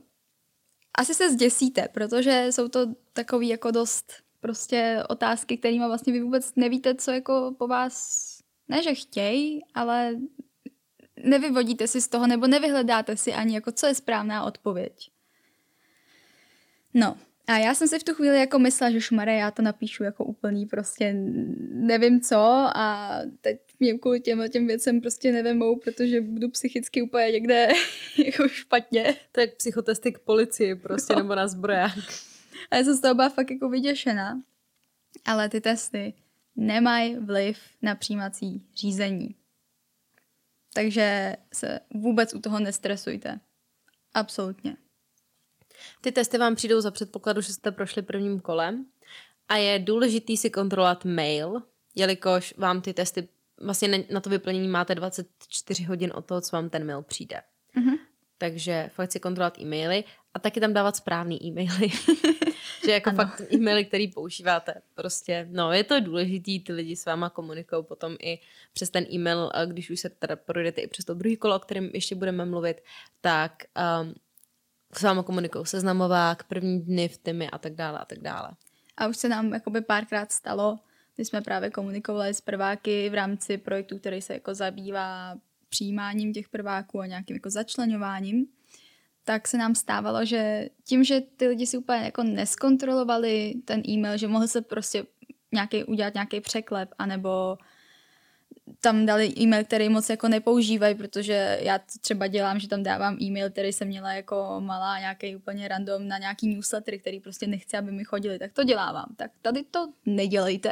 asi 0.98 1.14
se 1.14 1.32
zděsíte, 1.32 1.88
protože 1.94 2.48
jsou 2.50 2.68
to 2.68 2.94
takový 3.14 3.48
jako 3.48 3.72
dost 3.72 4.14
prostě 4.40 5.04
otázky, 5.10 5.58
kterými 5.58 5.86
vlastně 5.86 6.14
vy 6.14 6.22
vůbec 6.22 6.56
nevíte, 6.56 6.96
co 6.96 7.12
jako 7.12 7.56
po 7.58 7.68
vás, 7.68 8.28
ne 8.68 8.84
že 8.84 8.96
chtějí, 8.96 9.62
ale 9.74 10.16
nevyvodíte 11.24 11.88
si 11.88 12.02
z 12.02 12.08
toho, 12.08 12.28
nebo 12.28 12.48
nevyhledáte 12.48 13.18
si 13.18 13.34
ani 13.34 13.56
jako, 13.56 13.72
co 13.72 13.88
je 13.88 13.96
správná 13.96 14.44
odpověď. 14.44 15.12
No, 16.94 17.18
a 17.50 17.58
já 17.58 17.74
jsem 17.74 17.88
si 17.88 18.00
v 18.00 18.04
tu 18.04 18.14
chvíli 18.14 18.40
jako 18.40 18.60
myslela, 18.60 18.92
že 18.92 19.02
šmare, 19.02 19.36
já 19.36 19.52
to 19.52 19.62
napíšu 19.62 20.04
jako 20.04 20.26
úplný 20.26 20.66
prostě 20.66 21.14
nevím 21.72 22.22
co 22.22 22.38
a 22.76 23.20
teď 23.42 23.60
mě 23.80 23.94
kvůli 23.94 24.20
těm, 24.20 24.50
těm 24.50 24.68
věcem 24.68 25.02
prostě 25.02 25.32
nevemou, 25.32 25.80
protože 25.80 26.22
budu 26.22 26.50
psychicky 26.50 27.02
úplně 27.02 27.32
někde 27.32 27.68
jako 28.26 28.48
špatně. 28.48 29.16
To 29.32 29.42
je 29.42 29.48
psychotesty 29.48 30.12
k 30.12 30.20
policii 30.20 30.76
prostě, 30.76 31.14
no. 31.14 31.20
nebo 31.20 31.36
na 31.36 31.48
zbroják. 31.48 31.98
A 32.72 32.76
já 32.76 32.84
jsem 32.84 32.94
z 32.94 33.02
toho 33.02 33.16
byla 33.16 33.30
fakt 33.30 33.52
jako 33.52 33.70
vyděšená. 33.70 34.42
Ale 35.26 35.50
ty 35.50 35.62
testy 35.62 36.14
nemají 36.56 37.16
vliv 37.16 37.60
na 37.82 37.96
přijímací 37.96 38.64
řízení. 38.76 39.36
Takže 40.74 41.36
se 41.54 41.80
vůbec 41.94 42.34
u 42.34 42.40
toho 42.40 42.60
nestresujte. 42.60 43.40
Absolutně. 44.14 44.78
Ty 46.02 46.12
testy 46.12 46.38
vám 46.38 46.56
přijdou 46.56 46.82
za 46.82 46.92
předpokladu, 46.92 47.42
že 47.42 47.54
jste 47.54 47.72
prošli 47.72 48.02
prvním 48.02 48.40
kolem 48.40 48.86
a 49.50 49.56
je 49.56 49.80
důležitý 49.80 50.38
si 50.38 50.50
kontrolovat 50.50 51.06
mail, 51.06 51.62
jelikož 51.96 52.54
vám 52.58 52.82
ty 52.82 52.94
testy, 52.94 53.28
vlastně 53.62 54.06
na 54.12 54.20
to 54.20 54.30
vyplnění 54.30 54.68
máte 54.68 54.96
24 54.96 55.84
hodin 55.84 56.12
od 56.16 56.26
toho, 56.26 56.42
co 56.42 56.56
vám 56.56 56.70
ten 56.70 56.86
mail 56.86 57.02
přijde. 57.02 57.42
Mm-hmm. 57.78 57.98
Takže 58.38 58.90
fakt 58.94 59.12
si 59.12 59.20
kontrolovat 59.20 59.60
e-maily 59.60 60.04
a 60.34 60.40
taky 60.40 60.60
tam 60.60 60.74
dávat 60.74 60.96
správný 60.96 61.46
e-maily. 61.46 61.90
že 62.86 62.92
jako 62.92 63.10
ano. 63.10 63.18
fakt 63.18 63.42
e-maily, 63.54 63.86
který 63.86 64.08
používáte. 64.08 64.74
Prostě, 64.96 65.48
no, 65.52 65.72
je 65.72 65.84
to 65.84 66.00
důležitý, 66.00 66.60
ty 66.60 66.74
lidi 66.74 66.96
s 66.96 67.06
váma 67.06 67.30
komunikují 67.30 67.84
potom 67.84 68.16
i 68.20 68.40
přes 68.74 68.90
ten 68.90 69.06
e-mail, 69.14 69.52
když 69.66 69.90
už 69.90 70.00
se 70.00 70.10
teda 70.10 70.36
projdete 70.36 70.82
i 70.82 70.88
přes 70.88 71.06
to 71.06 71.14
druhý 71.14 71.38
kolo, 71.38 71.56
o 71.56 71.60
kterém 71.60 71.90
ještě 71.94 72.16
budeme 72.16 72.46
mluvit, 72.46 72.82
tak 73.22 73.64
um, 74.02 74.14
s 74.94 75.02
váma 75.02 75.24
komunikují 75.24 75.66
seznamovák, 75.66 76.44
první 76.44 76.82
dny 76.82 77.08
v 77.08 77.18
týmy 77.18 77.50
a 77.50 77.58
tak 77.58 77.74
dále 77.74 78.00
a 78.00 78.06
tak 78.06 78.20
dále. 78.20 78.52
A 78.98 79.08
už 79.08 79.18
se 79.18 79.30
nám 79.30 79.54
jakoby 79.54 79.82
párkrát 79.82 80.32
stalo, 80.32 80.80
my 81.18 81.26
jsme 81.26 81.42
právě 81.42 81.70
komunikovali 81.70 82.34
s 82.34 82.42
prváky 82.42 83.10
v 83.10 83.14
rámci 83.14 83.58
projektu, 83.58 84.00
který 84.00 84.22
se 84.22 84.34
jako 84.34 84.54
zabývá 84.54 85.36
přijímáním 85.70 86.34
těch 86.34 86.50
prváků 86.50 87.00
a 87.00 87.06
nějakým 87.06 87.36
jako 87.36 87.50
začlenováním, 87.50 88.46
tak 89.24 89.48
se 89.48 89.58
nám 89.58 89.76
stávalo, 89.76 90.26
že 90.26 90.70
tím, 90.84 91.04
že 91.04 91.22
ty 91.22 91.48
lidi 91.48 91.68
si 91.68 91.78
úplně 91.78 92.00
jako 92.00 92.24
neskontrolovali 92.24 93.54
ten 93.66 93.82
e-mail, 93.88 94.18
že 94.18 94.28
mohl 94.28 94.48
se 94.48 94.62
prostě 94.62 95.06
nějaký, 95.52 95.84
udělat 95.84 96.14
nějaký 96.14 96.42
překlep, 96.42 96.90
anebo 96.98 97.58
tam 98.82 99.06
dali 99.06 99.34
e-mail, 99.40 99.64
který 99.64 99.90
moc 99.90 100.10
jako 100.10 100.28
nepoužívají, 100.28 100.96
protože 100.96 101.60
já 101.62 101.80
to 101.80 101.86
třeba 102.02 102.28
dělám, 102.28 102.60
že 102.60 102.68
tam 102.68 102.84
dávám 102.84 103.18
e-mail, 103.22 103.50
který 103.50 103.74
jsem 103.74 103.88
měla 103.88 104.14
jako 104.14 104.56
malá, 104.60 105.00
nějaký 105.00 105.36
úplně 105.36 105.68
random 105.68 106.08
na 106.08 106.18
nějaký 106.18 106.48
newsletter, 106.48 107.00
který 107.00 107.20
prostě 107.20 107.48
nechci, 107.48 107.78
aby 107.78 107.92
mi 107.92 108.04
chodili, 108.04 108.40
tak 108.40 108.54
to 108.54 108.64
dělávám. 108.64 109.08
Tak 109.16 109.32
tady 109.42 109.64
to 109.64 109.88
nedělejte, 110.06 110.72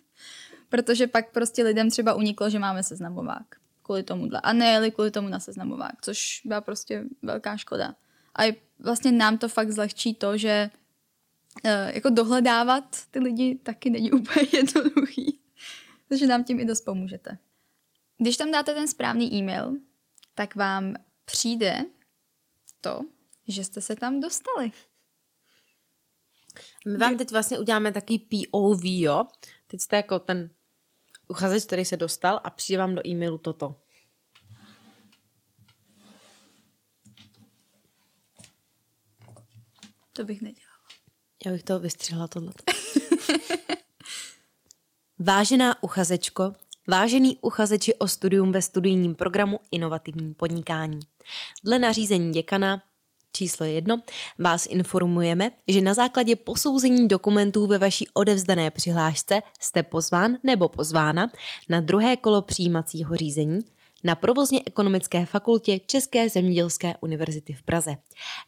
protože 0.68 1.06
pak 1.06 1.32
prostě 1.32 1.62
lidem 1.62 1.90
třeba 1.90 2.14
uniklo, 2.14 2.50
že 2.50 2.58
máme 2.58 2.82
seznamovák 2.82 3.46
kvůli 3.82 4.02
tomuhle 4.02 4.40
a 4.40 4.52
nejeli 4.52 4.90
kvůli 4.90 5.10
tomu 5.10 5.28
na 5.28 5.40
seznamovák, 5.40 5.92
což 6.02 6.42
byla 6.44 6.60
prostě 6.60 7.04
velká 7.22 7.56
škoda. 7.56 7.94
A 8.38 8.56
vlastně 8.78 9.12
nám 9.12 9.38
to 9.38 9.48
fakt 9.48 9.72
zlehčí 9.72 10.14
to, 10.14 10.36
že 10.36 10.70
uh, 11.64 11.70
jako 11.94 12.10
dohledávat 12.10 12.84
ty 13.10 13.18
lidi 13.18 13.58
taky 13.62 13.90
není 13.90 14.12
úplně 14.20 14.46
jednoduchý. 14.52 15.39
Takže 16.10 16.26
nám 16.26 16.44
tím 16.44 16.60
i 16.60 16.64
dost 16.64 16.80
pomůžete. 16.80 17.38
Když 18.18 18.36
tam 18.36 18.52
dáte 18.52 18.74
ten 18.74 18.88
správný 18.88 19.34
e-mail, 19.34 19.76
tak 20.34 20.54
vám 20.54 20.94
přijde 21.24 21.84
to, 22.80 23.00
že 23.48 23.64
jste 23.64 23.80
se 23.80 23.96
tam 23.96 24.20
dostali. 24.20 24.72
My 26.86 26.96
vám 26.96 27.18
teď 27.18 27.30
vlastně 27.30 27.58
uděláme 27.58 27.92
takový 27.92 28.18
POV, 28.18 28.80
jo? 28.84 29.24
Teď 29.66 29.80
jste 29.80 29.96
jako 29.96 30.18
ten 30.18 30.50
uchazeč, 31.28 31.64
který 31.64 31.84
se 31.84 31.96
dostal 31.96 32.40
a 32.44 32.50
přijde 32.50 32.78
vám 32.78 32.94
do 32.94 33.06
e-mailu 33.06 33.38
toto. 33.38 33.80
To 40.12 40.24
bych 40.24 40.42
nedělala. 40.42 40.70
Já 41.46 41.52
bych 41.52 41.62
to 41.62 41.80
vystřihla 41.80 42.28
tohle. 42.28 42.52
Vážená 45.22 45.82
uchazečko, 45.82 46.52
vážený 46.88 47.38
uchazeči 47.40 47.94
o 47.94 48.08
studium 48.08 48.52
ve 48.52 48.62
studijním 48.62 49.14
programu 49.14 49.60
Inovativní 49.70 50.34
podnikání. 50.34 51.00
Dle 51.64 51.78
nařízení 51.78 52.32
děkana 52.32 52.82
číslo 53.32 53.66
jedno 53.66 54.02
vás 54.38 54.66
informujeme, 54.66 55.50
že 55.68 55.80
na 55.80 55.94
základě 55.94 56.36
posouzení 56.36 57.08
dokumentů 57.08 57.66
ve 57.66 57.78
vaší 57.78 58.08
odevzdané 58.14 58.70
přihlášce 58.70 59.42
jste 59.60 59.82
pozván 59.82 60.36
nebo 60.42 60.68
pozvána 60.68 61.30
na 61.68 61.80
druhé 61.80 62.16
kolo 62.16 62.42
přijímacího 62.42 63.16
řízení 63.16 63.60
na 64.04 64.14
provozně 64.14 64.60
ekonomické 64.66 65.26
fakultě 65.26 65.78
České 65.78 66.28
zemědělské 66.28 66.94
univerzity 67.00 67.52
v 67.52 67.62
Praze. 67.62 67.96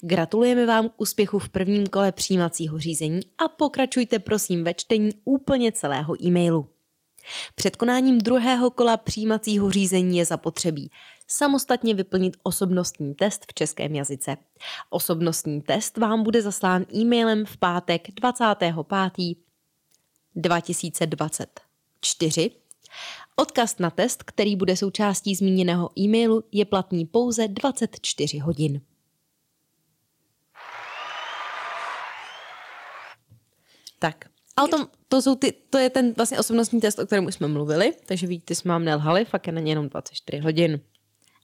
Gratulujeme 0.01 0.67
vám 0.67 0.88
k 0.88 0.93
úspěchu 0.97 1.38
v 1.38 1.49
prvním 1.49 1.87
kole 1.87 2.12
přijímacího 2.12 2.79
řízení 2.79 3.21
a 3.38 3.49
pokračujte 3.49 4.19
prosím 4.19 4.65
ve 4.65 4.75
čtení 4.75 5.11
úplně 5.25 5.73
celého 5.73 6.25
e-mailu. 6.25 6.69
Před 7.55 7.77
konáním 7.77 8.19
druhého 8.19 8.71
kola 8.71 8.97
přijímacího 8.97 9.71
řízení 9.71 10.19
je 10.19 10.25
zapotřebí 10.25 10.91
samostatně 11.33 11.95
vyplnit 11.95 12.37
osobnostní 12.43 13.15
test 13.15 13.47
v 13.51 13.55
českém 13.55 13.95
jazyce. 13.95 14.37
Osobnostní 14.91 15.62
test 15.62 15.97
vám 15.97 16.23
bude 16.23 16.43
zaslán 16.43 16.85
e-mailem 16.95 17.47
v 17.47 17.57
pátek 17.57 18.09
25. 18.15 18.75
2024 20.35 22.51
Odkaz 23.37 23.79
na 23.79 23.90
test, 23.90 24.23
který 24.23 24.57
bude 24.57 24.77
součástí 24.77 25.35
zmíněného 25.35 25.90
e-mailu, 25.99 26.45
je 26.53 26.64
platný 26.64 27.07
pouze 27.07 27.49
24 27.49 28.38
hodin. 28.38 28.81
Tak, 33.99 34.25
a 34.57 34.62
o 34.62 34.68
tom, 34.68 34.87
to, 35.09 35.23
jsou 35.23 35.35
ty, 35.35 35.53
to 35.71 35.79
je 35.79 35.90
ten 35.90 36.12
vlastně 36.12 36.38
osobnostní 36.38 36.81
test, 36.81 36.99
o 36.99 37.07
kterém 37.07 37.27
už 37.27 37.35
jsme 37.35 37.49
mluvili, 37.49 37.92
takže 38.07 38.27
víte, 38.27 38.55
jsme 38.55 38.68
vám 38.68 38.85
nelhali, 38.85 39.25
fakt 39.25 39.47
je 39.47 39.53
na 39.53 39.61
ně 39.61 39.73
jenom 39.73 39.88
24 39.88 40.38
hodin. 40.38 40.81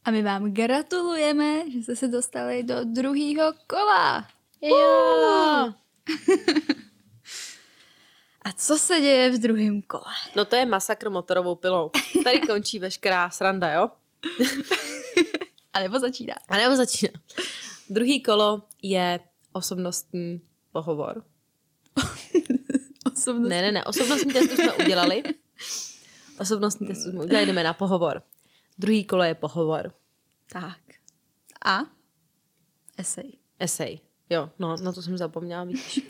A 0.05 0.11
my 0.11 0.23
vám 0.23 0.53
gratulujeme, 0.53 1.71
že 1.71 1.83
jste 1.83 1.97
se 1.97 2.09
dostali 2.09 2.63
do 2.63 2.85
druhého 2.85 3.53
kola. 3.67 4.29
Jo! 4.63 5.73
A 8.49 8.53
co 8.53 8.79
se 8.79 9.01
děje 9.01 9.31
v 9.31 9.39
druhém 9.39 9.83
kole? 9.83 10.15
No 10.37 10.45
to 10.45 10.57
je 10.57 10.67
masakr 10.67 11.11
motorovou 11.11 11.55
pilou. 11.55 11.91
Tady 12.25 12.41
končí 12.41 12.79
veškerá 12.79 13.31
sranda, 13.31 13.73
jo? 13.73 13.91
A 15.73 15.81
nebo 15.81 15.99
začíná. 15.99 16.35
A 16.49 16.57
nebo 16.57 16.77
začíná. 16.77 17.13
Druhý 17.91 18.23
kolo 18.23 18.63
je 18.83 19.21
osobnostní 19.53 20.41
pohovor. 20.73 21.25
Osobnost. 23.13 23.49
Ne, 23.51 23.63
ne, 23.63 23.73
ne, 23.73 23.85
osobnostní 23.85 24.33
test 24.33 24.53
už 24.53 24.59
jsme 24.59 24.73
udělali. 24.73 25.23
Osobnostní 26.41 26.87
test 26.87 27.07
už 27.07 27.13
jsme 27.13 27.25
udělali, 27.25 27.47
jdeme 27.47 27.63
na 27.63 27.73
pohovor. 27.73 28.23
Druhý 28.79 29.05
kolo 29.05 29.23
je 29.23 29.35
pohovor. 29.35 29.93
Tak. 30.53 30.81
A? 31.65 31.79
Esej. 32.99 33.33
Esej. 33.59 34.01
Jo, 34.31 34.51
no, 34.59 34.77
na 34.77 34.93
to 34.93 35.03
jsem 35.03 35.19
zapomněla, 35.19 35.65
vidíš. 35.65 36.01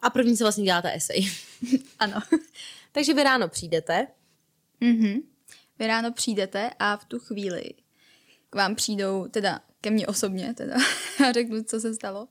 A 0.00 0.10
první 0.10 0.36
se 0.36 0.44
vlastně 0.44 0.64
dělá 0.64 0.82
ta 0.82 0.90
esej. 0.90 1.30
Ano. 1.98 2.20
Takže 2.92 3.14
vy 3.14 3.22
ráno 3.22 3.48
přijdete, 3.48 4.06
Mhm. 4.80 5.20
Vy 5.78 5.86
ráno 5.86 6.12
přijdete 6.12 6.70
a 6.78 6.96
v 6.96 7.04
tu 7.04 7.18
chvíli 7.18 7.64
k 8.50 8.54
vám 8.54 8.74
přijdou, 8.74 9.28
teda 9.28 9.60
ke 9.80 9.90
mně 9.90 10.06
osobně, 10.06 10.54
teda, 10.54 10.76
já 11.20 11.32
řeknu, 11.32 11.62
co 11.62 11.80
se 11.80 11.94
stalo. 11.94 12.28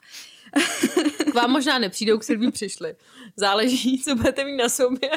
k 1.32 1.34
vám 1.34 1.52
možná 1.52 1.80
nepřijdou, 1.80 2.18
k 2.18 2.24
Silví 2.24 2.52
přišli. 2.52 2.96
Záleží, 3.36 4.04
co 4.04 4.16
budete 4.16 4.46
mít 4.46 4.58
na 4.58 4.70
sobě. 4.70 5.10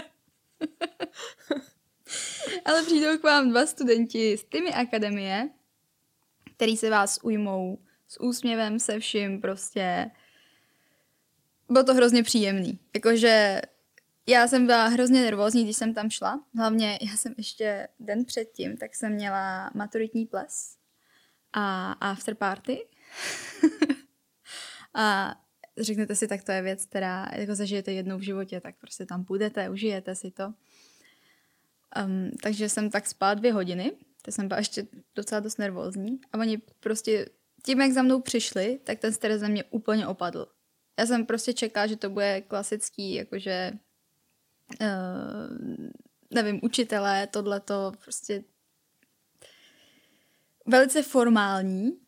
Ale 2.64 2.82
přijdou 2.82 3.18
k 3.18 3.22
vám 3.22 3.50
dva 3.50 3.66
studenti 3.66 4.38
z 4.38 4.44
Tymy 4.44 4.74
Akademie, 4.74 5.48
který 6.56 6.76
se 6.76 6.90
vás 6.90 7.18
ujmou 7.22 7.78
s 8.08 8.20
úsměvem 8.20 8.78
se 8.80 9.00
vším 9.00 9.40
prostě. 9.40 10.10
Bylo 11.70 11.84
to 11.84 11.94
hrozně 11.94 12.22
příjemný. 12.22 12.78
Jakože 12.94 13.60
já 14.26 14.48
jsem 14.48 14.66
byla 14.66 14.86
hrozně 14.86 15.22
nervózní, 15.22 15.64
když 15.64 15.76
jsem 15.76 15.94
tam 15.94 16.10
šla. 16.10 16.44
Hlavně 16.56 16.98
já 17.02 17.16
jsem 17.16 17.34
ještě 17.36 17.88
den 18.00 18.24
předtím, 18.24 18.76
tak 18.76 18.94
jsem 18.94 19.12
měla 19.12 19.70
maturitní 19.74 20.26
ples 20.26 20.76
a 21.52 21.92
after 21.92 22.34
party. 22.34 22.86
a 24.94 25.34
řeknete 25.78 26.14
si, 26.16 26.28
tak 26.28 26.44
to 26.44 26.52
je 26.52 26.62
věc, 26.62 26.86
která 26.86 27.26
jako 27.34 27.54
zažijete 27.54 27.92
jednou 27.92 28.18
v 28.18 28.22
životě, 28.22 28.60
tak 28.60 28.74
prostě 28.80 29.06
tam 29.06 29.24
půjdete, 29.24 29.70
užijete 29.70 30.14
si 30.14 30.30
to. 30.30 30.54
Um, 32.04 32.30
takže 32.42 32.68
jsem 32.68 32.90
tak 32.90 33.06
spala 33.06 33.34
dvě 33.34 33.52
hodiny, 33.52 33.92
to 34.22 34.32
jsem 34.32 34.48
byla 34.48 34.58
ještě 34.58 34.86
docela 35.14 35.40
dost 35.40 35.58
nervózní 35.58 36.20
a 36.32 36.38
oni 36.38 36.58
prostě 36.80 37.26
tím, 37.62 37.80
jak 37.80 37.92
za 37.92 38.02
mnou 38.02 38.20
přišli, 38.20 38.80
tak 38.84 38.98
ten 38.98 39.12
stres 39.12 39.40
ze 39.40 39.48
mě 39.48 39.64
úplně 39.64 40.06
opadl. 40.06 40.46
Já 41.00 41.06
jsem 41.06 41.26
prostě 41.26 41.52
čekala, 41.52 41.86
že 41.86 41.96
to 41.96 42.10
bude 42.10 42.40
klasický, 42.40 43.14
jakože 43.14 43.72
uh, 44.80 45.56
nevím, 46.30 46.60
učitelé, 46.62 47.26
tohleto 47.26 47.92
prostě 48.02 48.44
velice 50.66 51.02
formální, 51.02 51.98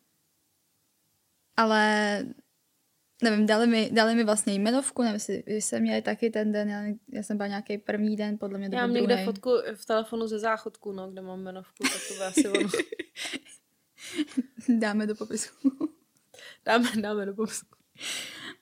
ale 1.57 2.19
nevím, 3.23 3.45
dali 3.45 3.67
mi, 3.67 3.89
dali 3.91 4.15
mi 4.15 4.23
vlastně 4.23 4.53
jmenovku, 4.53 5.01
nevím, 5.01 5.13
jestli 5.13 5.43
jste 5.47 5.79
měli 5.79 6.01
taky 6.01 6.29
ten 6.29 6.51
den, 6.51 6.69
já, 6.69 6.83
já 7.11 7.23
jsem 7.23 7.37
byla 7.37 7.47
nějaký 7.47 7.77
první 7.77 8.15
den, 8.15 8.37
podle 8.37 8.59
mě 8.59 8.69
to 8.69 8.75
Já 8.75 8.81
mám 8.81 8.93
někde 8.93 9.07
druhej. 9.07 9.25
fotku 9.25 9.51
v 9.75 9.85
telefonu 9.85 10.27
ze 10.27 10.39
záchodku, 10.39 10.91
no, 10.91 11.11
kde 11.11 11.21
mám 11.21 11.39
jmenovku, 11.39 11.83
tak 11.83 12.01
to 12.07 12.13
bude 12.13 12.25
asi 12.25 12.49
ono. 12.49 12.69
Dáme 14.79 15.07
do 15.07 15.15
popisku. 15.15 15.89
Dáme, 16.65 16.89
dáme 17.01 17.25
do 17.25 17.33
popisku. 17.33 17.75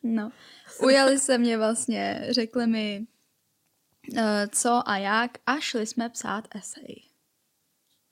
No. 0.03 0.31
Ujali 0.83 1.19
se 1.19 1.37
mě 1.37 1.57
vlastně, 1.57 2.27
řekli 2.29 2.67
mi, 2.67 3.05
uh, 4.11 4.19
co 4.49 4.81
a 4.85 4.97
jak 4.97 5.31
a 5.45 5.59
šli 5.59 5.85
jsme 5.85 6.09
psát 6.09 6.47
esej. 6.55 7.11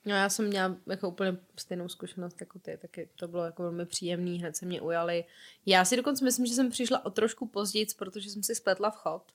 No 0.06 0.14
já 0.14 0.28
jsem 0.28 0.46
měla 0.46 0.76
jako 0.86 1.08
úplně 1.08 1.36
stejnou 1.56 1.88
zkušenost 1.88 2.40
jako 2.40 2.58
ty, 2.58 2.78
taky 2.82 3.08
to 3.16 3.28
bylo 3.28 3.44
jako 3.44 3.62
velmi 3.62 3.86
příjemný, 3.86 4.38
hned 4.38 4.56
se 4.56 4.66
mě 4.66 4.80
ujali. 4.80 5.24
Já 5.66 5.84
si 5.84 5.96
dokonce 5.96 6.24
myslím, 6.24 6.46
že 6.46 6.54
jsem 6.54 6.70
přišla 6.70 7.04
o 7.04 7.10
trošku 7.10 7.46
později, 7.46 7.86
protože 7.98 8.30
jsem 8.30 8.42
si 8.42 8.54
spletla 8.54 8.90
vchod. 8.90 9.32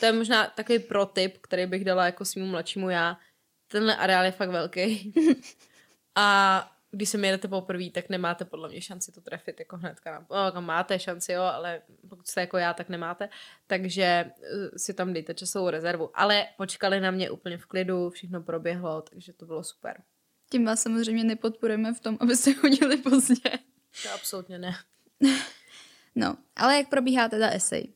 To 0.00 0.06
je 0.06 0.12
možná 0.12 0.46
takový 0.46 0.78
protip, 0.78 1.38
který 1.38 1.66
bych 1.66 1.84
dala 1.84 2.06
jako 2.06 2.24
svýmu 2.24 2.48
mladšímu 2.48 2.90
já. 2.90 3.18
Tenhle 3.68 3.96
areál 3.96 4.24
je 4.24 4.30
fakt 4.30 4.50
velký. 4.50 5.14
A 6.14 6.70
když 6.94 7.08
se 7.08 7.18
jedete 7.18 7.48
poprvé, 7.48 7.90
tak 7.90 8.08
nemáte 8.08 8.44
podle 8.44 8.68
mě 8.68 8.80
šanci 8.80 9.12
to 9.12 9.20
trefit 9.20 9.58
jako 9.58 9.76
hnedka. 9.76 10.12
Na, 10.12 10.26
no, 10.30 10.44
jako 10.44 10.60
máte 10.60 10.98
šanci, 10.98 11.32
jo, 11.32 11.42
ale 11.42 11.82
pokud 12.08 12.28
jste 12.28 12.40
jako 12.40 12.58
já, 12.58 12.74
tak 12.74 12.88
nemáte. 12.88 13.28
Takže 13.66 14.02
eh, 14.02 14.32
si 14.76 14.94
tam 14.94 15.12
dejte 15.12 15.34
časovou 15.34 15.70
rezervu. 15.70 16.10
Ale 16.14 16.46
počkali 16.56 17.00
na 17.00 17.10
mě 17.10 17.30
úplně 17.30 17.58
v 17.58 17.66
klidu, 17.66 18.10
všechno 18.10 18.42
proběhlo, 18.42 19.02
takže 19.02 19.32
to 19.32 19.46
bylo 19.46 19.64
super. 19.64 20.02
Tím 20.50 20.64
vás 20.64 20.82
samozřejmě 20.82 21.24
nepodporujeme 21.24 21.94
v 21.94 22.00
tom, 22.00 22.16
abyste 22.20 22.54
chodili 22.54 22.96
pozdě. 22.96 23.50
To 24.02 24.10
absolutně 24.14 24.58
ne. 24.58 24.74
No, 26.16 26.36
ale 26.56 26.76
jak 26.76 26.88
probíhá 26.88 27.28
teda 27.28 27.50
esej? 27.50 27.92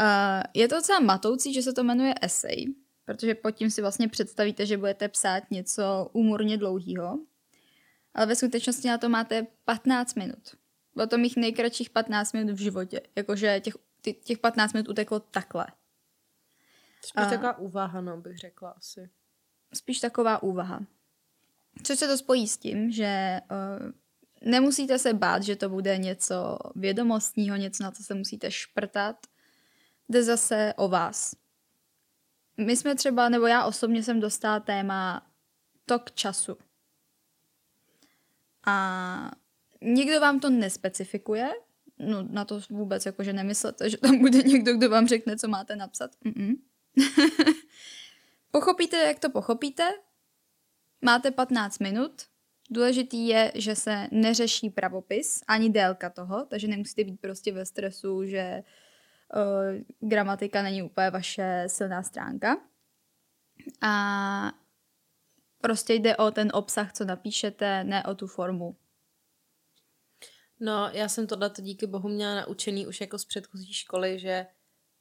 Uh, 0.00 0.42
je 0.54 0.68
to 0.68 0.74
docela 0.74 1.00
matoucí, 1.00 1.54
že 1.54 1.62
se 1.62 1.72
to 1.72 1.84
jmenuje 1.84 2.14
esej, 2.22 2.74
protože 3.04 3.34
pod 3.34 3.50
tím 3.50 3.70
si 3.70 3.80
vlastně 3.80 4.08
představíte, 4.08 4.66
že 4.66 4.76
budete 4.76 5.08
psát 5.08 5.50
něco 5.50 6.10
úmorně 6.12 6.58
dlouhýho, 6.58 7.18
ale 8.14 8.26
ve 8.26 8.36
skutečnosti 8.36 8.88
na 8.88 8.98
to 8.98 9.08
máte 9.08 9.46
15 9.64 10.14
minut. 10.14 10.56
Bylo 10.94 11.06
to 11.06 11.18
mých 11.18 11.36
nejkratších 11.36 11.90
15 11.90 12.32
minut 12.32 12.52
v 12.52 12.62
životě. 12.62 13.00
Jakože 13.16 13.60
těch, 13.60 13.74
těch 14.24 14.38
15 14.38 14.72
minut 14.72 14.88
uteklo 14.88 15.20
takhle. 15.20 15.66
Spíš 17.04 17.26
A- 17.26 17.30
taková 17.30 17.58
úvaha, 17.58 18.00
no, 18.00 18.16
bych 18.16 18.38
řekla 18.38 18.70
asi. 18.70 19.10
Spíš 19.74 20.00
taková 20.00 20.42
úvaha. 20.42 20.80
Což 21.82 21.98
se 21.98 22.06
to 22.06 22.18
spojí 22.18 22.48
s 22.48 22.56
tím, 22.58 22.90
že 22.90 23.40
uh, 23.50 23.92
nemusíte 24.50 24.98
se 24.98 25.14
bát, 25.14 25.42
že 25.42 25.56
to 25.56 25.68
bude 25.68 25.98
něco 25.98 26.58
vědomostního, 26.74 27.56
něco, 27.56 27.82
na 27.82 27.90
co 27.90 28.02
se 28.02 28.14
musíte 28.14 28.50
šprtat. 28.50 29.26
Jde 30.08 30.22
zase 30.22 30.74
o 30.76 30.88
vás. 30.88 31.34
My 32.56 32.76
jsme 32.76 32.94
třeba, 32.94 33.28
nebo 33.28 33.46
já 33.46 33.64
osobně 33.64 34.02
jsem 34.02 34.20
dostala 34.20 34.60
téma 34.60 35.26
tok 35.86 36.10
času. 36.10 36.56
A 38.66 39.30
nikdo 39.80 40.20
vám 40.20 40.40
to 40.40 40.50
nespecifikuje, 40.50 41.50
no 41.98 42.22
na 42.30 42.44
to 42.44 42.60
vůbec 42.70 43.06
jakože 43.06 43.32
nemyslete, 43.32 43.90
že 43.90 43.96
tam 43.96 44.18
bude 44.18 44.38
někdo, 44.42 44.74
kdo 44.76 44.90
vám 44.90 45.08
řekne, 45.08 45.36
co 45.36 45.48
máte 45.48 45.76
napsat. 45.76 46.10
Pochopíte, 48.50 48.96
jak 48.96 49.18
to 49.18 49.30
pochopíte? 49.30 49.92
Máte 51.02 51.30
15 51.30 51.78
minut. 51.78 52.22
Důležitý 52.70 53.28
je, 53.28 53.52
že 53.54 53.74
se 53.74 54.08
neřeší 54.10 54.70
pravopis, 54.70 55.42
ani 55.48 55.70
délka 55.70 56.10
toho, 56.10 56.44
takže 56.44 56.68
nemusíte 56.68 57.04
být 57.04 57.20
prostě 57.20 57.52
ve 57.52 57.66
stresu, 57.66 58.24
že 58.24 58.62
uh, 59.34 60.08
gramatika 60.08 60.62
není 60.62 60.82
úplně 60.82 61.10
vaše 61.10 61.64
silná 61.66 62.02
stránka. 62.02 62.56
A 63.82 64.52
prostě 65.60 65.94
jde 65.94 66.16
o 66.16 66.30
ten 66.30 66.50
obsah, 66.54 66.92
co 66.92 67.04
napíšete, 67.04 67.84
ne 67.84 68.04
o 68.04 68.14
tu 68.14 68.26
formu. 68.26 68.76
No, 70.60 70.90
já 70.92 71.08
jsem 71.08 71.26
tohle 71.26 71.50
díky 71.58 71.86
bohu 71.86 72.08
měla 72.08 72.34
naučený 72.34 72.86
už 72.86 73.00
jako 73.00 73.18
z 73.18 73.24
předchozí 73.24 73.72
školy, 73.72 74.18
že 74.18 74.46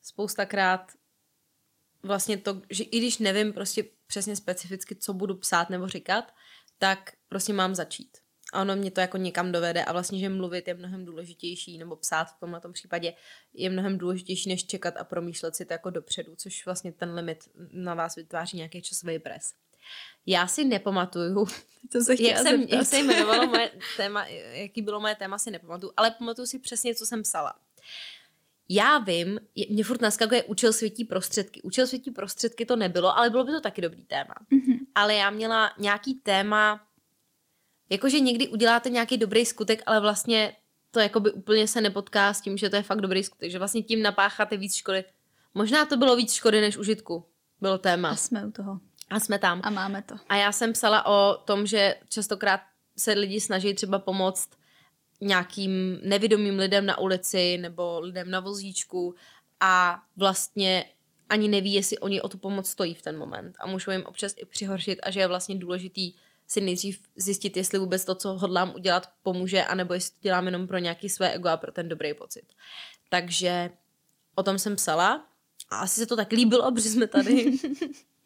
spoustakrát 0.01 0.91
vlastně 2.03 2.37
to, 2.37 2.61
že 2.69 2.83
i 2.83 2.97
když 2.97 3.17
nevím 3.17 3.53
prostě 3.53 3.83
přesně 4.07 4.35
specificky, 4.35 4.95
co 4.95 5.13
budu 5.13 5.35
psát 5.35 5.69
nebo 5.69 5.87
říkat, 5.87 6.33
tak 6.77 7.11
prostě 7.29 7.53
mám 7.53 7.75
začít. 7.75 8.17
A 8.53 8.61
ono 8.61 8.75
mě 8.75 8.91
to 8.91 9.01
jako 9.01 9.17
někam 9.17 9.51
dovede 9.51 9.83
a 9.83 9.91
vlastně, 9.91 10.19
že 10.19 10.29
mluvit 10.29 10.67
je 10.67 10.73
mnohem 10.73 11.05
důležitější, 11.05 11.77
nebo 11.77 11.95
psát 11.95 12.23
v 12.23 12.39
tomhle 12.39 12.61
případě 12.73 13.13
je 13.53 13.69
mnohem 13.69 13.97
důležitější, 13.97 14.49
než 14.49 14.65
čekat 14.65 14.97
a 14.97 15.03
promýšlet 15.03 15.55
si 15.55 15.65
to 15.65 15.73
jako 15.73 15.89
dopředu, 15.89 16.35
což 16.35 16.65
vlastně 16.65 16.91
ten 16.91 17.13
limit 17.13 17.49
na 17.71 17.93
vás 17.93 18.15
vytváří 18.15 18.57
nějaký 18.57 18.81
časový 18.81 19.19
pres. 19.19 19.53
Já 20.25 20.47
si 20.47 20.65
nepamatuju, 20.65 21.47
Co 21.91 22.01
se 22.01 22.23
jak, 22.23 22.37
jsem, 22.37 22.61
jak 22.61 22.85
se 22.85 22.97
jmenovalo 22.97 23.47
moje 23.47 23.71
téma, 23.97 24.25
jaký 24.51 24.81
bylo 24.81 24.99
moje 24.99 25.15
téma, 25.15 25.37
si 25.37 25.51
nepamatuju, 25.51 25.93
ale 25.97 26.11
pamatuju 26.11 26.45
si 26.45 26.59
přesně, 26.59 26.95
co 26.95 27.05
jsem 27.05 27.23
psala. 27.23 27.53
Já 28.69 28.97
vím, 28.97 29.39
mě 29.69 29.83
furt 29.83 30.01
naskakuje 30.01 30.43
učil 30.43 30.73
světí 30.73 31.05
prostředky. 31.05 31.61
Učil 31.61 31.87
světí 31.87 32.11
prostředky 32.11 32.65
to 32.65 32.75
nebylo, 32.75 33.17
ale 33.17 33.29
bylo 33.29 33.43
by 33.43 33.51
to 33.51 33.61
taky 33.61 33.81
dobrý 33.81 34.05
téma. 34.05 34.33
Mhm. 34.49 34.77
Ale 34.95 35.15
já 35.15 35.29
měla 35.29 35.71
nějaký 35.77 36.13
téma, 36.13 36.87
jakože 37.89 38.19
někdy 38.19 38.47
uděláte 38.47 38.89
nějaký 38.89 39.17
dobrý 39.17 39.45
skutek, 39.45 39.83
ale 39.85 39.99
vlastně 39.99 40.55
to 40.91 40.99
jakoby 40.99 41.31
úplně 41.31 41.67
se 41.67 41.81
nepotká 41.81 42.33
s 42.33 42.41
tím, 42.41 42.57
že 42.57 42.69
to 42.69 42.75
je 42.75 42.83
fakt 42.83 43.01
dobrý 43.01 43.23
skutek, 43.23 43.51
že 43.51 43.57
vlastně 43.57 43.83
tím 43.83 44.01
napácháte 44.01 44.57
víc 44.57 44.75
škody. 44.75 45.03
Možná 45.53 45.85
to 45.85 45.97
bylo 45.97 46.15
víc 46.15 46.33
škody 46.33 46.61
než 46.61 46.77
užitku, 46.77 47.25
bylo 47.61 47.73
A 47.73 47.77
téma. 47.77 48.15
jsme 48.15 48.45
u 48.45 48.51
toho. 48.51 48.79
A 49.09 49.19
jsme 49.19 49.39
tam. 49.39 49.61
A 49.63 49.69
máme 49.69 50.01
to. 50.01 50.15
A 50.29 50.35
já 50.35 50.51
jsem 50.51 50.73
psala 50.73 51.05
o 51.05 51.37
tom, 51.45 51.67
že 51.67 51.95
častokrát 52.09 52.61
se 52.97 53.13
lidi 53.13 53.41
snaží 53.41 53.73
třeba 53.73 53.99
pomoct 53.99 54.49
nějakým 55.21 55.99
nevědomým 56.03 56.59
lidem 56.59 56.85
na 56.85 56.97
ulici 56.97 57.57
nebo 57.57 57.99
lidem 57.99 58.31
na 58.31 58.39
vozíčku 58.39 59.15
a 59.59 60.03
vlastně 60.17 60.85
ani 61.29 61.47
neví, 61.47 61.73
jestli 61.73 61.99
oni 61.99 62.21
o 62.21 62.29
tu 62.29 62.37
pomoc 62.37 62.69
stojí 62.69 62.93
v 62.93 63.01
ten 63.01 63.17
moment 63.17 63.55
a 63.59 63.67
můžou 63.67 63.91
jim 63.91 64.05
občas 64.05 64.33
i 64.37 64.45
přihoršit 64.45 64.99
a 65.03 65.11
že 65.11 65.19
je 65.19 65.27
vlastně 65.27 65.55
důležitý 65.55 66.13
si 66.47 66.61
nejdřív 66.61 67.01
zjistit, 67.15 67.57
jestli 67.57 67.79
vůbec 67.79 68.05
to, 68.05 68.15
co 68.15 68.33
hodlám 68.33 68.75
udělat, 68.75 69.09
pomůže, 69.23 69.63
anebo 69.63 69.93
jestli 69.93 70.11
to 70.11 70.19
dělám 70.21 70.45
jenom 70.45 70.67
pro 70.67 70.77
nějaký 70.77 71.09
své 71.09 71.33
ego 71.33 71.49
a 71.49 71.57
pro 71.57 71.71
ten 71.71 71.89
dobrý 71.89 72.13
pocit. 72.13 72.45
Takže 73.09 73.69
o 74.35 74.43
tom 74.43 74.59
jsem 74.59 74.75
psala 74.75 75.27
a 75.69 75.77
asi 75.77 75.99
se 75.99 76.05
to 76.05 76.15
tak 76.15 76.31
líbilo, 76.31 76.71
protože 76.71 76.89
jsme 76.89 77.07
tady. 77.07 77.51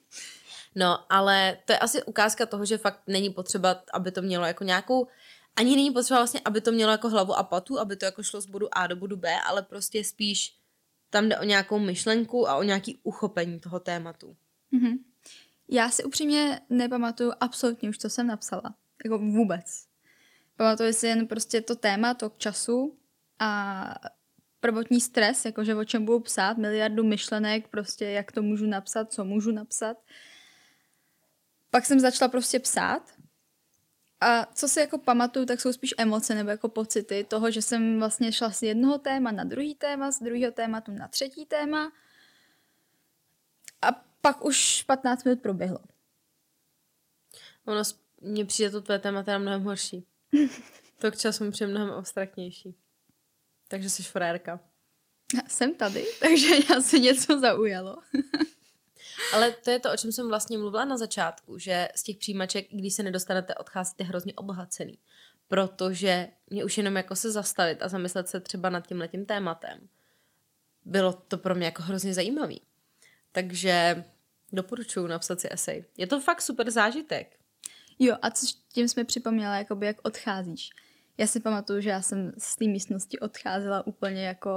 No, 0.76 1.06
ale 1.10 1.58
to 1.66 1.74
je 1.74 1.80
asi 1.80 2.04
ukázka 2.04 2.46
toho, 2.46 2.66
že 2.66 2.78
fakt 2.78 3.02
není 3.08 3.30
potřeba, 3.30 3.84
aby 3.94 4.12
to 4.12 4.22
mělo 4.22 4.46
jako 4.46 4.64
nějakou 4.64 5.08
ani 5.56 5.76
není 5.76 5.92
potřeba 5.92 6.20
vlastně, 6.20 6.42
aby 6.46 6.62
to 6.62 6.72
mělo 6.72 6.92
jako 6.92 7.10
hlavu 7.10 7.34
a 7.34 7.44
patu, 7.44 7.80
aby 7.80 7.96
to 7.96 8.06
jako 8.06 8.24
šlo 8.24 8.42
z 8.42 8.46
bodu 8.46 8.78
A 8.78 8.88
do 8.88 8.96
bodu 8.96 9.18
B, 9.18 9.42
ale 9.42 9.62
prostě 9.62 10.04
spíš 10.04 10.56
tam 11.10 11.30
jde 11.30 11.40
o 11.40 11.44
nějakou 11.44 11.80
myšlenku 11.80 12.50
a 12.50 12.56
o 12.56 12.64
nějaký 12.64 13.00
uchopení 13.04 13.60
toho 13.60 13.80
tématu. 13.80 14.36
Mm-hmm. 14.74 14.98
Já 15.70 15.90
si 15.90 16.04
upřímně 16.04 16.62
nepamatuju 16.70 17.34
absolutně 17.40 17.90
už, 17.90 17.98
co 17.98 18.10
jsem 18.10 18.28
napsala. 18.28 18.76
Jako 19.04 19.18
vůbec. 19.18 19.86
Pamatuju 20.56 20.94
si 20.94 21.08
jen 21.08 21.28
prostě 21.28 21.62
to 21.62 21.76
téma, 21.76 22.14
to 22.14 22.30
k 22.30 22.38
času 22.38 22.98
a 23.40 23.94
prvotní 24.60 25.02
stres, 25.02 25.46
jakože 25.46 25.76
o 25.76 25.86
čem 25.86 26.06
budu 26.06 26.20
psát, 26.20 26.58
miliardu 26.58 27.04
myšlenek, 27.04 27.68
prostě 27.68 28.06
jak 28.06 28.32
to 28.32 28.42
můžu 28.42 28.66
napsat, 28.66 29.14
co 29.14 29.26
můžu 29.26 29.52
napsat. 29.52 29.98
Pak 31.72 31.86
jsem 31.86 32.00
začala 32.00 32.30
prostě 32.30 32.60
psát 32.60 33.14
a 34.22 34.46
co 34.46 34.68
si 34.68 34.80
jako 34.80 34.98
pamatuju, 34.98 35.46
tak 35.46 35.62
jsou 35.62 35.74
spíš 35.74 35.94
emoce 35.98 36.36
nebo 36.36 36.50
jako 36.50 36.70
pocity 36.70 37.24
toho, 37.24 37.52
že 37.52 37.62
jsem 37.62 38.00
vlastně 38.00 38.32
šla 38.32 38.52
z 38.52 38.62
jednoho 38.64 38.98
téma 38.98 39.32
na 39.32 39.44
druhý 39.44 39.76
téma, 39.76 40.12
z 40.12 40.20
druhého 40.20 40.52
tématu 40.52 40.92
na 40.92 41.08
třetí 41.08 41.46
téma 41.46 41.92
a 43.82 43.92
pak 44.22 44.46
už 44.46 44.84
15 44.84 45.24
minut 45.24 45.42
proběhlo. 45.42 45.80
Ono, 47.66 47.82
mně 48.22 48.46
přijde 48.46 48.70
to 48.70 48.82
tvé 48.82 49.00
téma 49.00 49.24
teda 49.24 49.38
mnohem 49.38 49.64
horší. 49.64 50.06
to 51.00 51.12
k 51.12 51.18
času 51.18 51.44
mi 51.44 51.52
přijde 51.52 51.72
mnohem 51.72 51.90
abstraktnější. 51.90 52.76
Takže 53.68 53.90
jsi 53.90 54.04
frérka. 54.04 54.60
Já 55.36 55.42
jsem 55.48 55.76
tady, 55.76 56.06
takže 56.20 56.56
já 56.70 56.82
se 56.82 57.00
něco 57.00 57.40
zaujalo. 57.40 57.98
Ale 59.34 59.52
to 59.52 59.72
je 59.72 59.80
to, 59.80 59.94
o 59.94 59.98
čem 59.98 60.12
jsem 60.12 60.28
vlastně 60.28 60.58
mluvila 60.58 60.86
na 60.86 60.98
začátku, 60.98 61.58
že 61.58 61.88
z 61.96 62.04
těch 62.04 62.18
přijímaček, 62.18 62.68
když 62.72 62.94
se 62.94 63.04
nedostanete, 63.04 63.56
odcházíte 63.56 64.04
hrozně 64.04 64.34
obohacený. 64.34 64.98
Protože 65.48 66.28
mě 66.50 66.64
už 66.64 66.78
jenom 66.78 66.96
jako 66.96 67.16
se 67.16 67.32
zastavit 67.32 67.82
a 67.82 67.88
zamyslet 67.88 68.30
se 68.30 68.40
třeba 68.40 68.70
nad 68.70 68.88
tím 68.88 69.00
letím 69.00 69.26
tématem. 69.26 69.90
Bylo 70.86 71.14
to 71.14 71.38
pro 71.38 71.56
mě 71.56 71.66
jako 71.66 71.84
hrozně 71.84 72.14
zajímavý. 72.14 72.62
Takže 73.32 74.04
doporučuji 74.52 75.08
napsat 75.08 75.42
si 75.42 75.48
esej. 75.52 75.86
Je 75.98 76.08
to 76.08 76.20
fakt 76.20 76.42
super 76.42 76.72
zážitek. 76.72 77.40
Jo, 78.00 78.16
a 78.22 78.32
co 78.32 78.46
tím 78.74 78.88
jsme 78.88 79.04
připomněla, 79.04 79.58
jakoby 79.58 79.86
jak 79.86 79.98
odcházíš. 80.04 80.70
Já 81.18 81.28
si 81.28 81.40
pamatuju, 81.40 81.82
že 81.82 81.90
já 81.90 82.02
jsem 82.02 82.34
z 82.38 82.56
té 82.56 82.66
místnosti 82.66 83.20
odcházela 83.20 83.88
úplně 83.88 84.26
jako 84.26 84.52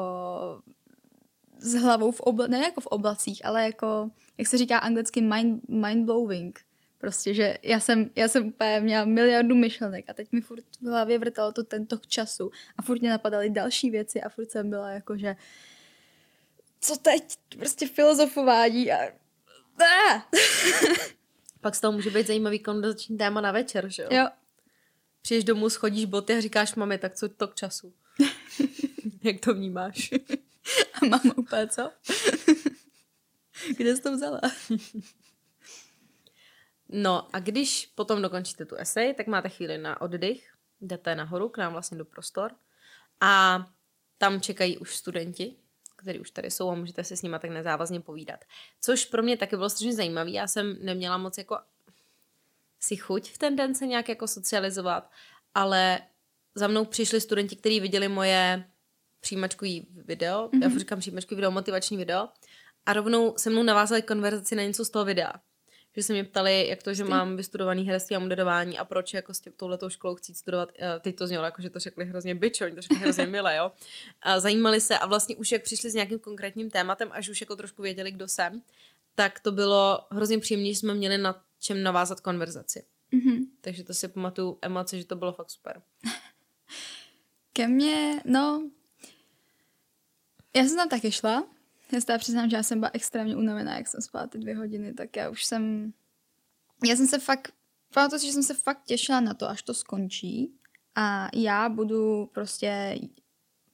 s 1.59 1.74
hlavou 1.74 2.12
v 2.12 2.20
obla- 2.20 2.48
ne 2.48 2.59
jako 2.59 2.81
v 2.81 2.87
oblacích, 2.87 3.46
ale 3.46 3.64
jako, 3.64 4.11
jak 4.38 4.49
se 4.49 4.59
říká 4.59 4.79
anglicky, 4.79 5.20
mind, 5.20 5.68
mind 5.68 6.07
blowing. 6.07 6.61
Prostě, 6.99 7.35
že 7.35 7.59
já 7.62 7.81
jsem, 7.81 8.11
já 8.16 8.29
jsem 8.29 8.47
úplně 8.47 8.81
měla 8.81 9.05
miliardu 9.05 9.55
myšlenek 9.55 10.05
a 10.11 10.14
teď 10.14 10.33
mi 10.33 10.40
furt 10.40 10.64
v 10.81 10.87
hlavě 10.87 11.18
vrtalo 11.18 11.53
to 11.53 11.64
tento 11.64 11.97
času 12.07 12.51
a 12.77 12.83
furt 12.83 13.01
mě 13.01 13.11
napadaly 13.11 13.51
další 13.51 13.90
věci 13.90 14.23
a 14.23 14.29
furt 14.29 14.51
jsem 14.51 14.70
byla 14.70 14.90
jako, 14.90 15.16
že 15.16 15.37
co 16.81 16.97
teď? 16.97 17.37
Prostě 17.59 17.88
filozofování 17.88 18.92
a... 18.92 19.12
Ah! 19.79 20.23
Pak 21.61 21.75
z 21.75 21.81
toho 21.81 21.92
může 21.92 22.11
být 22.11 22.27
zajímavý 22.27 22.59
konverzační 22.59 23.18
téma 23.18 23.40
na 23.40 23.53
večer, 23.53 23.88
že 23.88 24.03
jo? 24.03 24.09
Jo. 24.12 24.27
Přijdeš 25.23 25.44
domů, 25.44 25.70
schodíš 25.70 26.05
boty 26.05 26.35
a 26.35 26.40
říkáš 26.40 26.75
mami, 26.75 26.99
tak 26.99 27.14
co 27.14 27.29
to 27.29 27.49
k 27.49 27.55
času? 27.55 27.94
Jak 29.23 29.40
to 29.40 29.55
vnímáš? 29.55 30.11
A 31.03 31.07
mám 31.07 31.33
úplně 31.37 31.68
co? 31.68 31.90
Kde 33.77 33.96
jsi 33.96 34.03
to 34.03 34.12
vzala? 34.12 34.40
no 36.88 37.29
a 37.33 37.38
když 37.38 37.87
potom 37.94 38.22
dokončíte 38.22 38.64
tu 38.64 38.77
esej, 38.77 39.14
tak 39.14 39.27
máte 39.27 39.48
chvíli 39.48 39.79
na 39.79 40.00
oddych, 40.00 40.55
jdete 40.81 41.14
nahoru 41.14 41.48
k 41.48 41.59
nám 41.59 41.72
vlastně 41.72 41.98
do 41.98 42.05
prostor 42.05 42.53
a 43.20 43.64
tam 44.18 44.40
čekají 44.40 44.79
už 44.79 44.96
studenti, 44.96 45.57
kteří 45.96 46.20
už 46.20 46.31
tady 46.31 46.50
jsou 46.50 46.70
a 46.70 46.74
můžete 46.74 47.05
si 47.05 47.16
s 47.16 47.22
nimi 47.22 47.37
tak 47.40 47.50
nezávazně 47.50 48.00
povídat. 48.00 48.44
Což 48.81 49.05
pro 49.05 49.22
mě 49.22 49.37
taky 49.37 49.57
bylo 49.57 49.70
strašně 49.70 49.92
zajímavé. 49.92 50.31
Já 50.31 50.46
jsem 50.46 50.77
neměla 50.81 51.18
moc 51.18 51.38
jako 51.38 51.59
si 52.81 52.96
chuť 52.96 53.31
v 53.31 53.38
ten 53.38 53.57
den 53.57 53.74
se 53.74 53.87
nějak 53.87 54.09
jako 54.09 54.29
socializovat, 54.29 55.11
ale 55.55 56.00
za 56.55 56.68
mnou 56.68 56.85
přišli 56.85 57.20
studenti, 57.20 57.57
kteří 57.57 57.81
viděli 57.81 58.09
moje 58.09 58.64
přijímačkový 59.20 59.87
video, 59.90 60.48
mm-hmm. 60.48 60.62
já 60.62 60.68
mhm. 60.68 60.79
říkám 60.79 60.98
přijímačkový 60.98 61.37
video, 61.37 61.50
motivační 61.50 61.96
video, 61.96 62.29
a 62.87 62.92
rovnou 62.92 63.35
se 63.37 63.51
mnou 63.51 63.62
navázali 63.62 64.03
konverzaci 64.03 64.55
na 64.55 64.62
něco 64.62 64.85
z 64.85 64.90
toho 64.90 65.05
videa. 65.05 65.33
Že 65.97 66.03
se 66.03 66.12
mě 66.12 66.25
ptali, 66.25 66.68
jak 66.68 66.83
to, 66.83 66.94
že 66.94 67.05
mám 67.05 67.37
vystudovaný 67.37 67.85
herectví 67.85 68.16
a 68.16 68.18
moderování 68.18 68.79
a 68.79 68.85
proč 68.85 69.14
jako 69.14 69.35
s 69.35 69.42
touhletou 69.57 69.88
školou 69.88 70.14
chci 70.14 70.35
studovat. 70.35 70.73
Eh, 70.79 71.01
teď 71.01 71.16
to 71.16 71.27
znělo 71.27 71.44
jako, 71.44 71.62
že 71.62 71.70
to 71.70 71.79
řekli 71.79 72.05
hrozně 72.05 72.35
byč, 72.35 72.61
oni 72.61 72.75
to 72.75 72.83
řekli 72.83 72.97
hrozně 72.97 73.27
milé, 73.27 73.57
jo. 73.57 73.73
A 74.23 74.40
zajímali 74.40 74.81
se 74.81 74.99
a 74.99 75.07
vlastně 75.07 75.37
už 75.37 75.53
jak 75.53 75.62
přišli 75.62 75.90
s 75.90 75.94
nějakým 75.94 76.18
konkrétním 76.18 76.70
tématem, 76.70 77.09
až 77.12 77.29
už 77.29 77.40
jako 77.40 77.57
trošku 77.57 77.83
věděli, 77.83 78.12
kdo 78.12 78.29
jsem, 78.29 78.62
tak 79.14 79.40
to 79.40 79.53
bylo 79.53 80.07
hrozně 80.11 80.38
příjemné, 80.38 80.68
že 80.68 80.79
jsme 80.79 80.94
měli 80.94 81.18
na 81.18 81.44
čem 81.61 81.83
navázat 81.83 82.20
konverzaci. 82.20 82.85
Mm-hmm. 83.12 83.47
Takže 83.61 83.85
to 83.85 83.94
si 83.94 84.09
pamatuju 84.09 84.59
emoce, 84.62 84.99
že 84.99 85.07
to 85.07 85.16
bylo 85.16 85.33
fakt 85.33 85.51
super. 85.51 85.83
Ke 87.53 87.68
mně, 87.68 88.23
no, 88.25 88.70
já 90.57 90.64
jsem 90.64 90.77
tam 90.77 90.88
taky 90.88 91.12
šla. 91.12 91.54
Já 91.92 92.01
se 92.01 92.18
přiznám, 92.18 92.51
že 92.51 92.57
já 92.57 92.62
jsem 92.62 92.81
byla 92.81 92.90
extrémně 92.94 93.37
unavená, 93.37 93.77
jak 93.77 93.88
jsem 93.88 94.01
spala 94.01 94.27
ty 94.27 94.38
dvě 94.38 94.57
hodiny, 94.57 94.94
tak 94.94 95.16
já 95.16 95.31
už 95.31 95.44
jsem... 95.44 95.92
Já 96.85 96.97
jsem 96.97 97.07
se 97.07 97.18
fakt... 97.18 97.53
Pamatuju 97.94 98.18
si, 98.18 98.27
že 98.27 98.33
jsem 98.33 98.42
se 98.42 98.55
fakt 98.55 98.85
těšila 98.85 99.20
na 99.20 99.35
to, 99.35 99.49
až 99.49 99.62
to 99.62 99.75
skončí 99.75 100.55
a 100.94 101.29
já 101.35 101.68
budu 101.68 102.27
prostě... 102.27 102.99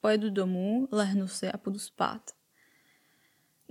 Pojedu 0.00 0.30
domů, 0.30 0.88
lehnu 0.92 1.28
si 1.28 1.52
a 1.52 1.58
půjdu 1.58 1.78
spát. 1.78 2.30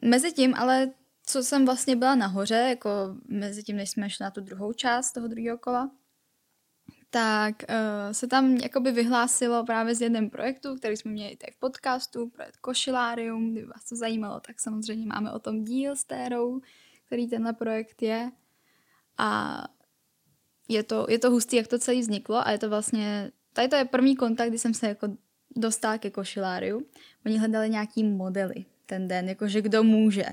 Mezi 0.01 0.31
tím 0.31 0.55
ale, 0.55 0.91
co 1.25 1.43
jsem 1.43 1.65
vlastně 1.65 1.95
byla 1.95 2.15
nahoře, 2.15 2.55
jako 2.55 2.89
mezi 3.27 3.63
tím, 3.63 3.77
než 3.77 3.89
jsme 3.89 4.09
šli 4.09 4.23
na 4.23 4.31
tu 4.31 4.41
druhou 4.41 4.73
část 4.73 5.11
toho 5.11 5.27
druhého 5.27 5.57
kola, 5.57 5.91
tak 7.09 7.55
uh, 7.69 8.11
se 8.11 8.27
tam 8.27 8.55
jakoby 8.55 8.91
vyhlásilo 8.91 9.65
právě 9.65 9.95
z 9.95 10.01
jednom 10.01 10.29
projektu, 10.29 10.75
který 10.75 10.97
jsme 10.97 11.11
měli 11.11 11.35
tady 11.35 11.51
v 11.51 11.59
podcastu, 11.59 12.29
projekt 12.29 12.57
Košilárium, 12.57 13.51
kdyby 13.51 13.67
vás 13.67 13.85
to 13.89 13.95
zajímalo, 13.95 14.39
tak 14.39 14.59
samozřejmě 14.59 15.05
máme 15.05 15.31
o 15.31 15.39
tom 15.39 15.63
díl 15.63 15.95
s 15.95 16.03
Térou, 16.03 16.61
který 17.05 17.27
tenhle 17.27 17.53
projekt 17.53 18.01
je. 18.01 18.31
A 19.17 19.63
je 20.67 20.83
to, 20.83 21.05
je 21.09 21.19
to 21.19 21.31
hustý, 21.31 21.55
jak 21.55 21.67
to 21.67 21.79
celé 21.79 21.99
vzniklo 21.99 22.47
a 22.47 22.51
je 22.51 22.57
to 22.57 22.69
vlastně, 22.69 23.31
tady 23.53 23.67
to 23.67 23.75
je 23.75 23.85
první 23.85 24.15
kontakt, 24.15 24.49
kdy 24.49 24.59
jsem 24.59 24.73
se 24.73 24.87
jako 24.87 25.07
dostala 25.55 25.97
ke 25.97 26.09
Košiláriu. 26.09 26.85
Oni 27.25 27.37
hledali 27.37 27.69
nějaký 27.69 28.03
modely 28.03 28.65
ten 28.85 29.07
den, 29.07 29.29
jakože 29.29 29.61
kdo 29.61 29.83
může, 29.83 30.25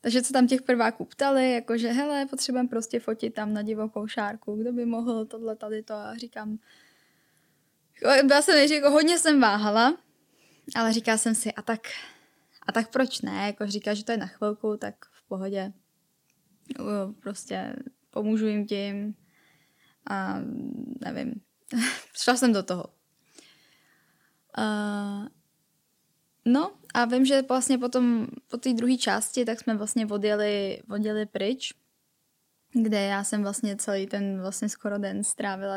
takže 0.00 0.22
co 0.22 0.32
tam 0.32 0.46
těch 0.46 0.62
prváků 0.62 1.04
ptali, 1.04 1.52
jakože 1.52 1.92
hele, 1.92 2.26
potřebujeme 2.26 2.68
prostě 2.68 3.00
fotit 3.00 3.34
tam 3.34 3.52
na 3.52 3.62
divokou 3.62 4.06
šárku, 4.06 4.56
kdo 4.56 4.72
by 4.72 4.86
mohl 4.86 5.26
tohle, 5.26 5.56
tady 5.56 5.82
to? 5.82 5.94
A 5.94 6.16
říkám, 6.16 6.58
byla 8.24 8.42
jsem 8.42 8.54
nejdřív, 8.54 8.76
jako 8.76 8.90
hodně 8.90 9.18
jsem 9.18 9.40
váhala, 9.40 9.98
ale 10.76 10.92
říkala 10.92 11.18
jsem 11.18 11.34
si, 11.34 11.52
a 11.52 11.62
tak, 11.62 11.80
a 12.66 12.72
tak 12.72 12.90
proč 12.90 13.20
ne, 13.20 13.46
jako 13.46 13.66
říká, 13.66 13.94
že 13.94 14.04
to 14.04 14.12
je 14.12 14.18
na 14.18 14.26
chvilku, 14.26 14.76
tak 14.76 14.94
v 15.12 15.28
pohodě, 15.28 15.72
prostě 17.20 17.76
pomůžu 18.10 18.46
jim 18.46 18.66
tím 18.66 19.14
a 20.10 20.38
nevím, 21.00 21.34
šla 22.16 22.36
jsem 22.36 22.52
do 22.52 22.62
toho. 22.62 22.84
Uh, 24.58 25.26
no 26.52 26.72
a 26.94 27.04
vím, 27.04 27.24
že 27.24 27.42
vlastně 27.42 27.78
potom 27.78 28.26
po 28.50 28.56
té 28.56 28.72
druhé 28.72 28.96
části, 28.96 29.44
tak 29.44 29.60
jsme 29.60 29.76
vlastně 29.76 30.06
odjeli, 30.06 30.82
odjeli 30.90 31.26
pryč, 31.26 31.74
kde 32.72 33.00
já 33.00 33.24
jsem 33.24 33.42
vlastně 33.42 33.76
celý 33.76 34.06
ten 34.06 34.40
vlastně 34.40 34.68
skoro 34.68 34.98
den 34.98 35.24
strávila 35.24 35.76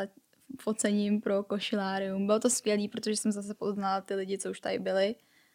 focením 0.60 1.20
pro 1.20 1.42
košilárium. 1.42 2.26
Bylo 2.26 2.40
to 2.40 2.50
skvělé, 2.50 2.88
protože 2.88 3.16
jsem 3.16 3.32
zase 3.32 3.54
poznala 3.54 4.00
ty 4.00 4.14
lidi, 4.14 4.38
co 4.38 4.50
už 4.50 4.60
tady 4.60 4.78
byli 4.78 5.14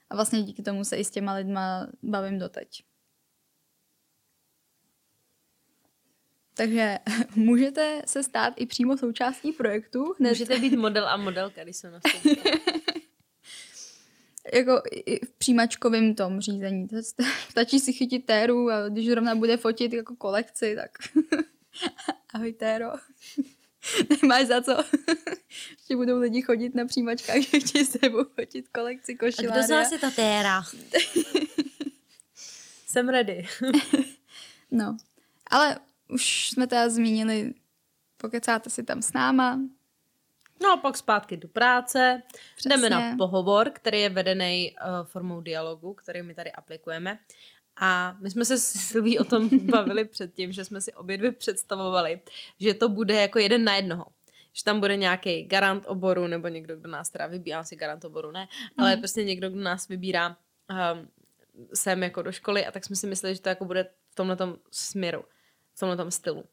a 0.10 0.16
vlastně 0.16 0.44
díky 0.44 0.64
tomu 0.64 0.84
se 0.84 0.98
i 0.98 1.04
s 1.04 1.12
těma 1.12 1.34
lidma 1.34 1.88
bavím 2.04 2.40
doteď. 2.40 2.84
Takže 6.54 6.98
můžete 7.36 8.02
se 8.06 8.24
stát 8.24 8.54
i 8.58 8.66
přímo 8.66 8.98
součástí 8.98 9.52
projektu. 9.52 10.14
Hned. 10.20 10.30
Můžete 10.30 10.60
být 10.60 10.76
model 10.76 11.08
a 11.08 11.18
modelka, 11.18 11.64
když 11.64 11.78
se 11.78 11.92
nastoupí. 11.92 12.36
jako 14.54 14.82
i 14.92 15.26
v 15.26 15.32
přijímačkovém 15.32 16.16
tom 16.16 16.42
řízení. 16.42 16.88
To 16.88 16.96
stačí 17.50 17.80
si 17.80 17.94
chytit 17.94 18.26
téru 18.26 18.72
a 18.72 18.90
když 18.90 19.08
zrovna 19.08 19.36
bude 19.36 19.58
fotit 19.58 19.94
jako 19.94 20.16
kolekci, 20.16 20.76
tak 20.76 20.92
ahoj 22.34 22.54
téro. 22.54 22.92
Nemáš 24.22 24.48
za 24.48 24.62
co. 24.62 24.78
Ještě 25.72 25.96
budou 25.96 26.20
lidi 26.20 26.42
chodit 26.42 26.76
na 26.76 26.86
přijímačkách, 26.86 27.42
že 27.42 27.60
chtějí 27.60 27.86
s 27.86 27.90
tebou 28.00 28.24
fotit 28.36 28.68
kolekci 28.68 29.16
košilária. 29.16 29.54
A 29.54 29.58
kdo 29.58 29.68
z 29.68 29.72
vás 29.72 29.92
je 29.92 30.00
ta 30.00 30.12
téra? 30.12 30.62
Jsem 32.88 33.10
ready. 33.10 33.48
no, 34.72 34.98
ale 35.50 35.80
už 36.10 36.50
jsme 36.50 36.68
teda 36.68 36.90
zmínili, 36.90 37.54
pokecáte 38.18 38.70
si 38.70 38.84
tam 38.84 39.02
s 39.02 39.14
náma. 39.14 39.60
No 40.64 40.74
a 40.74 40.78
pak 40.78 40.98
zpátky 40.98 41.38
do 41.38 41.48
práce. 41.48 42.22
Přesně. 42.56 42.70
Jdeme 42.70 42.90
na 42.90 43.16
pohovor, 43.18 43.70
který 43.70 44.02
je 44.02 44.10
vedený 44.10 44.76
uh, 44.76 45.08
formou 45.08 45.42
dialogu, 45.42 45.94
který 45.94 46.22
my 46.22 46.36
tady 46.36 46.52
aplikujeme. 46.52 47.20
A 47.82 48.18
my 48.20 48.32
jsme 48.32 48.46
se 48.46 48.58
s 48.58 48.64
Silví 48.64 49.20
o 49.20 49.24
tom 49.24 49.50
bavili 49.72 50.06
předtím, 50.06 50.52
že 50.52 50.66
jsme 50.66 50.82
si 50.82 50.94
obě 50.94 51.18
dvě 51.18 51.32
představovali, 51.32 52.22
že 52.60 52.74
to 52.74 52.90
bude 52.90 53.16
jako 53.16 53.40
jeden 53.40 53.64
na 53.64 53.76
jednoho. 53.76 54.06
Že 54.54 54.64
tam 54.64 54.80
bude 54.80 54.98
nějaký 54.98 55.44
garant 55.44 55.84
oboru, 55.88 56.28
nebo 56.28 56.48
někdo, 56.48 56.76
kdo 56.76 56.90
nás 56.90 57.10
teda 57.10 57.28
vybírá, 57.28 57.64
si 57.64 57.76
garant 57.76 58.06
oboru 58.06 58.32
ne, 58.32 58.48
mm. 58.78 58.84
ale 58.84 58.98
prostě 58.98 59.24
někdo, 59.24 59.50
kdo 59.50 59.62
nás 59.62 59.88
vybírá 59.88 60.30
um, 60.30 61.08
sem 61.74 62.04
jako 62.04 62.22
do 62.22 62.32
školy 62.32 62.66
a 62.66 62.72
tak 62.72 62.86
jsme 62.86 62.96
si 62.96 63.08
mysleli, 63.08 63.36
že 63.36 63.42
to 63.42 63.50
jako 63.50 63.66
bude 63.66 63.90
v 64.12 64.16
tomhle 64.16 64.38
směru, 64.72 65.24
v 65.76 65.80
tomhle 65.80 66.12
stylu. 66.12 66.44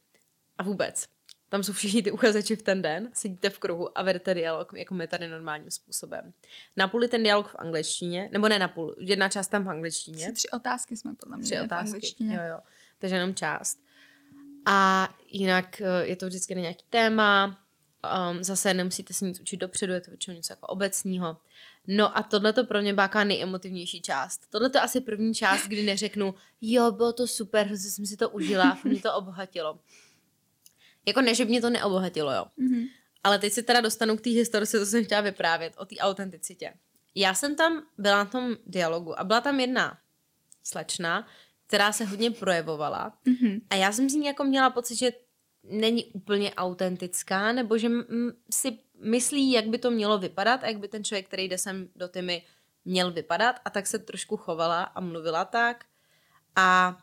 A 0.58 0.62
vůbec. 0.62 1.15
Tam 1.48 1.62
jsou 1.62 1.72
všichni 1.72 2.02
ty 2.02 2.10
uchazeči 2.10 2.56
v 2.56 2.62
ten 2.62 2.82
den, 2.82 3.10
sedíte 3.12 3.50
v 3.50 3.58
kruhu 3.58 3.98
a 3.98 4.02
vedete 4.02 4.34
dialog, 4.34 4.72
jako 4.72 4.94
my 4.94 5.08
tady 5.08 5.28
normálním 5.28 5.70
způsobem. 5.70 6.32
Napůl 6.76 7.08
ten 7.08 7.22
dialog 7.22 7.48
v 7.48 7.56
angličtině, 7.58 8.28
nebo 8.32 8.48
ne 8.48 8.58
napůl, 8.58 8.94
jedna 8.98 9.28
část 9.28 9.48
tam 9.48 9.64
v 9.64 9.70
angličtině. 9.70 10.32
Tři 10.32 10.50
otázky 10.50 10.96
jsme 10.96 11.14
podle 11.14 11.36
mě 11.36 11.44
Tři 11.44 11.60
otázky, 11.60 11.90
v 11.90 11.94
angličtině. 11.94 12.36
Jo, 12.36 12.42
jo. 12.50 12.58
Takže 12.98 13.16
jenom 13.16 13.34
část. 13.34 13.78
A 14.66 15.08
jinak 15.30 15.80
eh, 15.80 16.06
je 16.06 16.16
to 16.16 16.26
vždycky 16.26 16.54
na 16.54 16.60
nějaký 16.60 16.84
téma, 16.90 17.58
um, 18.30 18.44
zase 18.44 18.74
nemusíte 18.74 19.14
se 19.14 19.24
nic 19.24 19.40
učit 19.40 19.56
dopředu, 19.56 19.92
je 19.92 20.00
to 20.00 20.10
většinou 20.10 20.36
něco 20.36 20.52
jako 20.52 20.66
obecního. 20.66 21.36
No 21.86 22.18
a 22.18 22.22
tohle 22.22 22.52
to 22.52 22.64
pro 22.64 22.82
mě 22.82 22.94
byla 22.94 23.24
nejemotivnější 23.24 24.02
část. 24.02 24.50
Tohle 24.50 24.70
to 24.70 24.82
asi 24.82 25.00
první 25.00 25.34
část, 25.34 25.66
kdy 25.66 25.82
neřeknu, 25.82 26.34
jo, 26.60 26.92
bylo 26.92 27.12
to 27.12 27.26
super, 27.26 27.68
že 27.68 27.76
jsem 27.76 28.06
si 28.06 28.16
to 28.16 28.30
užila, 28.30 28.78
mě 28.84 29.00
to 29.00 29.14
obohatilo. 29.14 29.78
Jako 31.06 31.20
ne, 31.20 31.34
že 31.34 31.44
mě 31.44 31.60
to 31.60 31.70
neobohatilo, 31.70 32.32
jo. 32.32 32.46
Mm-hmm. 32.58 32.88
Ale 33.24 33.38
teď 33.38 33.52
se 33.52 33.62
teda 33.62 33.80
dostanu 33.80 34.16
k 34.16 34.20
té 34.20 34.30
historii, 34.30 34.66
co 34.66 34.86
jsem 34.86 35.04
chtěla 35.04 35.20
vyprávět, 35.20 35.74
o 35.76 35.84
té 35.84 35.96
autenticitě. 35.96 36.74
Já 37.14 37.34
jsem 37.34 37.56
tam 37.56 37.82
byla 37.98 38.16
na 38.16 38.24
tom 38.24 38.56
dialogu 38.66 39.20
a 39.20 39.24
byla 39.24 39.40
tam 39.40 39.60
jedna 39.60 39.98
slečna, 40.62 41.26
která 41.66 41.92
se 41.92 42.04
hodně 42.04 42.30
projevovala 42.30 43.18
mm-hmm. 43.26 43.60
a 43.70 43.74
já 43.74 43.92
jsem 43.92 44.10
z 44.10 44.14
ní 44.14 44.26
jako 44.26 44.44
měla 44.44 44.70
pocit, 44.70 44.96
že 44.96 45.12
není 45.62 46.04
úplně 46.04 46.54
autentická, 46.54 47.52
nebo 47.52 47.78
že 47.78 47.86
m- 47.86 48.32
si 48.50 48.78
myslí, 49.00 49.52
jak 49.52 49.66
by 49.66 49.78
to 49.78 49.90
mělo 49.90 50.18
vypadat 50.18 50.64
a 50.64 50.66
jak 50.66 50.78
by 50.78 50.88
ten 50.88 51.04
člověk, 51.04 51.26
který 51.26 51.44
jde 51.44 51.58
sem 51.58 51.88
do 51.96 52.08
týmy, 52.08 52.42
měl 52.84 53.12
vypadat 53.12 53.60
a 53.64 53.70
tak 53.70 53.86
se 53.86 53.98
trošku 53.98 54.36
chovala 54.36 54.82
a 54.82 55.00
mluvila 55.00 55.44
tak 55.44 55.84
a 56.56 56.98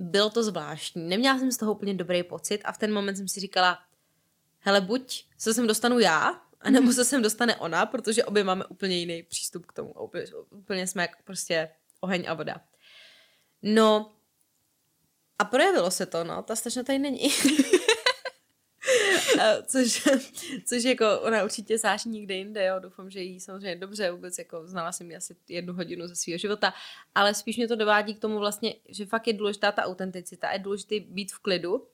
bylo 0.00 0.30
to 0.30 0.42
zvláštní. 0.42 1.08
Neměla 1.08 1.38
jsem 1.38 1.52
z 1.52 1.56
toho 1.56 1.72
úplně 1.72 1.94
dobrý 1.94 2.22
pocit 2.22 2.60
a 2.64 2.72
v 2.72 2.78
ten 2.78 2.92
moment 2.92 3.16
jsem 3.16 3.28
si 3.28 3.40
říkala, 3.40 3.78
hele, 4.58 4.80
buď 4.80 5.26
se 5.38 5.54
sem 5.54 5.66
dostanu 5.66 5.98
já, 5.98 6.42
anebo 6.60 6.92
se 6.92 7.04
sem 7.04 7.22
dostane 7.22 7.56
ona, 7.56 7.86
protože 7.86 8.24
obě 8.24 8.44
máme 8.44 8.64
úplně 8.64 8.96
jiný 8.98 9.22
přístup 9.22 9.66
k 9.66 9.72
tomu. 9.72 9.92
Úplně, 9.92 10.24
úplně 10.50 10.86
jsme 10.86 11.02
jak 11.02 11.22
prostě 11.22 11.70
oheň 12.00 12.24
a 12.28 12.34
voda. 12.34 12.60
No 13.62 14.12
a 15.38 15.44
projevilo 15.44 15.90
se 15.90 16.06
to, 16.06 16.24
no, 16.24 16.42
ta 16.42 16.56
stačna 16.56 16.82
tady 16.82 16.98
není. 16.98 17.20
což, 19.66 20.08
což 20.64 20.84
jako 20.84 21.20
ona 21.20 21.44
určitě 21.44 21.78
září 21.78 22.10
někde 22.10 22.34
jinde, 22.34 22.66
jo, 22.66 22.78
doufám, 22.78 23.10
že 23.10 23.20
jí 23.20 23.40
samozřejmě 23.40 23.76
dobře, 23.76 24.10
vůbec 24.10 24.38
jako 24.38 24.66
znala 24.66 24.92
jsem 24.92 25.10
ji 25.10 25.16
asi 25.16 25.36
jednu 25.48 25.72
hodinu 25.72 26.06
ze 26.06 26.16
svého 26.16 26.38
života, 26.38 26.74
ale 27.14 27.34
spíš 27.34 27.56
mě 27.56 27.68
to 27.68 27.76
dovádí 27.76 28.14
k 28.14 28.20
tomu 28.20 28.38
vlastně, 28.38 28.74
že 28.88 29.06
fakt 29.06 29.26
je 29.26 29.32
důležitá 29.32 29.72
ta 29.72 29.84
autenticita, 29.84 30.52
je 30.52 30.58
důležité 30.58 31.00
být 31.00 31.32
v 31.32 31.38
klidu 31.38 31.88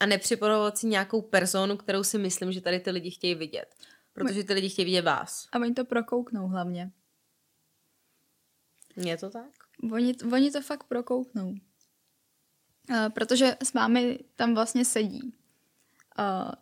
a 0.00 0.06
nepřipravovat 0.06 0.78
si 0.78 0.86
nějakou 0.86 1.22
personu, 1.22 1.76
kterou 1.76 2.04
si 2.04 2.18
myslím, 2.18 2.52
že 2.52 2.60
tady 2.60 2.80
ty 2.80 2.90
lidi 2.90 3.10
chtějí 3.10 3.34
vidět. 3.34 3.74
Protože 4.12 4.44
ty 4.44 4.52
lidi 4.52 4.68
chtějí 4.68 4.86
vidět 4.86 5.02
vás. 5.02 5.48
A 5.52 5.58
oni 5.58 5.74
to 5.74 5.84
prokouknou 5.84 6.48
hlavně. 6.48 6.90
Je 8.96 9.16
to 9.16 9.30
tak? 9.30 9.50
Oni, 9.92 10.14
oni 10.32 10.50
to 10.50 10.60
fakt 10.60 10.84
prokouknou. 10.84 11.54
Protože 13.14 13.56
s 13.62 13.74
vámi 13.74 14.18
tam 14.36 14.54
vlastně 14.54 14.84
sedí 14.84 15.34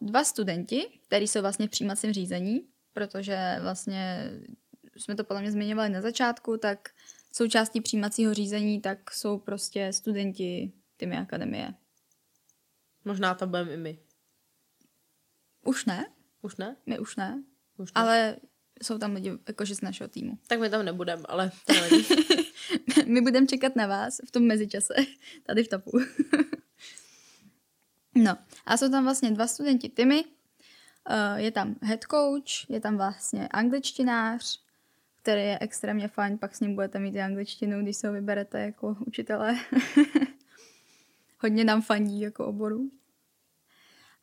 dva 0.01 0.25
studenti, 0.25 1.01
kteří 1.07 1.29
jsou 1.29 1.41
vlastně 1.41 1.67
v 1.67 1.71
přijímacím 1.71 2.13
řízení, 2.13 2.69
protože 2.93 3.57
vlastně 3.63 4.31
jsme 4.97 5.15
to 5.15 5.25
podle 5.25 5.43
mě 5.43 5.53
zmiňovali 5.53 5.89
na 5.89 6.01
začátku, 6.01 6.57
tak 6.57 6.89
součástí 7.33 7.81
přijímacího 7.81 8.35
řízení 8.35 8.81
tak 8.81 9.11
jsou 9.11 9.39
prostě 9.39 9.93
studenti 9.93 10.73
Tymy 10.97 11.17
akademie. 11.17 11.75
Možná 13.05 13.35
to 13.35 13.47
budeme 13.47 13.73
i 13.73 13.77
my. 13.77 13.99
Už 15.65 15.85
ne. 15.85 16.07
Už 16.43 16.57
ne? 16.57 16.77
My 16.87 16.99
už 16.99 17.17
ne. 17.17 17.43
Už 17.77 17.93
ne. 17.95 18.01
Ale 18.01 18.37
jsou 18.83 18.99
tam 18.99 19.15
lidi 19.15 19.33
jakože 19.49 19.75
z 19.75 19.81
našeho 19.81 20.09
týmu. 20.09 20.39
Tak 20.47 20.61
my 20.61 20.71
tam 20.71 20.85
nebudeme, 20.85 21.23
ale 21.29 21.51
My 23.07 23.21
budeme 23.21 23.47
čekat 23.47 23.77
na 23.77 23.87
vás 23.87 24.21
v 24.29 24.31
tom 24.31 24.43
mezičase, 24.43 24.95
tady 25.43 25.65
v 25.65 25.69
topu. 25.69 25.91
No 28.15 28.39
a 28.67 28.77
jsou 28.77 28.91
tam 28.91 29.05
vlastně 29.05 29.31
dva 29.31 29.47
studenti 29.47 29.89
Timmy, 29.89 30.25
uh, 30.25 31.37
je 31.37 31.51
tam 31.51 31.77
head 31.83 32.01
coach, 32.11 32.71
je 32.71 32.81
tam 32.81 32.97
vlastně 32.97 33.49
angličtinář, 33.49 34.61
který 35.23 35.41
je 35.41 35.59
extrémně 35.61 36.09
fajn, 36.09 36.39
pak 36.39 36.55
s 36.55 36.61
ním 36.61 36.75
budete 36.75 36.99
mít 36.99 37.15
i 37.15 37.23
angličtinu, 37.23 37.83
když 37.83 37.97
se 37.97 38.09
ho 38.09 38.15
vyberete 38.15 38.61
jako 38.61 38.97
učitele. 39.07 39.57
Hodně 41.39 41.65
nám 41.65 41.83
fandí 41.83 42.21
jako 42.21 42.47
oboru. 42.47 42.91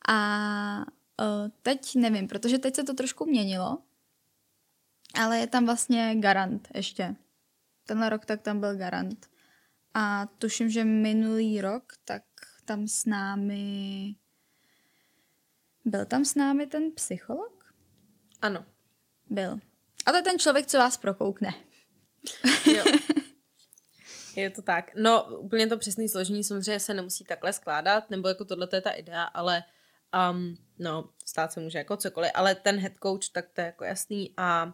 A 0.07 0.85
uh, 1.21 1.49
teď 1.61 1.95
nevím, 1.95 2.27
protože 2.27 2.57
teď 2.57 2.75
se 2.75 2.83
to 2.83 2.93
trošku 2.93 3.25
měnilo, 3.25 3.77
ale 5.13 5.37
je 5.37 5.47
tam 5.47 5.65
vlastně 5.65 6.15
garant 6.15 6.67
ještě. 6.73 7.15
Tenhle 7.85 8.09
rok 8.09 8.25
tak 8.25 8.41
tam 8.41 8.59
byl 8.59 8.77
garant. 8.77 9.29
A 9.93 10.25
tuším, 10.25 10.69
že 10.69 10.85
minulý 10.85 11.61
rok 11.61 11.93
tak 12.05 12.23
tam 12.65 12.87
s 12.87 13.05
námi... 13.05 14.15
Byl 15.85 16.05
tam 16.05 16.25
s 16.25 16.35
námi 16.35 16.67
ten 16.67 16.91
psycholog? 16.91 17.73
Ano. 18.41 18.65
Byl. 19.29 19.59
A 20.05 20.11
to 20.11 20.17
je 20.17 20.23
ten 20.23 20.39
člověk, 20.39 20.67
co 20.67 20.77
vás 20.77 20.97
prokoukne. 20.97 21.53
Jo. 22.75 22.83
Je 24.35 24.49
to 24.49 24.61
tak. 24.61 24.91
No, 24.95 25.37
úplně 25.37 25.67
to 25.67 25.77
přesné 25.77 26.07
složení 26.07 26.43
samozřejmě 26.43 26.79
se 26.79 26.93
nemusí 26.93 27.23
takhle 27.23 27.53
skládat, 27.53 28.09
nebo 28.09 28.27
jako 28.27 28.45
tohle 28.45 28.67
je 28.73 28.81
ta 28.81 28.91
idea, 28.91 29.23
ale 29.23 29.63
um, 30.31 30.57
no, 30.79 31.09
stát 31.25 31.53
se 31.53 31.59
může 31.59 31.77
jako 31.77 31.97
cokoliv, 31.97 32.31
ale 32.33 32.55
ten 32.55 32.79
head 32.79 32.93
coach, 33.03 33.29
tak 33.31 33.45
to 33.53 33.61
je 33.61 33.65
jako 33.65 33.83
jasný 33.83 34.33
a 34.37 34.73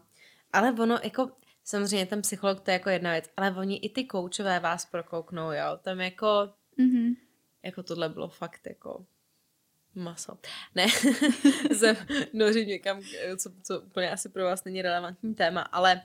ale 0.54 0.72
ono 0.72 1.00
jako, 1.04 1.32
samozřejmě 1.64 2.06
ten 2.06 2.22
psycholog 2.22 2.60
to 2.60 2.72
je 2.72 2.74
jako 2.74 2.90
jedna 2.90 3.12
věc, 3.12 3.30
ale 3.38 3.56
oni 3.56 3.78
i 3.78 3.90
ty 3.90 4.06
koučové 4.06 4.60
vás 4.60 4.86
prokouknou, 4.86 5.52
jo, 5.52 5.80
tam 5.82 6.00
jako 6.00 6.54
mm-hmm 6.80 7.16
jako 7.64 7.84
tohle 7.84 8.10
bylo 8.10 8.28
fakt 8.28 8.68
jako 8.68 9.06
maso. 9.96 10.38
Ne, 10.76 10.88
se 11.78 11.98
nořím 12.34 12.68
někam, 12.68 13.02
co, 13.38 13.52
co 13.64 13.82
úplně 13.82 14.12
asi 14.12 14.30
pro 14.30 14.44
vás 14.44 14.64
není 14.64 14.82
relevantní 14.82 15.36
téma, 15.36 15.62
ale 15.62 16.02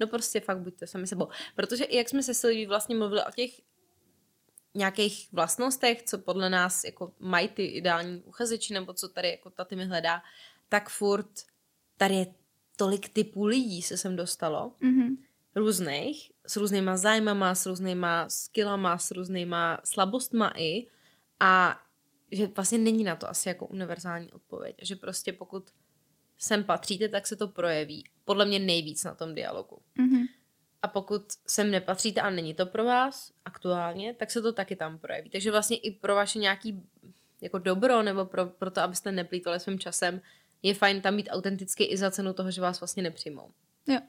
no 0.00 0.06
prostě 0.06 0.40
fakt 0.40 0.58
buďte 0.58 0.86
sami 0.86 1.06
sebou. 1.06 1.28
Protože 1.56 1.84
i 1.84 1.96
jak 1.96 2.08
jsme 2.08 2.22
se 2.22 2.34
Silví 2.34 2.66
vlastně 2.66 2.96
mluvili 2.96 3.22
o 3.28 3.30
těch 3.30 3.50
nějakých 4.74 5.32
vlastnostech, 5.32 6.02
co 6.02 6.18
podle 6.18 6.50
nás 6.50 6.84
jako 6.84 7.12
mají 7.18 7.48
ty 7.48 7.64
ideální 7.64 8.22
uchazeči, 8.22 8.74
nebo 8.74 8.92
co 8.92 9.08
tady 9.08 9.30
jako 9.30 9.50
ta 9.50 9.66
mi 9.74 9.84
hledá, 9.84 10.22
tak 10.68 10.88
furt 10.88 11.30
tady 11.96 12.14
je 12.14 12.26
tolik 12.76 13.08
typů 13.08 13.44
lidí 13.46 13.82
se 13.82 13.96
sem 13.96 14.16
dostalo. 14.16 14.72
Mm-hmm 14.82 15.16
různých, 15.58 16.32
s 16.48 16.56
různýma 16.56 16.96
zájmama, 16.96 17.54
s 17.54 17.66
různýma 17.66 18.28
skillama, 18.28 18.98
s 18.98 19.10
různýma 19.10 19.80
slabostma 19.84 20.52
i 20.56 20.86
a 21.40 21.80
že 22.32 22.46
vlastně 22.46 22.78
není 22.78 23.04
na 23.04 23.16
to 23.16 23.28
asi 23.28 23.48
jako 23.48 23.66
univerzální 23.66 24.32
odpověď. 24.32 24.76
Že 24.82 24.96
prostě 24.96 25.32
pokud 25.32 25.70
sem 26.38 26.64
patříte, 26.64 27.08
tak 27.08 27.26
se 27.26 27.36
to 27.36 27.48
projeví. 27.48 28.04
Podle 28.24 28.44
mě 28.44 28.58
nejvíc 28.58 29.04
na 29.04 29.14
tom 29.14 29.34
dialogu. 29.34 29.78
Mm-hmm. 29.98 30.26
A 30.82 30.88
pokud 30.88 31.22
sem 31.46 31.70
nepatříte 31.70 32.20
a 32.20 32.30
není 32.30 32.54
to 32.54 32.66
pro 32.66 32.84
vás 32.84 33.32
aktuálně, 33.44 34.14
tak 34.14 34.30
se 34.30 34.42
to 34.42 34.52
taky 34.52 34.76
tam 34.76 34.98
projeví. 34.98 35.30
Takže 35.30 35.50
vlastně 35.50 35.76
i 35.76 35.90
pro 35.90 36.14
vaše 36.14 36.38
nějaký 36.38 36.82
jako 37.40 37.58
dobro 37.58 38.02
nebo 38.02 38.24
pro, 38.24 38.46
pro 38.46 38.70
to, 38.70 38.80
abyste 38.80 39.12
neplýtvali 39.12 39.60
svým 39.60 39.78
časem, 39.78 40.20
je 40.62 40.74
fajn 40.74 41.00
tam 41.00 41.16
být 41.16 41.28
autentický 41.32 41.84
i 41.84 41.96
za 41.96 42.10
cenu 42.10 42.32
toho, 42.32 42.50
že 42.50 42.60
vás 42.60 42.80
vlastně 42.80 43.02
nepřijmou. 43.02 43.50
Jo. 43.86 44.00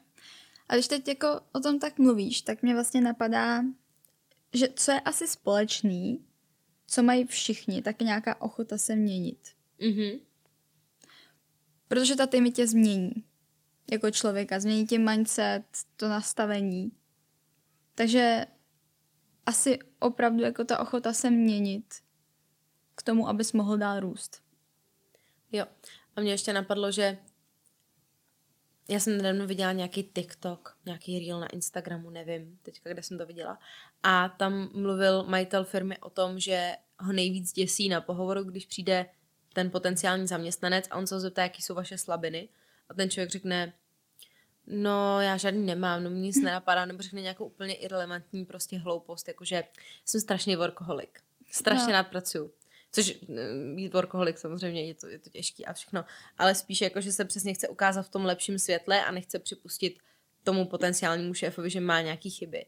A 0.70 0.74
když 0.74 0.88
teď 0.88 1.08
jako 1.08 1.42
o 1.52 1.60
tom 1.60 1.80
tak 1.80 2.00
mluvíš, 2.00 2.42
tak 2.42 2.62
mě 2.62 2.74
vlastně 2.74 3.02
napadá, 3.02 3.64
že 4.54 4.68
co 4.76 4.92
je 4.92 5.00
asi 5.00 5.28
společný, 5.28 6.26
co 6.88 7.04
mají 7.04 7.26
všichni, 7.26 7.82
tak 7.82 8.02
je 8.02 8.06
nějaká 8.06 8.42
ochota 8.42 8.78
se 8.78 8.96
měnit. 8.96 9.40
Mhm. 9.82 10.20
Protože 11.88 12.16
ta 12.16 12.28
týmy 12.28 12.52
tě 12.52 12.68
změní 12.68 13.12
jako 13.92 14.12
člověka, 14.12 14.60
změní 14.60 14.88
tě 14.88 15.00
mindset, 15.00 15.64
to 15.96 16.10
nastavení. 16.10 16.92
Takže 17.96 18.46
asi 19.46 19.80
opravdu 20.00 20.44
jako 20.44 20.64
ta 20.64 20.80
ochota 20.80 21.14
se 21.14 21.30
měnit 21.30 21.96
k 22.96 23.04
tomu, 23.04 23.30
abys 23.30 23.54
mohl 23.54 23.78
dál 23.78 24.00
růst. 24.00 24.42
Jo. 25.52 25.66
A 26.16 26.22
mě 26.22 26.32
ještě 26.32 26.54
napadlo, 26.54 26.92
že 26.92 27.18
já 28.90 29.00
jsem 29.00 29.18
nedávno 29.18 29.48
viděla 29.48 29.72
nějaký 29.72 30.04
TikTok, 30.04 30.78
nějaký 30.86 31.20
reel 31.20 31.40
na 31.40 31.48
Instagramu, 31.48 32.10
nevím 32.10 32.60
teďka, 32.64 32.90
kde 32.90 33.04
jsem 33.04 33.18
to 33.18 33.26
viděla. 33.26 33.60
A 34.04 34.30
tam 34.30 34.70
mluvil 34.74 35.24
majitel 35.24 35.64
firmy 35.64 35.98
o 35.98 36.10
tom, 36.10 36.40
že 36.40 36.72
ho 37.00 37.14
nejvíc 37.14 37.54
děsí 37.54 37.90
na 37.90 38.02
pohovoru, 38.02 38.44
když 38.44 38.66
přijde 38.66 39.06
ten 39.54 39.72
potenciální 39.72 40.28
zaměstnanec 40.28 40.86
a 40.90 40.96
on 40.96 41.08
se 41.08 41.16
ho 41.16 41.22
zeptá, 41.22 41.44
jaký 41.44 41.62
jsou 41.62 41.74
vaše 41.76 41.98
slabiny. 41.98 42.50
A 42.90 42.94
ten 42.94 43.10
člověk 43.10 43.30
řekne, 43.30 43.74
no 44.68 45.22
já 45.22 45.38
žádný 45.38 45.66
nemám, 45.66 46.04
no 46.04 46.10
mě 46.10 46.22
nic 46.22 46.42
nenapadá, 46.42 46.86
nebo 46.86 47.02
řekne 47.04 47.22
nějakou 47.22 47.46
úplně 47.46 47.74
irrelevantní 47.74 48.46
prostě 48.46 48.78
hloupost, 48.78 49.28
jakože 49.28 49.64
jsem 50.06 50.22
strašný 50.22 50.56
workoholik. 50.56 51.20
Strašně 51.52 51.94
No. 51.94 51.94
no. 51.94 52.50
Což 52.92 53.10
eh, 53.10 53.76
být 53.76 53.94
workoholik 53.94 54.38
samozřejmě 54.38 54.86
je 54.86 54.94
to, 54.94 55.08
je 55.08 55.20
to 55.20 55.30
těžký 55.30 55.66
a 55.66 55.74
všechno, 55.74 56.06
ale 56.38 56.56
spíš 56.56 56.82
jako, 56.82 57.02
že 57.02 57.12
se 57.12 57.26
přesně 57.26 57.54
chce 57.54 57.68
ukázat 57.68 58.02
v 58.02 58.10
tom 58.10 58.26
lepším 58.26 58.60
světle 58.60 59.06
a 59.06 59.12
nechce 59.12 59.40
připustit 59.40 60.00
tomu 60.44 60.66
potenciálnímu 60.66 61.34
šéfovi, 61.34 61.70
že 61.70 61.80
má 61.80 62.02
nějaký 62.02 62.30
chyby. 62.30 62.66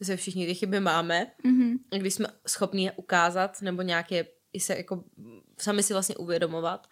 My 0.00 0.06
se 0.06 0.16
všichni 0.16 0.46
ty 0.46 0.54
chyby 0.54 0.80
máme 0.80 1.26
Mhm. 1.44 1.78
a 1.92 1.96
když 1.96 2.14
jsme 2.14 2.26
schopni 2.46 2.84
je 2.84 2.92
ukázat 2.92 3.62
nebo 3.62 3.82
nějaké 3.82 4.26
i 4.52 4.60
se 4.60 4.76
jako 4.76 5.04
sami 5.58 5.82
si 5.82 5.92
vlastně 5.92 6.16
uvědomovat, 6.16 6.86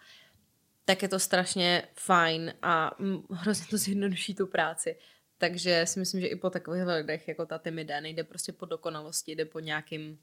tak 0.85 1.01
je 1.01 1.09
to 1.09 1.19
strašně 1.19 1.87
fajn 1.93 2.53
a 2.61 2.95
mm, 2.99 3.23
hrozně 3.29 3.65
to 3.69 3.77
zjednoduší 3.77 4.35
tu 4.35 4.47
práci. 4.47 4.97
Takže 5.37 5.85
si 5.85 5.99
myslím, 5.99 6.21
že 6.21 6.27
i 6.27 6.35
po 6.35 6.49
takových 6.49 6.83
lidech, 6.85 7.27
jako 7.27 7.45
ta 7.45 7.57
Tim 7.57 7.79
jde, 7.79 8.01
nejde 8.01 8.23
prostě 8.23 8.51
po 8.53 8.65
dokonalosti, 8.65 9.31
jde 9.31 9.45
po 9.45 9.59
nějakým 9.59 10.19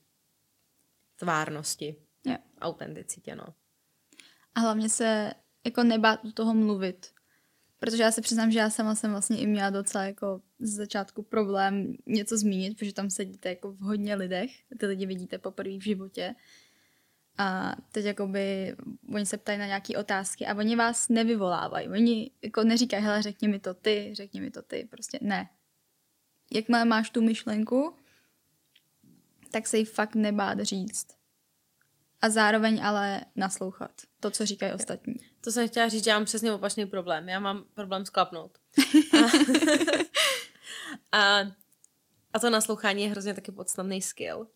tvárnosti. 1.17 1.97
Autenticitě, 2.61 3.37
no. 3.37 3.45
A 4.55 4.61
hlavně 4.61 4.89
se 4.89 5.33
jako 5.65 5.83
nebát 5.83 6.25
do 6.25 6.33
toho 6.33 6.55
mluvit. 6.55 7.13
Protože 7.79 8.03
já 8.03 8.13
se 8.13 8.21
přiznám, 8.21 8.51
že 8.51 8.59
já 8.59 8.71
sama 8.71 8.95
jsem 8.95 9.11
vlastně 9.11 9.39
i 9.39 9.47
měla 9.47 9.71
docela 9.71 10.05
jako 10.05 10.41
z 10.59 10.75
začátku 10.75 11.23
problém 11.23 11.97
něco 12.07 12.39
zmínit, 12.39 12.79
protože 12.79 12.93
tam 12.93 13.11
sedíte 13.11 13.49
jako 13.49 13.73
v 13.73 13.79
hodně 13.79 14.15
lidech, 14.15 14.51
ty 14.79 14.87
lidi 14.87 15.07
vidíte 15.07 15.39
poprvé 15.39 15.79
v 15.79 15.85
životě. 15.85 16.35
A 17.39 17.77
teď 17.93 18.05
jakoby 18.05 18.77
oni 19.15 19.27
se 19.27 19.37
ptají 19.37 19.59
na 19.59 19.67
nějaké 19.67 19.99
otázky 19.99 20.47
a 20.47 20.55
oni 20.55 20.77
vás 20.77 21.09
nevyvolávají. 21.09 21.89
Oni 21.89 22.31
jako 22.43 22.65
neříkají, 22.65 23.05
hele, 23.05 23.23
řekni 23.23 23.49
mi 23.49 23.59
to 23.59 23.75
ty, 23.75 24.11
řekni 24.13 24.41
mi 24.41 24.51
to 24.51 24.63
ty, 24.63 24.89
prostě 24.91 25.19
ne. 25.23 25.51
Jakmile 26.53 26.85
máš 26.85 27.11
tu 27.11 27.23
myšlenku, 27.23 27.95
tak 29.51 29.67
se 29.67 29.79
jí 29.79 29.85
fakt 29.85 30.15
nebát 30.15 30.61
říct. 30.61 31.20
A 32.23 32.31
zároveň 32.31 32.85
ale 32.85 33.21
naslouchat 33.37 33.91
to, 34.21 34.31
co 34.31 34.47
říkají 34.47 34.73
ostatní. 34.73 35.15
To 35.41 35.53
jsem 35.53 35.69
chtěla 35.69 35.89
říct, 35.89 36.05
že 36.05 36.11
já 36.11 36.17
mám 36.17 36.25
přesně 36.25 36.53
opačný 36.53 36.87
problém. 36.87 37.29
Já 37.29 37.41
mám 37.41 37.65
problém 37.75 38.07
sklapnout. 38.07 38.59
A, 41.13 41.19
a, 41.19 41.41
a 42.33 42.39
to 42.39 42.51
naslouchání 42.51 43.03
je 43.03 43.09
hrozně 43.09 43.35
taky 43.35 43.53
podstatný 43.53 44.03
skill. 44.03 44.47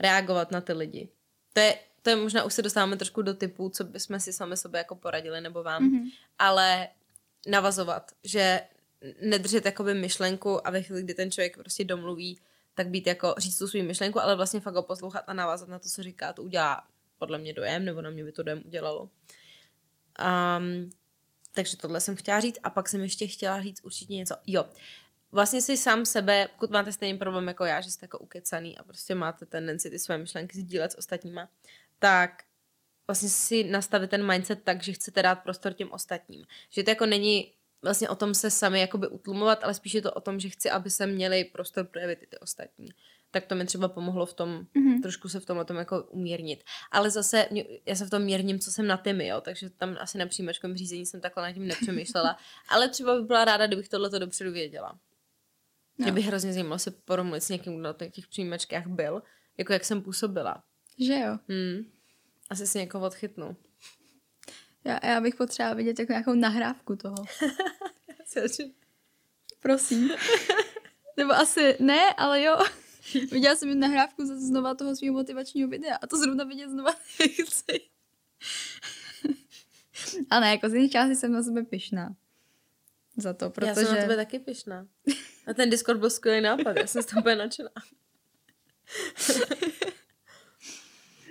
Reagovat 0.00 0.50
na 0.50 0.60
ty 0.60 0.72
lidi. 0.72 1.08
To 1.52 1.60
je, 1.60 1.78
to 2.02 2.10
je 2.10 2.16
možná, 2.16 2.44
už 2.44 2.54
se 2.54 2.62
dostáváme 2.62 2.96
trošku 2.96 3.22
do 3.22 3.34
typu, 3.34 3.68
co 3.68 3.84
bychom 3.84 4.20
si 4.20 4.32
sami 4.32 4.56
sobě 4.56 4.78
jako 4.78 4.94
poradili, 4.94 5.40
nebo 5.40 5.62
vám. 5.62 5.82
Mhm. 5.84 6.08
Ale 6.38 6.88
navazovat, 7.46 8.12
že 8.24 8.60
nedržet 9.20 9.66
jakoby 9.66 9.94
myšlenku 9.94 10.66
a 10.66 10.70
ve 10.70 10.82
chvíli, 10.82 11.02
kdy 11.02 11.14
ten 11.14 11.30
člověk 11.30 11.56
prostě 11.56 11.84
domluví, 11.84 12.40
tak 12.74 12.88
být 12.88 13.06
jako 13.06 13.34
říct 13.38 13.58
tu 13.58 13.68
svou 13.68 13.82
myšlenku, 13.82 14.20
ale 14.20 14.36
vlastně 14.36 14.60
fakt 14.60 14.74
ho 14.74 14.82
poslouchat 14.82 15.24
a 15.26 15.32
navázat 15.32 15.68
na 15.68 15.78
to, 15.78 15.88
co 15.88 16.02
říká, 16.02 16.32
to 16.32 16.42
udělá 16.42 16.86
podle 17.18 17.38
mě 17.38 17.52
dojem, 17.52 17.84
nebo 17.84 18.02
na 18.02 18.10
mě 18.10 18.24
by 18.24 18.32
to 18.32 18.42
dojem 18.42 18.62
udělalo. 18.66 19.10
Um, 20.58 20.90
takže 21.52 21.76
tohle 21.76 22.00
jsem 22.00 22.16
chtěla 22.16 22.40
říct 22.40 22.58
a 22.62 22.70
pak 22.70 22.88
jsem 22.88 23.00
ještě 23.00 23.26
chtěla 23.26 23.62
říct 23.62 23.84
určitě 23.84 24.14
něco. 24.14 24.36
Jo, 24.46 24.64
vlastně 25.32 25.62
si 25.62 25.76
sám 25.76 26.06
sebe, 26.06 26.48
pokud 26.54 26.70
máte 26.70 26.92
stejný 26.92 27.18
problém 27.18 27.48
jako 27.48 27.64
já, 27.64 27.80
že 27.80 27.90
jste 27.90 28.04
jako 28.04 28.18
ukecaný 28.18 28.78
a 28.78 28.82
prostě 28.82 29.14
máte 29.14 29.46
tendenci 29.46 29.90
ty 29.90 29.98
své 29.98 30.18
myšlenky 30.18 30.58
sdílet 30.58 30.92
s 30.92 30.98
ostatníma, 30.98 31.48
tak 31.98 32.44
vlastně 33.06 33.28
si 33.28 33.64
nastavit 33.64 34.10
ten 34.10 34.26
mindset 34.26 34.62
tak, 34.62 34.82
že 34.82 34.92
chcete 34.92 35.22
dát 35.22 35.34
prostor 35.34 35.72
těm 35.72 35.92
ostatním. 35.92 36.44
Že 36.70 36.82
to 36.82 36.90
jako 36.90 37.06
není 37.06 37.52
vlastně 37.82 38.08
o 38.08 38.14
tom 38.14 38.34
se 38.34 38.50
sami 38.50 38.80
jakoby 38.80 39.08
utlumovat, 39.08 39.64
ale 39.64 39.74
spíš 39.74 39.94
je 39.94 40.02
to 40.02 40.12
o 40.12 40.20
tom, 40.20 40.40
že 40.40 40.48
chci, 40.48 40.70
aby 40.70 40.90
se 40.90 41.06
měli 41.06 41.44
prostor 41.44 41.86
projevit 41.86 42.22
i 42.22 42.26
ty 42.26 42.38
ostatní. 42.38 42.88
Tak 43.30 43.46
to 43.46 43.54
mi 43.54 43.66
třeba 43.66 43.88
pomohlo 43.88 44.26
v 44.26 44.34
tom, 44.34 44.66
Mhm. 44.74 45.02
trošku 45.02 45.28
se 45.28 45.40
v 45.40 45.46
tom 45.46 45.58
o 45.58 45.64
tom 45.64 45.76
jako 45.76 46.02
umírnit. 46.02 46.64
Ale 46.90 47.10
zase, 47.10 47.48
mě- 47.50 47.64
já 47.86 47.94
se 47.94 48.06
v 48.06 48.10
tom 48.10 48.22
mírním, 48.22 48.58
co 48.58 48.70
jsem 48.72 48.86
na 48.86 48.96
tymy, 48.96 49.26
jo, 49.26 49.40
takže 49.40 49.70
tam 49.70 49.96
asi 50.00 50.18
na 50.18 50.26
přijímačkovém 50.26 50.76
řízení 50.76 51.06
jsem 51.06 51.20
takhle 51.20 51.42
nad 51.42 51.52
tím 51.52 51.66
nepřemýšlela. 51.66 52.36
ale 52.68 52.88
třeba 52.88 53.16
by 53.16 53.22
byla 53.22 53.44
ráda, 53.44 53.66
kdybych 53.66 53.88
tohle 53.88 54.10
dopředu 54.18 54.52
věděla. 54.52 54.98
No. 55.98 56.02
Mě 56.04 56.12
by 56.12 56.20
hrozně 56.20 56.52
zajímalo 56.52 56.78
se 56.78 56.90
poromlit 56.90 57.42
s 57.42 57.48
někým, 57.48 57.74
kdo 57.74 57.82
na 58.00 58.08
těch 58.10 58.26
přijímačkách 58.28 58.86
byl, 58.86 59.22
jako 59.58 59.72
jak 59.72 59.84
jsem 59.84 60.02
působila. 60.02 60.62
Že 60.98 61.14
jo? 61.14 61.38
Hmm. 61.48 61.84
Asi 62.50 62.66
si 62.66 62.78
někoho 62.78 63.06
odchytnu. 63.06 63.56
Já, 64.84 65.06
já 65.06 65.20
bych 65.20 65.34
potřebovala 65.34 65.74
vidět 65.74 65.98
jako 65.98 66.12
nějakou 66.12 66.34
nahrávku 66.34 66.96
toho. 66.96 67.14
Prosím. 69.60 70.10
Nebo 71.16 71.32
asi 71.32 71.76
ne, 71.80 72.14
ale 72.14 72.42
jo. 72.42 72.58
Viděla 73.32 73.56
jsem 73.56 73.80
nahrávku 73.80 74.26
z- 74.26 74.46
znova 74.48 74.74
toho 74.74 74.96
svého 74.96 75.14
motivačního 75.14 75.68
videa 75.68 75.96
a 76.02 76.06
to 76.06 76.16
zrovna 76.18 76.44
vidět 76.44 76.68
znova 76.70 76.90
nechci. 77.20 77.80
A 80.30 80.40
ne, 80.40 80.50
jako 80.50 80.68
z 80.68 80.74
jiných 80.74 80.92
částí 80.92 81.16
jsem 81.16 81.32
na 81.32 81.42
sebe 81.42 81.62
pyšná. 81.62 82.16
Za 83.16 83.32
to, 83.32 83.44
Já 83.64 83.74
jsem 83.74 83.84
na 83.84 83.90
protože... 83.90 84.00
tebe 84.02 84.16
taky 84.16 84.38
pyšná. 84.38 84.86
A 85.46 85.54
ten 85.54 85.70
Discord 85.70 86.00
byl 86.00 86.10
skvělý 86.10 86.40
nápad, 86.40 86.76
já 86.76 86.86
jsem 86.86 87.02
z 87.02 87.06
toho 87.06 87.20
úplně 87.20 87.36
nadšená. 87.36 87.70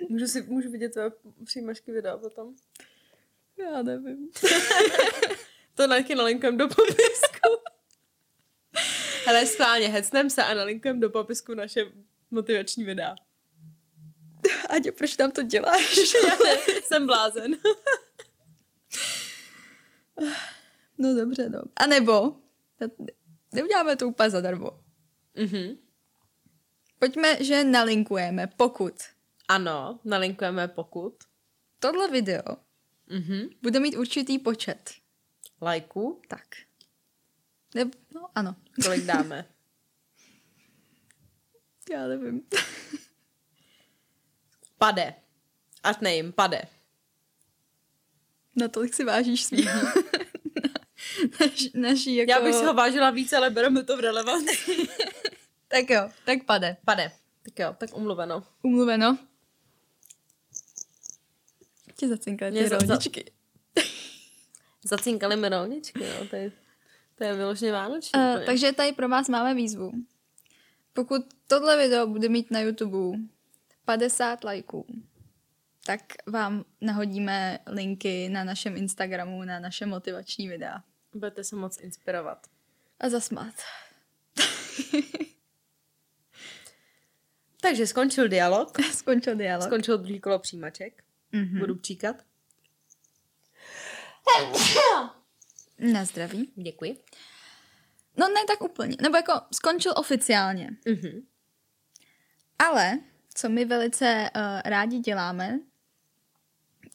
můžu, 0.08 0.26
si, 0.26 0.42
můžu 0.42 0.70
vidět 0.70 0.88
tvoje 0.88 1.12
přijímačky 1.44 1.92
videa 1.92 2.16
potom. 2.16 2.54
Já 3.58 3.82
nevím. 3.82 4.30
To 5.74 5.88
taky 5.88 6.14
nalinkujem 6.14 6.56
do 6.56 6.68
popisku. 6.68 7.48
Hele, 9.26 9.46
schválně, 9.46 9.88
hecnem 9.88 10.30
se 10.30 10.44
a 10.44 10.54
nalinkujem 10.54 11.00
do 11.00 11.10
popisku 11.10 11.54
naše 11.54 11.92
motivační 12.30 12.84
videa. 12.84 13.14
Aďo, 14.70 14.92
proč 14.92 15.16
tam 15.16 15.30
to 15.30 15.42
děláš? 15.42 15.96
Já 16.24 16.36
ne, 16.44 16.56
jsem 16.82 17.06
blázen. 17.06 17.56
No 20.98 21.14
dobře, 21.14 21.48
no. 21.48 21.62
A 21.76 21.86
nebo, 21.86 22.36
neuděláme 23.52 23.96
to 23.96 24.08
úplně 24.08 24.30
zadarmo. 24.30 24.70
Mhm. 25.36 25.76
Pojďme, 26.98 27.44
že 27.44 27.64
nalinkujeme, 27.64 28.46
pokud 28.56 28.94
Ano, 29.48 30.00
nalinkujeme 30.04 30.68
pokud. 30.68 31.14
tohle 31.78 32.08
video 32.10 32.42
Mhm. 33.08 33.48
bude 33.62 33.80
mít 33.80 33.96
určitý 33.96 34.38
počet. 34.38 34.94
Lajku. 35.62 36.22
Tak. 36.28 36.46
Ne, 37.74 37.84
no 38.14 38.28
ano. 38.34 38.56
Kolik 38.84 39.04
dáme? 39.14 39.44
Já 41.90 42.06
nevím. 42.06 42.42
Pade. 44.78 45.14
Ať 45.82 46.00
nejím, 46.00 46.32
pade. 46.32 46.62
Na 48.56 48.68
tolik 48.68 48.94
si 48.94 49.04
vážíš 49.04 49.44
svý. 49.44 49.64
Naš, 51.40 51.68
naší 51.74 52.14
jako... 52.16 52.30
Já 52.30 52.40
bych 52.40 52.54
si 52.54 52.64
ho 52.64 52.74
vážila 52.74 53.10
víc, 53.10 53.32
ale 53.32 53.50
bereme 53.50 53.84
to 53.84 53.96
v 53.96 54.00
relevant. 54.00 54.48
Tak 55.68 55.90
jo, 55.90 56.10
tak 56.24 56.44
pade. 56.44 56.76
Pade. 56.84 57.12
Tak 57.42 57.58
jo, 57.58 57.74
tak 57.78 57.96
umluveno. 57.96 58.44
Umluveno. 58.62 59.18
Tě 61.96 62.08
zacinkaly 62.08 62.50
Mě 62.50 62.62
ty 62.62 62.68
za- 62.68 62.78
za- 62.78 62.86
rolničky. 62.86 63.32
Zacinkali 64.84 65.36
mi 65.36 65.48
rolničky, 65.48 65.98
no, 66.20 66.28
to 66.28 66.36
je, 66.36 66.52
to 67.14 67.24
je 67.24 67.34
vyloženě 67.34 67.72
vánoční. 67.72 68.20
Uh, 68.20 68.30
úplně. 68.30 68.46
takže 68.46 68.72
tady 68.72 68.92
pro 68.92 69.08
vás 69.08 69.28
máme 69.28 69.54
výzvu. 69.54 69.92
Pokud 70.92 71.22
tohle 71.46 71.76
video 71.76 72.06
bude 72.06 72.28
mít 72.28 72.50
na 72.50 72.60
YouTube 72.60 73.18
50 73.84 74.44
lajků, 74.44 74.86
tak 75.86 76.00
vám 76.26 76.64
nahodíme 76.80 77.58
linky 77.66 78.28
na 78.28 78.44
našem 78.44 78.76
Instagramu, 78.76 79.44
na 79.44 79.60
naše 79.60 79.86
motivační 79.86 80.48
videa. 80.48 80.82
Budete 81.14 81.44
se 81.44 81.56
moc 81.56 81.80
inspirovat. 81.80 82.46
A 83.00 83.08
zasmát. 83.08 83.54
Takže 87.60 87.86
skončil 87.86 88.28
dialog. 88.28 88.78
Skončil 88.92 89.36
dialog. 89.36 89.66
Skončil 89.66 89.98
druhý 89.98 90.20
kolo 90.20 90.38
přijímaček. 90.38 91.04
Mhm. 91.34 91.58
Budu 91.58 91.74
příkat. 91.74 92.16
Na 95.92 96.04
zdraví. 96.04 96.52
Děkuji. 96.56 96.98
No 98.16 98.28
ne 98.28 98.44
tak 98.48 98.62
úplně, 98.62 98.96
nebo 99.02 99.16
jako 99.16 99.32
skončil 99.52 99.92
oficiálně. 99.96 100.70
Mhm. 100.88 101.26
Ale, 102.58 102.98
co 103.34 103.48
my 103.48 103.64
velice 103.64 104.30
uh, 104.36 104.42
rádi 104.64 104.98
děláme, 104.98 105.60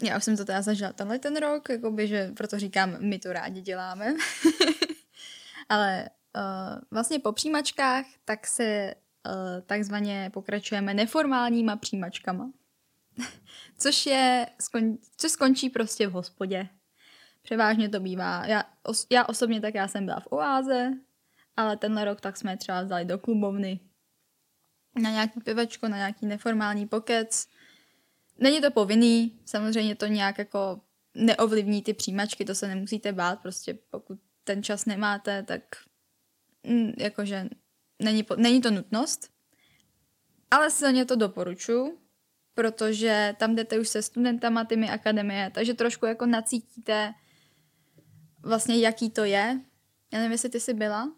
já 0.03 0.17
už 0.17 0.23
jsem 0.23 0.37
to 0.37 0.45
teda 0.45 0.61
zažila 0.61 0.93
tenhle 0.93 1.19
ten 1.19 1.37
rok, 1.37 1.69
jakoby, 1.69 2.07
že 2.07 2.31
proto 2.37 2.59
říkám, 2.59 2.97
my 2.99 3.19
to 3.19 3.33
rádi 3.33 3.61
děláme. 3.61 4.13
Ale 5.69 6.09
uh, 6.35 6.81
vlastně 6.91 7.19
po 7.19 7.31
přijímačkách 7.31 8.05
tak 8.25 8.47
se 8.47 8.95
uh, 9.25 9.61
takzvaně 9.65 10.29
pokračujeme 10.33 10.93
neformálníma 10.93 11.75
přijímačkama. 11.75 12.51
což 13.77 14.05
je, 14.05 14.47
skon, 14.61 14.97
což 15.17 15.31
skončí 15.31 15.69
prostě 15.69 16.07
v 16.07 16.11
hospodě. 16.11 16.69
Převážně 17.41 17.89
to 17.89 17.99
bývá. 17.99 18.45
Já, 18.45 18.63
os, 18.83 19.07
já 19.09 19.25
osobně 19.25 19.61
tak 19.61 19.75
já 19.75 19.87
jsem 19.87 20.05
byla 20.05 20.19
v 20.19 20.27
oáze, 20.31 20.91
ale 21.57 21.77
tenhle 21.77 22.05
rok 22.05 22.21
tak 22.21 22.37
jsme 22.37 22.57
třeba 22.57 22.81
vzali 22.81 23.05
do 23.05 23.19
klubovny 23.19 23.79
na 25.01 25.09
nějaký 25.09 25.39
pivečko, 25.39 25.87
na 25.87 25.97
nějaký 25.97 26.25
neformální 26.25 26.87
pokec. 26.87 27.47
Není 28.37 28.61
to 28.61 28.71
povinný, 28.71 29.39
samozřejmě 29.45 29.95
to 29.95 30.05
nějak 30.05 30.37
jako 30.37 30.81
neovlivní 31.15 31.81
ty 31.81 31.93
přijímačky, 31.93 32.45
to 32.45 32.55
se 32.55 32.67
nemusíte 32.67 33.13
bát, 33.13 33.41
prostě 33.41 33.77
pokud 33.89 34.19
ten 34.43 34.63
čas 34.63 34.85
nemáte, 34.85 35.43
tak 35.43 35.61
mm, 36.63 36.91
jakože 36.97 37.49
není, 37.99 38.23
po, 38.23 38.35
není 38.35 38.61
to 38.61 38.71
nutnost. 38.71 39.31
Ale 40.51 40.71
silně 40.71 41.05
to 41.05 41.15
doporučuji, 41.15 41.99
protože 42.59 43.35
tam 43.39 43.55
jdete 43.55 43.79
už 43.79 43.89
se 43.89 44.01
studentama 44.01 44.65
tymi 44.65 44.89
akademie, 44.89 45.51
takže 45.53 45.73
trošku 45.73 46.05
jako 46.05 46.25
nacítíte 46.25 47.13
vlastně, 48.43 48.77
jaký 48.79 49.09
to 49.09 49.23
je. 49.23 49.59
Já 50.11 50.19
nevím, 50.19 50.31
jestli 50.31 50.49
ty 50.49 50.59
jsi 50.59 50.73
byla. 50.73 51.15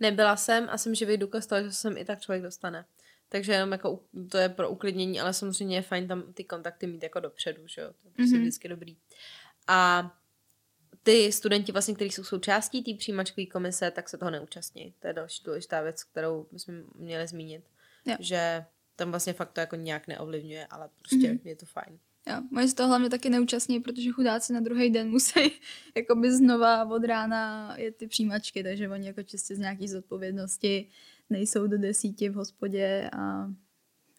Nebyla 0.00 0.36
jsem 0.36 0.68
a 0.70 0.78
jsem 0.78 0.94
živý 0.94 1.16
důkaz 1.16 1.46
toho, 1.46 1.62
že 1.62 1.72
sem 1.72 1.96
i 1.98 2.04
tak 2.04 2.20
člověk 2.20 2.42
dostane. 2.42 2.84
Takže 3.28 3.52
jenom 3.52 3.72
jako 3.72 4.00
to 4.30 4.38
je 4.38 4.48
pro 4.48 4.70
uklidnění, 4.70 5.20
ale 5.20 5.32
samozřejmě 5.32 5.76
je 5.76 5.82
fajn 5.82 6.08
tam 6.08 6.32
ty 6.32 6.44
kontakty 6.44 6.86
mít 6.86 7.02
jako 7.02 7.20
dopředu, 7.20 7.62
že 7.66 7.80
jo, 7.80 7.92
to 8.02 8.22
je 8.22 8.26
Mhm. 8.28 8.40
vždycky 8.40 8.68
dobrý. 8.68 8.96
A 9.66 10.10
ty 11.02 11.32
studenti 11.32 11.72
vlastně, 11.72 11.94
kteří 11.94 12.10
jsou 12.10 12.24
součástí 12.24 12.82
té 12.82 12.98
přijímačkové 12.98 13.46
komise, 13.46 13.90
tak 13.90 14.08
se 14.08 14.18
toho 14.18 14.30
neúčastní. 14.30 14.94
To 15.00 15.06
je 15.06 15.12
další 15.12 15.44
důležitá 15.44 15.80
věc, 15.82 16.04
kterou 16.04 16.46
bychom 16.52 16.74
měli 16.94 17.26
zmínit. 17.26 17.64
Jo. 18.06 18.16
Že 18.20 18.64
tam 19.00 19.10
vlastně 19.10 19.32
fakt 19.32 19.52
to 19.52 19.60
jako 19.60 19.76
nějak 19.76 20.06
neovlivňuje, 20.06 20.66
ale 20.66 20.88
prostě 20.98 21.28
Mhm. 21.28 21.38
je 21.44 21.56
to 21.56 21.66
fajn. 21.66 21.98
Jo, 22.26 22.36
moje 22.50 22.68
se 22.68 22.74
toho 22.74 22.88
hlavně 22.88 23.10
taky 23.10 23.30
neúčastní, 23.30 23.80
protože 23.80 24.10
chudáci 24.10 24.52
na 24.52 24.60
druhý 24.60 24.90
den 24.90 25.10
musí 25.10 25.40
jakoby 25.96 26.32
znova 26.36 26.84
od 26.90 27.04
rána 27.04 27.74
je 27.78 27.92
ty 27.92 28.06
přijímačky, 28.06 28.62
takže 28.62 28.88
oni 28.88 29.06
jako 29.06 29.22
čistě 29.22 29.56
z 29.56 29.58
nějaký 29.58 29.88
zodpovědnosti 29.88 30.88
nejsou 31.30 31.66
do 31.66 31.78
desíti 31.78 32.28
v 32.28 32.34
hospodě 32.34 33.10
a 33.12 33.50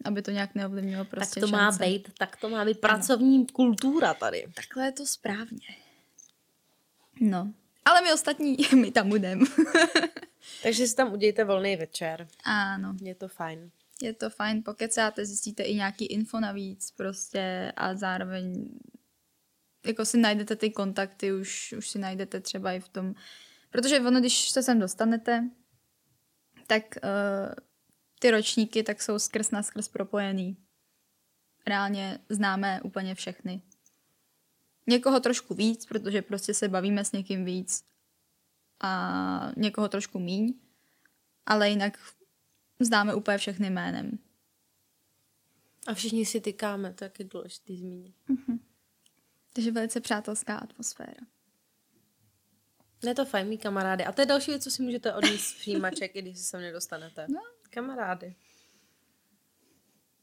aby 0.06 0.22
to 0.22 0.32
nějak 0.32 0.56
neovlivnilo 0.56 1.06
prostě 1.06 1.40
tak 1.40 1.50
to 1.50 1.52
má 1.52 1.58
šance. 1.72 1.86
být, 1.86 2.10
tak 2.18 2.36
to 2.36 2.50
má 2.50 2.66
být 2.66 2.80
pracovní 2.80 3.48
kultura 3.48 4.14
tady. 4.14 4.46
Takhle 4.56 4.86
je 4.86 4.92
to 4.92 5.06
správně. 5.06 5.68
No. 7.22 7.54
Ale 7.86 8.02
my 8.02 8.14
ostatní, 8.14 8.58
my 8.76 8.92
tam 8.92 9.10
budeme. 9.10 9.46
Takže 10.64 10.88
si 10.88 10.96
tam 10.96 11.14
udějte 11.14 11.44
volný 11.44 11.76
večer. 11.76 12.28
ano, 12.44 12.94
Je 13.02 13.16
to 13.16 13.28
fajn. 13.28 13.72
Je 14.02 14.14
to 14.14 14.30
fajn, 14.30 14.64
pokecáte, 14.64 15.26
zjistíte 15.26 15.64
i 15.64 15.76
nějaký 15.76 16.06
info 16.06 16.39
navíc 16.39 16.91
prostě 16.91 17.74
a 17.76 17.95
zároveň 17.95 18.70
jako 19.86 20.06
si 20.06 20.18
najdete 20.18 20.56
ty 20.56 20.70
kontakty, 20.70 21.34
už, 21.34 21.74
už 21.78 21.89
si 21.89 21.99
najdete 21.99 22.39
třeba 22.39 22.72
i 22.72 22.80
v 22.80 22.89
tom, 22.89 23.14
protože 23.70 23.99
ono, 23.99 24.20
když 24.20 24.49
se 24.49 24.64
sem 24.64 24.80
dostanete, 24.80 25.49
tak 26.68 26.84
uh, 27.04 27.54
ty 28.20 28.32
ročníky 28.32 28.84
tak 28.84 29.02
jsou 29.02 29.20
skrz 29.20 29.52
na 29.52 29.64
skrz 29.64 29.88
propojený. 29.88 30.58
Reálně 31.68 32.20
známe 32.30 32.82
úplně 32.82 33.16
všechny. 33.16 33.62
Někoho 34.88 35.20
trošku 35.20 35.54
víc, 35.54 35.86
protože 35.86 36.22
prostě 36.22 36.54
se 36.54 36.68
bavíme 36.68 37.06
s 37.06 37.12
někým 37.12 37.45
víc 37.45 37.84
a 38.80 39.52
někoho 39.58 39.89
trošku 39.89 40.20
míň, 40.20 40.54
ale 41.45 41.70
jinak 41.70 41.97
známe 42.86 43.16
úplně 43.16 43.38
všechny 43.38 43.70
jménem. 43.70 44.20
A 45.88 45.94
všichni 45.94 46.26
si 46.26 46.42
tykáme, 46.42 46.94
to 46.94 47.04
je 47.04 47.12
důležitý 47.20 47.78
zmínit. 47.78 48.16
Takže 49.54 49.72
velice 49.72 50.02
přátelská 50.02 50.58
atmosféra. 50.58 51.26
Je 53.04 53.16
to 53.16 53.26
fajn, 53.26 53.48
mý 53.48 53.58
kamarády. 53.58 54.06
A 54.06 54.12
to 54.12 54.22
je 54.22 54.26
další 54.26 54.52
věc, 54.52 54.64
co 54.64 54.72
si 54.72 54.84
můžete 54.84 55.14
odníst 55.14 55.46
z 55.46 55.60
přijímaček, 55.60 56.16
i 56.16 56.22
když 56.22 56.38
se 56.38 56.44
sem 56.44 56.62
nedostanete. 56.62 57.26
No. 57.30 57.42
Kamarády. 57.70 58.36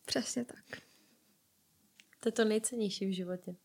Přesně 0.04 0.44
tak. 0.44 0.64
To 2.20 2.28
je 2.28 2.32
to 2.32 2.44
nejcennější 2.44 3.06
v 3.06 3.14
životě. 3.14 3.56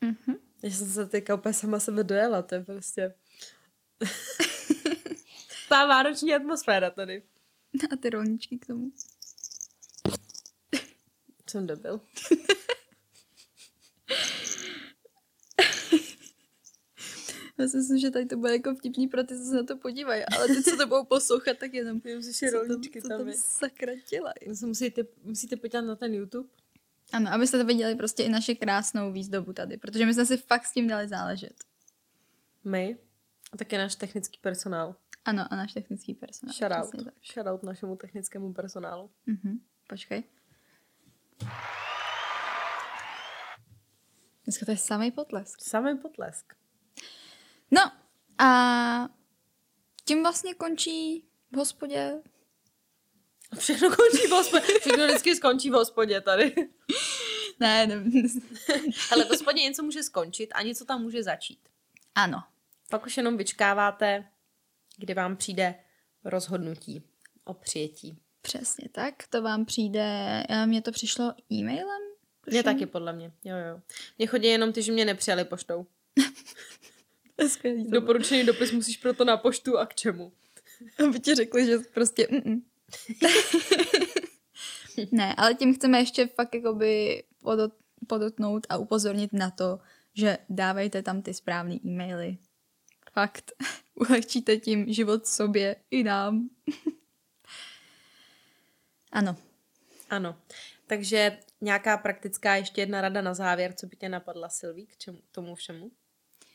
Mhm. 0.00 0.36
Já 0.62 0.70
jsem 0.70 0.88
se 0.88 1.06
teďka 1.06 1.34
úplně 1.34 1.54
sama 1.54 1.80
sebe 1.80 2.04
dojela, 2.04 2.42
to 2.42 2.54
je 2.54 2.64
prostě... 2.64 3.14
Ta 5.68 5.86
vánoční 5.86 6.34
atmosféra 6.34 6.90
tady. 6.90 7.22
A 7.92 7.96
ty 7.96 8.10
rolničky 8.10 8.58
k 8.58 8.66
tomu. 8.66 8.92
Jsem 11.50 11.66
debil. 11.66 12.00
Já 17.58 17.68
si 17.68 17.76
myslím, 17.76 17.98
že 17.98 18.10
tady 18.10 18.26
to 18.26 18.36
bude 18.36 18.52
jako 18.52 18.74
vtipný 18.74 19.08
pro 19.08 19.24
ty, 19.24 19.38
co 19.38 19.44
se 19.44 19.54
na 19.54 19.62
to 19.62 19.76
podívají, 19.76 20.24
ale 20.24 20.46
ty, 20.46 20.62
co 20.62 20.76
to 20.76 20.86
budou 20.86 21.04
poslouchat, 21.04 21.58
tak 21.58 21.74
jenom 21.74 22.00
musíš 22.16 22.38
co 22.38 22.46
si 22.46 22.50
tam, 22.50 22.60
rolničky 22.60 23.02
co 23.02 23.08
tam 23.08 23.18
tam 23.18 23.32
sakra 23.32 23.92
dělají. 24.10 24.34
Musíte, 24.46 24.66
musíte, 24.66 25.04
musíte 25.24 25.56
podívat 25.56 25.82
na 25.82 25.96
ten 25.96 26.14
YouTube. 26.14 26.48
Ano, 27.12 27.32
abyste 27.32 27.58
to 27.58 27.64
viděli 27.64 27.94
prostě 27.94 28.22
i 28.22 28.28
naši 28.28 28.56
krásnou 28.56 29.12
výzdobu 29.12 29.52
tady, 29.52 29.76
protože 29.76 30.06
my 30.06 30.14
jsme 30.14 30.26
si 30.26 30.36
fakt 30.36 30.66
s 30.66 30.72
tím 30.72 30.88
dali 30.88 31.08
záležet. 31.08 31.54
My. 32.64 32.98
A 33.52 33.56
taky 33.56 33.78
náš 33.78 33.94
technický 33.94 34.38
personál. 34.40 34.96
Ano, 35.24 35.44
a 35.50 35.56
náš 35.56 35.72
technický 35.72 36.14
personál. 36.14 36.54
Shoutout. 36.54 37.14
Shoutout 37.32 37.62
našemu 37.62 37.96
technickému 37.96 38.52
personálu. 38.54 39.10
Mhm. 39.26 39.58
Počkej. 39.88 40.24
Dneska 44.44 44.64
to 44.66 44.70
je 44.70 44.76
samý 44.76 45.10
potlesk. 45.10 45.60
Samý 45.62 45.98
potlesk. 45.98 46.54
No 47.70 47.80
a 48.38 49.08
tím 50.04 50.22
vlastně 50.22 50.54
končí 50.54 51.24
v 51.52 51.56
hospodě. 51.56 52.22
Všechno 53.58 53.88
končí 53.88 54.26
v 54.26 54.30
hospodě. 54.30 54.66
Všechno 54.80 55.06
vždycky 55.06 55.36
skončí 55.36 55.70
v 55.70 55.74
hospodě 55.74 56.20
tady. 56.20 56.54
Ne, 57.60 57.86
ne. 57.86 57.94
Ale 59.12 59.24
v 59.24 59.28
hospodě 59.28 59.62
něco 59.62 59.82
může 59.82 60.02
skončit 60.02 60.46
a 60.54 60.62
něco 60.62 60.84
tam 60.84 61.02
může 61.02 61.22
začít. 61.22 61.68
ano. 62.14 62.42
Pak 62.90 63.06
už 63.06 63.16
jenom 63.16 63.36
vyčkáváte, 63.36 64.28
kdy 64.96 65.14
vám 65.14 65.36
přijde 65.36 65.74
rozhodnutí 66.24 67.02
o 67.44 67.54
přijetí. 67.54 68.18
Přesně 68.42 68.88
tak, 68.92 69.14
to 69.30 69.42
vám 69.42 69.64
přijde, 69.64 70.42
já- 70.50 70.66
mně 70.66 70.82
to 70.82 70.92
přišlo 70.92 71.34
e-mailem? 71.52 72.02
Mně 72.46 72.62
taky, 72.62 72.86
podle 72.86 73.12
mě. 73.12 73.32
Jo, 73.44 73.56
jo. 73.56 73.80
Mně 74.18 74.26
chodí 74.26 74.48
jenom 74.48 74.72
ty, 74.72 74.82
že 74.82 74.92
mě 74.92 75.04
nepřijali 75.04 75.44
poštou. 75.44 75.86
Skvělý, 77.48 77.90
Doporučený 77.90 78.44
dopis 78.44 78.72
musíš 78.72 78.96
proto 78.96 79.24
na 79.24 79.36
poštu 79.36 79.78
a 79.78 79.86
k 79.86 79.94
čemu? 79.94 80.32
Aby 81.08 81.20
ti 81.20 81.34
řekli, 81.34 81.66
že 81.66 81.78
prostě 81.78 82.28
ne, 85.12 85.34
ale 85.36 85.54
tím 85.54 85.74
chceme 85.74 85.98
ještě 85.98 86.26
fakt 86.26 86.54
jakoby 86.54 87.22
podot, 87.42 87.72
podotnout 88.06 88.66
a 88.68 88.76
upozornit 88.76 89.32
na 89.32 89.50
to, 89.50 89.78
že 90.14 90.38
dávejte 90.48 91.02
tam 91.02 91.22
ty 91.22 91.34
správné 91.34 91.74
e-maily. 91.74 92.38
Fakt. 93.12 93.52
Ulehčíte 93.94 94.56
tím 94.56 94.92
život 94.92 95.26
sobě 95.26 95.76
i 95.90 96.02
nám. 96.02 96.48
ano. 99.12 99.36
Ano. 100.10 100.36
Takže 100.86 101.38
nějaká 101.60 101.96
praktická 101.96 102.56
ještě 102.56 102.80
jedna 102.80 103.00
rada 103.00 103.22
na 103.22 103.34
závěr, 103.34 103.72
co 103.72 103.86
by 103.86 103.96
tě 103.96 104.08
napadla, 104.08 104.48
Silví, 104.48 104.86
k 104.86 104.96
čemu, 104.96 105.18
tomu 105.32 105.54
všemu? 105.54 105.90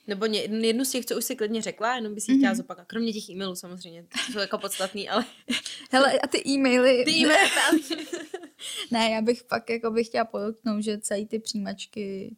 Nebo 0.08 0.26
ně, 0.26 0.42
jednu 0.42 0.86
z 0.86 0.92
těch, 0.92 1.06
co 1.06 1.18
už 1.18 1.26
si 1.26 1.36
klidně 1.36 1.62
řekla, 1.62 1.96
jenom 1.96 2.16
by 2.16 2.22
si 2.22 2.32
mm-hmm. 2.32 2.38
chtěla 2.38 2.56
zopakovat. 2.56 2.88
Kromě 2.88 3.14
těch 3.14 3.30
e-mailů 3.30 3.56
samozřejmě, 3.56 4.04
to 4.04 4.32
jsou 4.32 4.40
jako 4.40 4.58
podstatný, 4.58 5.10
ale... 5.10 5.26
Hele, 5.92 6.20
a 6.20 6.28
ty 6.28 6.44
e-maily... 6.48 7.06
Ty 7.06 7.12
e-maily 7.12 7.80
Ne, 8.92 9.10
já 9.10 9.22
bych 9.22 9.44
pak 9.44 9.70
jako 9.70 9.92
bych 9.92 10.08
chtěla 10.08 10.26
podotknout, 10.26 10.84
že 10.84 10.98
celý 10.98 11.26
ty 11.26 11.40
přijímačky 11.40 12.36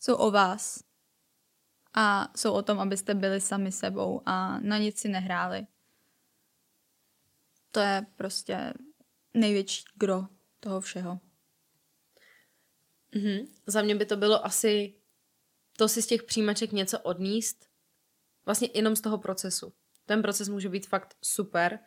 jsou 0.00 0.14
o 0.14 0.30
vás. 0.30 0.80
A 1.94 2.32
jsou 2.36 2.52
o 2.52 2.62
tom, 2.62 2.80
abyste 2.80 3.14
byli 3.14 3.40
sami 3.40 3.72
sebou 3.72 4.22
a 4.26 4.60
na 4.60 4.78
nic 4.78 4.98
si 4.98 5.08
nehráli. 5.08 5.66
To 7.70 7.80
je 7.80 8.06
prostě 8.16 8.74
největší 9.34 9.84
gro 9.94 10.26
toho 10.60 10.80
všeho. 10.80 11.20
Mm-hmm. 13.12 13.46
Za 13.66 13.82
mě 13.82 13.94
by 13.94 14.06
to 14.06 14.16
bylo 14.16 14.46
asi 14.46 15.00
to 15.76 15.88
si 15.88 16.02
z 16.02 16.06
těch 16.06 16.22
přijímaček 16.22 16.72
něco 16.72 17.00
odníst, 17.00 17.68
vlastně 18.46 18.68
jenom 18.74 18.96
z 18.96 19.00
toho 19.00 19.18
procesu. 19.18 19.72
Ten 20.06 20.22
proces 20.22 20.48
může 20.48 20.68
být 20.68 20.86
fakt 20.86 21.16
super, 21.22 21.78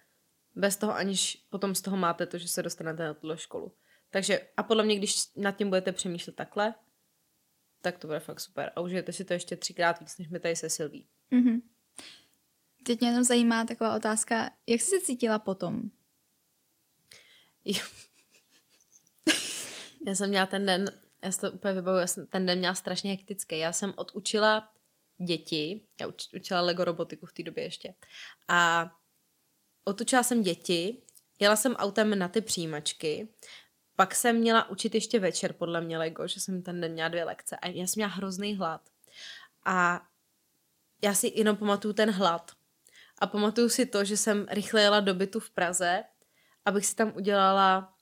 bez 0.56 0.78
toho 0.78 0.96
aniž 0.96 1.46
potom 1.50 1.76
z 1.76 1.82
toho 1.82 1.98
máte 1.98 2.26
to, 2.26 2.38
že 2.38 2.48
se 2.48 2.64
dostanete 2.64 3.04
na 3.04 3.14
tuhle 3.14 3.38
školu. 3.38 3.76
Takže 4.10 4.48
a 4.58 4.64
podle 4.64 4.84
mě, 4.84 4.96
když 4.96 5.16
nad 5.36 5.52
tím 5.52 5.70
budete 5.70 5.92
přemýšlet 5.92 6.36
takhle, 6.36 6.74
tak 7.84 7.98
to 7.98 8.08
bude 8.08 8.20
fakt 8.20 8.40
super. 8.40 8.72
A 8.76 8.82
užijete 8.82 9.14
si 9.14 9.26
to 9.26 9.34
ještě 9.34 9.56
třikrát 9.56 10.00
víc, 10.00 10.18
než 10.18 10.30
mi 10.30 10.40
tady 10.40 10.56
se 10.56 10.70
Silví. 10.70 11.08
Mm-hmm. 11.32 11.62
Teď 12.84 13.00
mě 13.00 13.10
jenom 13.10 13.24
zajímá 13.24 13.66
taková 13.66 13.96
otázka, 13.96 14.52
jak 14.68 14.82
jsi 14.82 14.90
se 14.90 15.06
cítila 15.06 15.40
potom? 15.40 15.82
Já 20.06 20.16
jsem 20.16 20.30
měla 20.30 20.46
ten 20.46 20.66
den, 20.66 20.86
já 21.24 21.32
si 21.32 21.40
to 21.40 21.52
úplně 21.52 21.74
vybavuju, 21.74 22.02
já 22.02 22.08
jsem 22.08 22.28
ten 22.28 22.46
den 22.46 22.58
měla 22.60 22.76
strašně 22.76 23.12
hektický. 23.12 23.58
Já 23.58 23.74
jsem 23.74 23.94
odučila 23.96 24.74
děti, 25.26 25.82
já 26.00 26.08
uč, 26.08 26.34
učila 26.34 26.62
Lego 26.62 26.84
robotiku 26.84 27.26
v 27.26 27.34
té 27.34 27.44
době 27.44 27.64
ještě. 27.64 27.94
A 28.48 28.92
otučila 29.84 30.24
jsem 30.24 30.42
děti, 30.42 31.02
jela 31.40 31.56
jsem 31.56 31.76
autem 31.76 32.20
na 32.20 32.28
ty 32.28 32.42
přijímačky, 32.42 33.28
pak 33.96 34.16
jsem 34.16 34.36
měla 34.36 34.70
učit 34.70 34.96
ještě 34.96 35.20
večer, 35.20 35.54
podle 35.54 35.82
mě 35.82 35.98
Lego, 35.98 36.28
že 36.28 36.40
jsem 36.40 36.62
ten 36.62 36.82
den 36.82 36.92
měla 36.92 37.10
dvě 37.10 37.24
lekce 37.24 37.58
a 37.58 37.68
já 37.68 37.88
jsem 37.88 37.94
měla 37.96 38.12
hrozný 38.12 38.56
hlad. 38.56 38.82
A 39.66 40.02
já 41.02 41.14
si 41.14 41.32
jenom 41.36 41.58
pamatuju 41.58 41.94
ten 41.94 42.12
hlad. 42.12 42.52
A 43.20 43.28
pamatuju 43.28 43.70
si 43.70 43.86
to, 43.86 44.04
že 44.04 44.18
jsem 44.18 44.48
rychle 44.50 44.82
jela 44.82 45.00
do 45.00 45.14
bytu 45.14 45.40
v 45.40 45.50
Praze, 45.50 46.04
abych 46.66 46.86
si 46.86 46.96
tam 46.96 47.14
udělala 47.16 47.94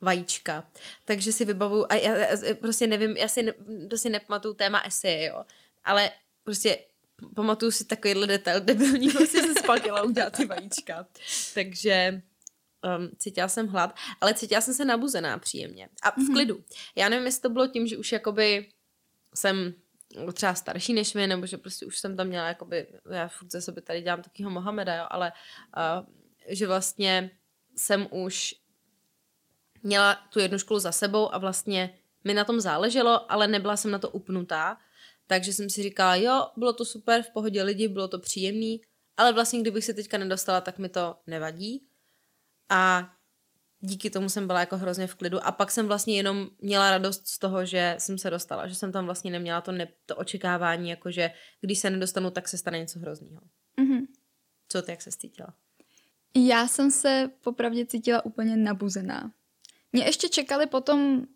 vajíčka. 0.00 0.70
Takže 1.04 1.32
si 1.32 1.44
vybavuju, 1.44 1.86
a 1.88 1.94
já, 1.94 2.16
já 2.16 2.54
prostě 2.54 2.86
nevím, 2.86 3.16
já 3.16 3.28
si, 3.28 3.54
to 3.90 3.98
si 3.98 4.10
nepamatuju 4.10 4.54
téma 4.54 4.80
eseje, 4.80 5.26
jo. 5.26 5.44
Ale 5.84 6.10
prostě 6.42 6.78
pamatuju 7.34 7.70
si 7.70 7.84
takovýhle 7.84 8.26
detail 8.26 8.60
debilní, 8.60 9.10
si 9.10 9.26
se 9.26 9.54
spakila 9.54 10.02
udělat 10.02 10.36
ty 10.36 10.46
vajíčka. 10.46 11.06
Takže 11.54 12.22
um, 12.98 13.10
cítila 13.18 13.48
jsem 13.48 13.68
hlad, 13.68 13.96
ale 14.20 14.34
cítila 14.34 14.60
jsem 14.60 14.74
se 14.74 14.84
nabuzená 14.84 15.38
příjemně. 15.38 15.88
A 16.02 16.10
v 16.10 16.16
mhm. 16.16 16.32
klidu. 16.32 16.64
Já 16.96 17.08
nevím, 17.08 17.26
jestli 17.26 17.42
to 17.42 17.50
bylo 17.50 17.66
tím, 17.66 17.86
že 17.86 17.96
už 17.96 18.12
jakoby 18.12 18.68
jsem 19.34 19.74
třeba 20.32 20.54
starší 20.54 20.92
než 20.94 21.14
my, 21.14 21.26
nebo 21.26 21.46
že 21.46 21.58
prostě 21.58 21.86
už 21.86 21.98
jsem 21.98 22.16
tam 22.16 22.26
měla 22.26 22.48
jakoby, 22.48 22.86
já 23.10 23.28
furt 23.28 23.52
ze 23.52 23.60
sebe 23.60 23.80
tady 23.80 24.02
dělám 24.02 24.22
takýho 24.22 24.50
Mohameda, 24.50 24.94
jo, 24.94 25.06
ale 25.10 25.32
uh, 25.76 26.06
že 26.48 26.66
vlastně 26.66 27.30
jsem 27.76 28.08
už 28.10 28.54
měla 29.82 30.14
tu 30.14 30.40
jednu 30.40 30.58
školu 30.58 30.80
za 30.80 30.92
sebou 30.92 31.34
a 31.34 31.38
vlastně 31.38 31.98
mi 32.24 32.34
na 32.34 32.44
tom 32.44 32.60
záleželo, 32.60 33.32
ale 33.32 33.46
nebyla 33.46 33.76
jsem 33.76 33.90
na 33.90 33.98
to 33.98 34.10
upnutá, 34.10 34.78
takže 35.26 35.52
jsem 35.52 35.70
si 35.70 35.82
říkala, 35.82 36.16
jo, 36.16 36.46
bylo 36.56 36.72
to 36.72 36.84
super, 36.84 37.22
v 37.22 37.30
pohodě 37.30 37.62
lidi, 37.62 37.88
bylo 37.88 38.08
to 38.08 38.18
příjemný, 38.18 38.80
ale 39.16 39.32
vlastně 39.32 39.60
kdybych 39.60 39.84
se 39.84 39.94
teďka 39.94 40.18
nedostala, 40.18 40.60
tak 40.60 40.78
mi 40.78 40.88
to 40.88 41.16
nevadí. 41.26 41.86
A 42.68 43.12
díky 43.80 44.10
tomu 44.10 44.28
jsem 44.28 44.46
byla 44.46 44.60
jako 44.60 44.76
hrozně 44.76 45.06
v 45.06 45.14
klidu 45.14 45.46
a 45.46 45.52
pak 45.52 45.70
jsem 45.70 45.86
vlastně 45.86 46.16
jenom 46.16 46.48
měla 46.60 46.90
radost 46.90 47.26
z 47.26 47.38
toho, 47.38 47.64
že 47.66 47.96
jsem 47.98 48.18
se 48.18 48.30
dostala, 48.30 48.66
že 48.66 48.74
jsem 48.74 48.92
tam 48.92 49.04
vlastně 49.04 49.30
neměla 49.30 49.60
to, 49.60 49.72
ne, 49.72 49.88
to 50.06 50.16
očekávání, 50.16 50.90
jako 50.90 51.10
že 51.10 51.30
když 51.60 51.78
se 51.78 51.90
nedostanu, 51.90 52.30
tak 52.30 52.48
se 52.48 52.58
stane 52.58 52.78
něco 52.78 52.98
hrozného. 52.98 53.40
Mm-hmm. 53.80 54.06
Co 54.68 54.82
ty, 54.82 54.90
jak 54.90 55.02
se 55.02 55.10
cítila? 55.10 55.54
Já 56.34 56.68
jsem 56.68 56.90
se 56.90 57.30
popravdě 57.40 57.86
cítila 57.86 58.24
úplně 58.24 58.56
nabuzená. 58.56 59.32
Mě 59.92 60.04
ještě 60.04 60.28
čekali 60.28 60.66
potom 60.66 61.26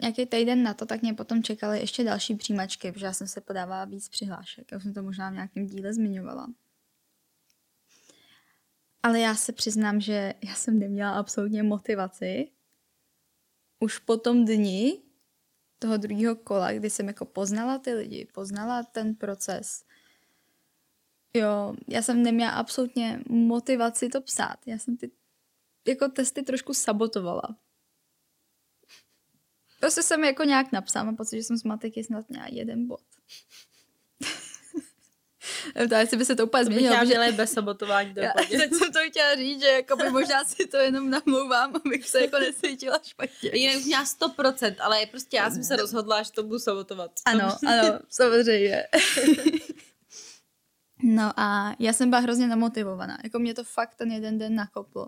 nějaký 0.00 0.26
týden 0.26 0.62
na 0.62 0.74
to, 0.74 0.86
tak 0.86 1.02
mě 1.02 1.14
potom 1.14 1.42
čekaly 1.42 1.80
ještě 1.80 2.04
další 2.04 2.34
přijímačky, 2.34 2.92
protože 2.92 3.06
já 3.06 3.12
jsem 3.12 3.28
se 3.28 3.40
podávala 3.40 3.84
víc 3.84 4.08
přihlášek. 4.08 4.72
Já 4.72 4.80
jsem 4.80 4.94
to 4.94 5.02
možná 5.02 5.30
v 5.30 5.34
nějakém 5.34 5.66
díle 5.66 5.92
zmiňovala. 5.92 6.46
Ale 9.02 9.20
já 9.20 9.34
se 9.34 9.52
přiznám, 9.52 10.00
že 10.00 10.34
já 10.42 10.54
jsem 10.54 10.78
neměla 10.78 11.18
absolutně 11.18 11.62
motivaci. 11.62 12.50
Už 13.80 13.98
po 13.98 14.16
tom 14.16 14.44
dni 14.44 15.02
toho 15.78 15.96
druhého 15.96 16.36
kola, 16.36 16.72
kdy 16.72 16.90
jsem 16.90 17.08
jako 17.08 17.24
poznala 17.24 17.78
ty 17.78 17.94
lidi, 17.94 18.28
poznala 18.34 18.82
ten 18.82 19.14
proces. 19.14 19.84
Jo, 21.34 21.74
já 21.88 22.02
jsem 22.02 22.22
neměla 22.22 22.50
absolutně 22.50 23.20
motivaci 23.28 24.08
to 24.08 24.20
psát. 24.20 24.66
Já 24.66 24.78
jsem 24.78 24.96
ty 24.96 25.10
jako 25.88 26.08
testy 26.08 26.42
trošku 26.42 26.74
sabotovala. 26.74 27.56
Prostě 29.80 30.02
jsem 30.02 30.24
jako 30.24 30.44
nějak 30.44 30.72
napsala, 30.72 31.04
mám 31.04 31.16
pocit, 31.16 31.36
že 31.36 31.42
jsem 31.42 31.56
z 31.56 31.64
matiky 31.64 32.04
snad 32.04 32.28
měla 32.28 32.46
jeden 32.50 32.86
bod. 32.86 33.04
To 35.88 35.94
jestli 35.94 36.16
by 36.16 36.24
se 36.24 36.36
to 36.36 36.46
úplně 36.46 36.64
změnilo. 36.64 36.96
To 37.00 37.06
bych 37.06 37.32
bez 37.32 37.52
sabotování 37.52 38.14
já, 38.16 38.32
Teď 38.32 38.74
jsem 38.74 38.92
to 38.92 38.98
chtěla 39.10 39.34
říct, 39.36 39.60
že 39.60 39.68
jako 39.68 39.96
by 39.96 40.10
možná 40.10 40.44
si 40.44 40.66
to 40.66 40.76
jenom 40.76 41.10
namlouvám, 41.10 41.72
abych 41.84 42.08
se 42.08 42.20
jako 42.20 42.38
nesvítila 42.38 42.98
špatně. 43.02 43.50
Jinak 43.52 43.84
měla 43.84 44.04
100%, 44.04 44.74
ale 44.80 45.06
prostě 45.06 45.36
já 45.36 45.50
jsem 45.50 45.64
se 45.64 45.76
rozhodla, 45.76 46.22
že 46.22 46.32
to 46.32 46.42
budu 46.42 46.58
sabotovat. 46.58 47.10
Ano, 47.26 47.56
ano, 47.66 47.98
samozřejmě. 48.08 48.84
no 51.02 51.32
a 51.36 51.74
já 51.78 51.92
jsem 51.92 52.10
byla 52.10 52.20
hrozně 52.20 52.46
namotivovaná. 52.46 53.18
Jako 53.24 53.38
mě 53.38 53.54
to 53.54 53.64
fakt 53.64 53.94
ten 53.94 54.12
jeden 54.12 54.38
den 54.38 54.54
nakoplo. 54.54 55.06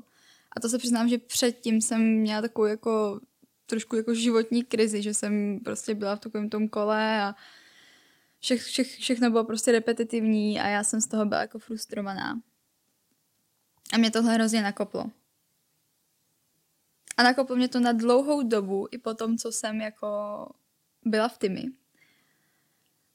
A 0.57 0.61
to 0.61 0.69
se 0.69 0.79
přiznám, 0.79 1.09
že 1.09 1.19
předtím 1.19 1.81
jsem 1.81 2.01
měla 2.01 2.43
takovou 2.43 2.67
jako 2.67 3.21
trošku 3.67 3.97
jako 3.97 4.15
životní 4.15 4.65
krizi, 4.65 5.03
že 5.03 5.15
jsem 5.15 5.61
prostě 5.65 5.95
byla 5.95 6.17
v 6.17 6.21
takovém 6.21 6.49
tom 6.49 6.69
kole 6.69 7.23
a 7.23 7.35
vše, 8.43 8.57
vše, 8.57 8.85
všechno 8.85 9.31
bylo 9.31 9.45
prostě 9.45 9.73
repetitivní 9.73 10.61
a 10.61 10.69
já 10.69 10.85
jsem 10.85 11.01
z 11.01 11.07
toho 11.07 11.25
byla 11.25 11.41
jako 11.41 11.59
frustrovaná. 11.59 12.41
A 13.93 13.99
mě 13.99 14.11
tohle 14.11 14.35
hrozně 14.35 14.63
nakoplo. 14.63 15.11
A 17.17 17.23
nakoplo 17.23 17.57
mě 17.57 17.69
to 17.69 17.81
na 17.81 17.93
dlouhou 17.93 18.43
dobu 18.43 18.89
i 18.91 18.99
po 18.99 19.15
tom, 19.15 19.39
co 19.39 19.53
jsem 19.53 19.81
jako 19.81 20.09
byla 21.05 21.29
v 21.29 21.39
Tymi. 21.39 21.65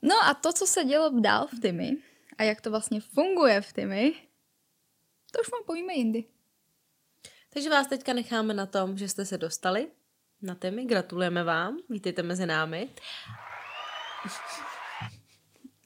No 0.02 0.16
a 0.24 0.34
to, 0.34 0.54
co 0.54 0.68
se 0.68 0.84
dělo 0.84 1.20
dál 1.20 1.48
v 1.48 1.60
Tymi 1.60 1.98
a 2.38 2.44
jak 2.44 2.62
to 2.62 2.70
vlastně 2.70 3.02
funguje 3.02 3.62
v 3.62 3.74
Tymi, 3.74 4.14
to 5.32 5.42
už 5.42 5.52
vám 5.52 5.64
povíme 5.66 5.94
jindy. 5.94 6.24
Takže 7.50 7.70
vás 7.70 7.88
teďka 7.88 8.14
necháme 8.14 8.54
na 8.54 8.66
tom, 8.66 8.98
že 8.98 9.10
jste 9.10 9.26
se 9.26 9.38
dostali 9.38 9.92
na 10.42 10.56
témy. 10.56 10.86
Gratulujeme 10.86 11.44
vám, 11.44 11.78
vítejte 11.90 12.24
mezi 12.24 12.46
námi. 12.46 12.90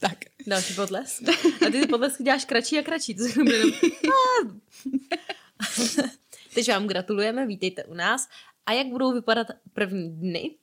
Tak, 0.01 0.17
další 0.47 0.73
potles. 0.73 1.21
A 1.67 1.71
ty 1.71 1.87
potlesky 1.87 2.23
děláš 2.23 2.45
kratší 2.45 2.79
a 2.79 2.83
kratší. 2.83 3.15
To 3.15 3.23
jenom... 3.23 3.71
Teď 6.53 6.69
vám 6.69 6.87
gratulujeme, 6.87 7.47
vítejte 7.47 7.83
u 7.83 7.93
nás. 7.93 8.29
A 8.65 8.71
jak 8.71 8.87
budou 8.87 9.13
vypadat 9.13 9.47
první 9.73 10.09
dny? 10.09 10.55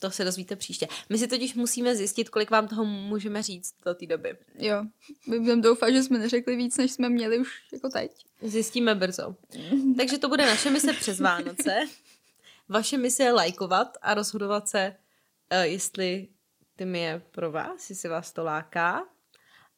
To 0.00 0.10
se 0.10 0.24
dozvíte 0.24 0.56
příště. 0.56 0.88
My 1.08 1.18
si 1.18 1.26
totiž 1.26 1.54
musíme 1.54 1.96
zjistit, 1.96 2.28
kolik 2.28 2.50
vám 2.50 2.68
toho 2.68 2.84
můžeme 2.84 3.42
říct 3.42 3.74
do 3.84 3.94
té 3.94 4.06
doby. 4.06 4.36
Jo, 4.58 4.84
budeme 5.26 5.62
doufat, 5.62 5.90
že 5.90 6.02
jsme 6.02 6.18
neřekli 6.18 6.56
víc, 6.56 6.76
než 6.76 6.92
jsme 6.92 7.08
měli 7.08 7.38
už 7.38 7.48
jako 7.72 7.88
teď. 7.88 8.24
Zjistíme 8.42 8.94
brzo. 8.94 9.36
Takže 9.96 10.18
to 10.18 10.28
bude 10.28 10.46
naše 10.46 10.70
mise 10.70 10.92
přes 10.92 11.20
Vánoce. 11.20 11.80
Vaše 12.68 12.98
mise 12.98 13.22
je 13.22 13.32
lajkovat 13.32 13.98
a 14.02 14.14
rozhodovat 14.14 14.68
se, 14.68 14.96
uh, 15.52 15.58
jestli 15.60 16.28
tím 16.78 16.94
je 16.94 17.22
pro 17.30 17.52
vás, 17.52 17.90
jestli 17.90 18.08
vás 18.08 18.32
to 18.32 18.44
láká. 18.44 19.08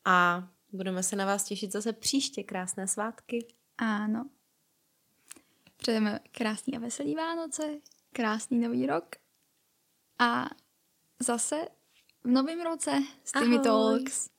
A 0.04 0.48
budeme 0.72 1.02
se 1.02 1.16
na 1.16 1.26
vás 1.26 1.44
těšit 1.44 1.72
zase 1.72 1.92
příště. 1.92 2.42
Krásné 2.42 2.88
svátky. 2.88 3.46
Ano. 3.78 4.30
Přejeme 5.76 6.20
krásný 6.30 6.76
a 6.76 6.80
veselý 6.80 7.14
Vánoce, 7.14 7.62
krásný 8.12 8.58
nový 8.58 8.86
rok 8.86 9.16
a 10.18 10.50
zase 11.18 11.68
v 12.24 12.28
novém 12.28 12.60
roce 12.60 12.90
s 13.24 13.32
Talks. 13.62 14.30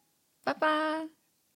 Pa, 0.43 0.53
pa. 0.53 1.01